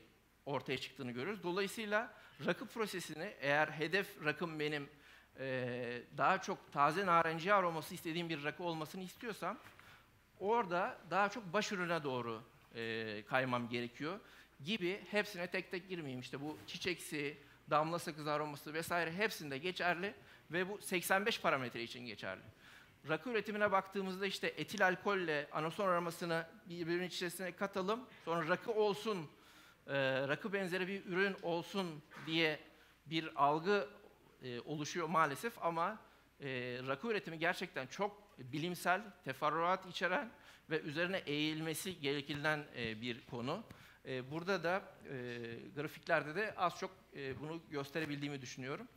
ortaya 0.46 0.78
çıktığını 0.78 1.12
görüyoruz. 1.12 1.44
Dolayısıyla 1.44 2.14
rakı 2.46 2.66
prosesini 2.66 3.34
eğer 3.40 3.68
hedef 3.68 4.26
rakım 4.26 4.60
benim 4.60 4.90
e, 5.40 6.02
daha 6.18 6.42
çok 6.42 6.72
taze 6.74 7.06
narenciye 7.06 7.54
aroması 7.54 7.96
istediğim 7.96 8.30
bir 8.30 8.44
rakı 8.44 8.64
olmasını 8.64 9.04
istiyorsam 9.04 9.58
orada 10.40 10.98
daha 11.10 11.30
çok 11.30 11.54
baş 11.54 11.72
ürüne 11.72 12.04
doğru 12.04 12.44
e, 12.76 13.24
kaymam 13.26 13.70
gerekiyor 13.70 14.20
gibi 14.64 15.02
hepsine 15.12 15.48
tek 15.48 15.72
tek 15.72 15.90
girmeyeyim. 15.90 16.20
İşte 16.20 16.42
bu 16.42 16.58
çiçeksi, 16.68 17.38
damla 17.70 18.00
sakız 18.00 18.28
aroması 18.28 18.74
vesaire 18.74 19.12
hepsinde 19.12 19.58
geçerli 19.58 20.14
ve 20.52 20.70
bu 20.70 20.78
85 20.82 21.42
parametre 21.42 21.84
için 21.84 22.06
geçerli. 22.06 22.42
Rakı 23.10 23.30
üretimine 23.30 23.72
baktığımızda 23.72 24.26
işte 24.26 24.48
etil 24.48 24.88
alkolle 24.88 25.48
anason 25.52 25.88
aromasını 25.88 26.48
birbirinin 26.70 27.08
içerisine 27.08 27.52
katalım. 27.52 28.00
Sonra 28.26 28.48
rakı 28.48 28.72
olsun, 28.72 29.30
e, 29.88 29.94
rakı 30.28 30.54
benzeri 30.54 30.88
bir 30.88 31.06
ürün 31.06 31.36
olsun 31.44 32.04
diye 32.26 32.60
bir 33.06 33.44
algı 33.44 33.90
e, 34.44 34.60
oluşuyor 34.60 35.08
maalesef 35.08 35.66
ama 35.66 36.00
e, 36.42 36.48
rakı 36.88 37.08
üretimi 37.08 37.40
gerçekten 37.40 37.88
çok 37.88 38.40
bilimsel, 38.40 39.02
teferruat 39.24 39.86
içeren 39.86 40.32
ve 40.70 40.82
üzerine 40.82 41.18
eğilmesi 41.18 42.00
gereken 42.00 42.66
bir 42.76 43.26
konu. 43.26 43.64
E, 44.08 44.32
burada 44.32 44.64
da 44.64 44.84
e, 45.10 45.16
grafiklerde 45.76 46.36
de 46.36 46.54
az 46.58 46.80
çok 46.80 46.92
e, 47.16 47.40
bunu 47.40 47.62
gösterebildiğimi 47.70 48.42
düşünüyorum. 48.42 48.88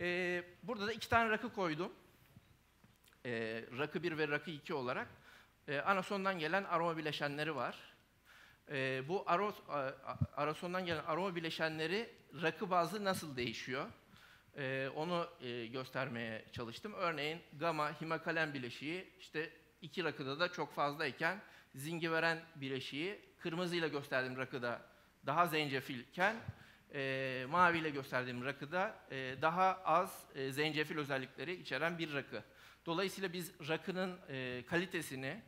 E, 0.00 0.44
burada 0.62 0.86
da 0.86 0.92
iki 0.92 1.08
tane 1.08 1.30
rakı 1.30 1.52
koydum. 1.52 1.92
E, 3.26 3.64
rakı 3.78 4.02
1 4.02 4.18
ve 4.18 4.28
rakı 4.28 4.50
2 4.50 4.74
olarak. 4.74 5.08
E, 5.68 5.78
anasondan 5.78 6.38
gelen 6.38 6.64
aroma 6.64 6.96
bileşenleri 6.96 7.56
var. 7.56 7.78
E, 8.70 9.08
bu 9.08 9.22
aros, 9.26 9.54
arasondan 10.36 10.86
gelen 10.86 11.04
aroma 11.04 11.36
bileşenleri 11.36 12.10
rakı 12.42 12.70
bazlı 12.70 13.04
nasıl 13.04 13.36
değişiyor? 13.36 13.86
E, 14.56 14.88
onu 14.96 15.28
e, 15.40 15.66
göstermeye 15.66 16.44
çalıştım. 16.52 16.92
Örneğin 16.92 17.40
gamma 17.52 18.00
himakalen 18.00 18.54
bileşiği 18.54 19.12
işte 19.20 19.50
iki 19.82 20.04
rakıda 20.04 20.40
da 20.40 20.52
çok 20.52 20.74
fazlayken 20.74 21.40
zingiveren 21.74 22.40
bileşiği 22.56 23.33
kırmızıyla 23.44 23.88
gösterdiğim 23.88 24.36
rakıda 24.36 24.80
daha 25.26 25.46
zencefilken 25.46 26.36
e, 26.94 27.46
maviyle 27.50 27.90
gösterdiğim 27.90 28.44
rakıda 28.44 28.94
e, 29.10 29.36
daha 29.42 29.80
az 29.84 30.24
e, 30.34 30.52
zencefil 30.52 30.98
özellikleri 30.98 31.52
içeren 31.54 31.98
bir 31.98 32.14
rakı. 32.14 32.42
Dolayısıyla 32.86 33.32
biz 33.32 33.52
rakının 33.68 34.18
e, 34.28 34.64
kalitesini 34.66 35.42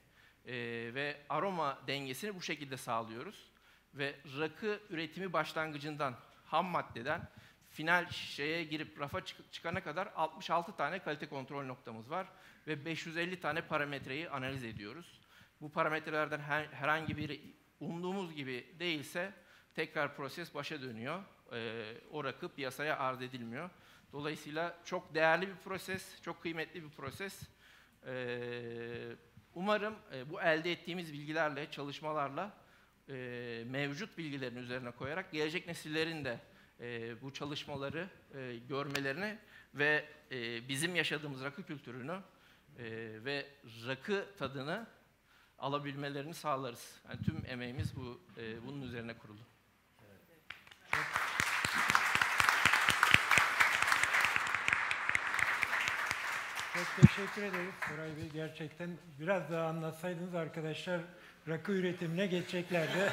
e, 0.46 0.54
ve 0.94 1.16
aroma 1.28 1.78
dengesini 1.86 2.34
bu 2.34 2.42
şekilde 2.42 2.76
sağlıyoruz. 2.76 3.50
Ve 3.94 4.14
rakı 4.40 4.80
üretimi 4.90 5.32
başlangıcından, 5.32 6.14
ham 6.46 6.66
maddeden 6.66 7.28
final 7.70 8.10
şişeye 8.10 8.64
girip 8.64 9.00
rafa 9.00 9.24
çık- 9.24 9.52
çıkana 9.52 9.82
kadar 9.82 10.08
66 10.16 10.76
tane 10.76 10.98
kalite 10.98 11.26
kontrol 11.28 11.64
noktamız 11.64 12.10
var 12.10 12.26
ve 12.66 12.84
550 12.84 13.40
tane 13.40 13.60
parametreyi 13.60 14.30
analiz 14.30 14.64
ediyoruz. 14.64 15.20
Bu 15.60 15.72
parametrelerden 15.72 16.40
her- 16.40 16.66
herhangi 16.66 17.16
biri 17.16 17.40
umduğumuz 17.80 18.34
gibi 18.34 18.66
değilse 18.78 19.32
tekrar 19.74 20.16
proses 20.16 20.54
başa 20.54 20.82
dönüyor. 20.82 21.22
Ee, 21.52 21.94
o 22.10 22.24
rakı 22.24 22.48
piyasaya 22.48 22.98
arz 22.98 23.22
edilmiyor. 23.22 23.70
Dolayısıyla 24.12 24.78
çok 24.84 25.14
değerli 25.14 25.48
bir 25.48 25.56
proses, 25.56 26.22
çok 26.22 26.42
kıymetli 26.42 26.82
bir 26.84 26.90
proses. 26.90 27.42
Ee, 28.06 29.16
umarım 29.54 29.94
e, 30.12 30.30
bu 30.30 30.40
elde 30.42 30.72
ettiğimiz 30.72 31.12
bilgilerle, 31.12 31.70
çalışmalarla 31.70 32.52
e, 33.08 33.64
mevcut 33.66 34.18
bilgilerin 34.18 34.56
üzerine 34.56 34.90
koyarak 34.90 35.32
gelecek 35.32 35.66
nesillerin 35.66 36.24
de 36.24 36.40
e, 36.80 37.22
bu 37.22 37.32
çalışmaları 37.32 38.08
e, 38.34 38.56
görmelerini 38.68 39.38
ve 39.74 40.04
e, 40.30 40.68
bizim 40.68 40.94
yaşadığımız 40.94 41.44
rakı 41.44 41.62
kültürünü 41.62 42.20
e, 42.78 42.84
ve 43.24 43.46
rakı 43.86 44.26
tadını 44.38 44.86
alabilmelerini 45.58 46.34
sağlarız. 46.34 47.00
Yani 47.08 47.22
tüm 47.22 47.42
emeğimiz 47.46 47.96
bu 47.96 48.20
e, 48.36 48.66
bunun 48.66 48.82
üzerine 48.82 49.18
kurulu. 49.18 49.40
Çok 56.74 56.96
teşekkür 56.96 57.42
ederiz 57.42 57.74
Koray 57.88 58.16
Bey. 58.16 58.28
Gerçekten 58.32 58.90
biraz 59.20 59.50
daha 59.50 59.66
anlatsaydınız 59.66 60.34
arkadaşlar 60.34 61.00
rakı 61.48 61.72
üretimine 61.72 62.26
geçeceklerdi. 62.26 63.12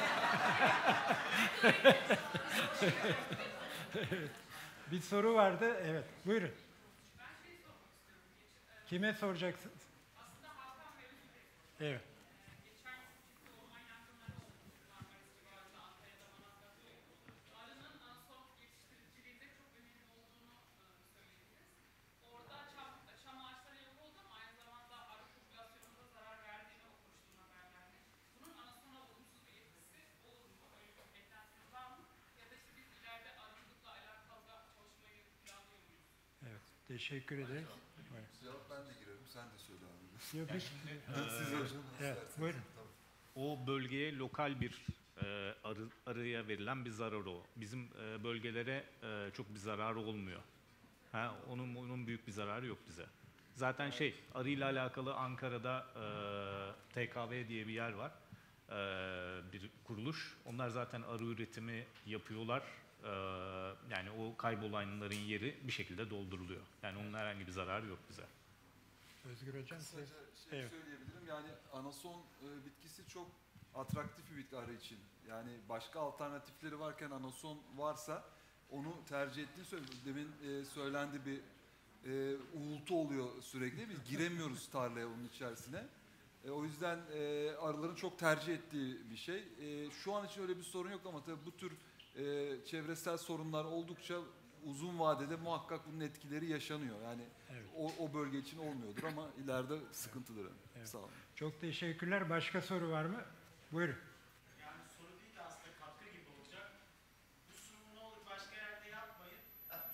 Bir 4.90 5.00
soru 5.00 5.34
vardı. 5.34 5.76
Evet, 5.84 6.04
buyurun. 6.26 6.50
Kime 8.86 9.14
soracaksınız? 9.14 9.82
Evet. 11.80 12.13
Teşekkür 36.98 37.38
ederiz. 37.38 37.48
Buyurun. 38.10 38.26
Cevap 38.42 38.70
ben 38.70 38.86
de 38.86 38.98
girerim. 39.00 39.18
Sen 39.32 39.44
de 39.44 39.58
söyle 39.58 39.80
abi. 39.84 40.38
Yok, 40.38 40.48
hiç- 40.54 40.72
Siz 41.38 41.52
hocam. 41.52 41.82
Evet, 42.00 42.38
buyurun. 42.40 42.60
O 43.34 43.66
bölgeye 43.66 44.16
lokal 44.16 44.60
bir 44.60 44.84
e, 45.22 45.54
arı, 45.64 45.88
arıya 46.06 46.48
verilen 46.48 46.84
bir 46.84 46.90
zarar 46.90 47.24
o. 47.26 47.42
Bizim 47.56 47.88
e, 48.00 48.24
bölgelere 48.24 48.84
e, 49.02 49.30
çok 49.36 49.54
bir 49.54 49.58
zararı 49.58 49.98
olmuyor. 49.98 50.40
Ha, 51.12 51.34
onun 51.48 51.74
onun 51.74 52.06
büyük 52.06 52.26
bir 52.26 52.32
zararı 52.32 52.66
yok 52.66 52.78
bize. 52.88 53.06
Zaten 53.54 53.90
şey 53.90 54.14
arıyla 54.34 54.66
alakalı 54.70 55.14
Ankara'da 55.14 55.86
e, 55.96 56.04
TKV 57.06 57.48
diye 57.48 57.66
bir 57.66 57.72
yer 57.72 57.92
var. 57.92 58.12
E, 58.70 58.72
bir 59.52 59.70
kuruluş. 59.84 60.36
Onlar 60.44 60.68
zaten 60.68 61.02
arı 61.02 61.24
üretimi 61.24 61.86
yapıyorlar. 62.06 62.62
E, 63.02 63.08
yani 63.90 64.10
o 64.10 64.36
kaybolanların 64.36 65.14
yeri 65.14 65.58
bir 65.66 65.72
şekilde 65.72 66.10
dolduruluyor. 66.10 66.62
Yani 66.82 66.98
onun 66.98 67.14
herhangi 67.14 67.46
bir 67.46 67.52
zararı 67.52 67.86
yok 67.86 67.98
bize. 68.10 68.24
Özgür 69.24 69.62
Hocam. 69.62 69.78
Kısaca 69.78 70.06
şey 70.50 70.60
Evet. 70.60 70.70
söyleyebilirim. 70.70 71.26
Yani 71.28 71.48
anason 71.72 72.20
e, 72.42 72.66
bitkisi 72.66 73.08
çok 73.08 73.30
atraktif 73.74 74.30
bir 74.30 74.36
bitki 74.36 74.56
arı 74.56 74.72
için. 74.72 74.98
Yani 75.28 75.50
başka 75.68 76.00
alternatifleri 76.00 76.80
varken 76.80 77.10
anason 77.10 77.58
varsa 77.76 78.24
onu 78.70 79.04
tercih 79.08 79.42
ettiğini 79.42 79.64
söylüyorum. 79.66 79.98
Demin 80.06 80.28
e, 80.60 80.64
söylendi 80.64 81.20
bir 81.26 81.40
e, 82.10 82.36
uğultu 82.54 83.00
oluyor 83.00 83.42
sürekli. 83.42 83.88
Biz 83.88 84.04
giremiyoruz 84.04 84.68
tarlaya 84.70 85.06
onun 85.06 85.28
içerisine. 85.28 85.86
E, 86.46 86.50
o 86.50 86.64
yüzden 86.64 86.98
e, 87.14 87.50
arıların 87.60 87.94
çok 87.94 88.18
tercih 88.18 88.54
ettiği 88.54 89.10
bir 89.10 89.16
şey. 89.16 89.36
E, 89.60 89.90
şu 89.90 90.14
an 90.14 90.26
için 90.26 90.42
öyle 90.42 90.56
bir 90.56 90.62
sorun 90.62 90.90
yok 90.90 91.00
ama 91.06 91.22
tabii 91.24 91.46
bu 91.46 91.56
tür 91.56 91.72
e, 92.16 92.64
çevresel 92.64 93.16
sorunlar 93.16 93.64
oldukça 93.64 94.14
uzun 94.64 94.98
vadede 94.98 95.36
muhakkak 95.36 95.80
bunun 95.86 96.00
etkileri 96.00 96.46
yaşanıyor. 96.46 96.96
Yani 97.02 97.22
Evet. 97.50 97.64
o, 97.76 97.92
o 97.98 98.14
bölge 98.14 98.38
için 98.38 98.58
olmuyordur 98.58 99.02
ama 99.02 99.30
ileride 99.44 99.78
sıkıntıdır. 99.92 100.40
yani. 100.44 100.56
Evet. 100.76 100.88
Sağ 100.88 100.98
olun. 100.98 101.10
Çok 101.34 101.60
teşekkürler. 101.60 102.30
Başka 102.30 102.60
soru 102.60 102.90
var 102.90 103.04
mı? 103.04 103.20
Buyurun. 103.72 103.96
Yani 104.60 104.80
soru 104.98 105.08
değil 105.20 105.36
de 105.36 105.40
aslında 105.42 105.68
katkı 105.80 106.04
gibi 106.04 106.26
olacak. 106.40 106.70
Bu 107.48 107.52
sunumu 107.56 107.94
ne 107.94 108.00
olur 108.00 108.26
başka 108.30 108.56
yerde 108.56 108.88
yapmayın. 108.88 109.38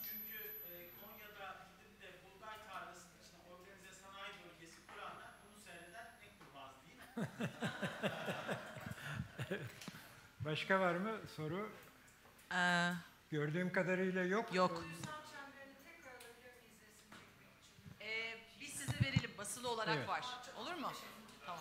Çünkü 0.03 0.37
e, 0.71 0.71
Konya'da 1.01 1.67
gidip 1.79 2.03
de 2.03 2.09
buğday 2.25 2.59
tarlasının 2.69 3.15
içine 3.23 3.41
organize 3.53 3.93
sanayi 4.03 4.35
bölgesi 4.45 4.79
kuranlar 4.87 5.31
bunu 5.45 5.61
seyreden 5.67 6.07
ne 6.21 6.29
kurmaz 6.39 6.71
değil 6.87 6.99
mi? 6.99 7.29
Başka 10.51 10.81
var 10.81 10.95
mı 10.95 11.11
soru? 11.37 11.69
Ee, 12.55 12.91
Gördüğüm 13.31 13.73
kadarıyla 13.73 14.23
yok. 14.25 14.55
yok. 14.55 14.85
Ee, 18.01 18.35
biz 18.61 18.71
size 18.73 18.93
verelim. 19.07 19.31
Basılı 19.39 19.69
olarak 19.71 19.97
Evet. 19.97 20.09
var. 20.09 20.25
Olur 20.57 20.75
mu? 20.75 20.93
Tamam. 21.47 21.61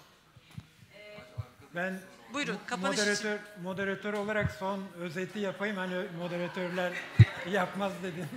Ben 1.76 2.00
Buyurun, 2.34 2.54
mo- 2.56 2.66
kapanış 2.66 2.98
için. 3.00 3.08
moderatör, 3.10 3.40
moderatör 3.64 4.14
olarak 4.14 4.52
son 4.52 4.84
özeti 5.00 5.40
yapayım. 5.40 5.78
Hani 5.78 6.06
moderatörler 6.18 6.94
yapmaz 7.50 7.92
dedin. 8.04 8.28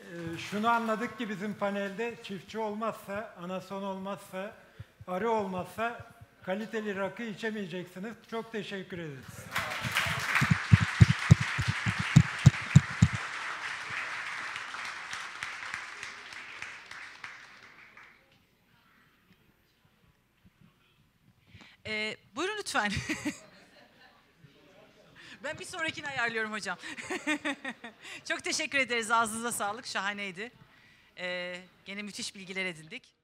Ee, 0.00 0.38
şunu 0.38 0.68
anladık 0.68 1.18
ki 1.18 1.28
bizim 1.28 1.54
panelde 1.54 2.22
çiftçi 2.22 2.58
olmazsa, 2.58 3.34
anason 3.42 3.82
olmazsa, 3.82 4.54
arı 5.06 5.30
olmazsa 5.30 6.13
kaliteli 6.44 6.96
rakı 6.96 7.22
içemeyeceksiniz. 7.22 8.14
Çok 8.30 8.52
teşekkür 8.52 8.98
ederiz. 8.98 9.24
Ee, 21.86 22.16
buyurun 22.36 22.58
lütfen. 22.58 22.92
ben 25.44 25.58
bir 25.58 25.64
sonrakini 25.64 26.08
ayarlıyorum 26.08 26.52
hocam. 26.52 26.78
Çok 28.28 28.44
teşekkür 28.44 28.78
ederiz. 28.78 29.10
Ağzınıza 29.10 29.52
sağlık. 29.52 29.86
Şahaneydi. 29.86 30.52
Ee, 31.18 31.60
gene 31.84 32.02
müthiş 32.02 32.34
bilgiler 32.34 32.64
edindik. 32.64 33.14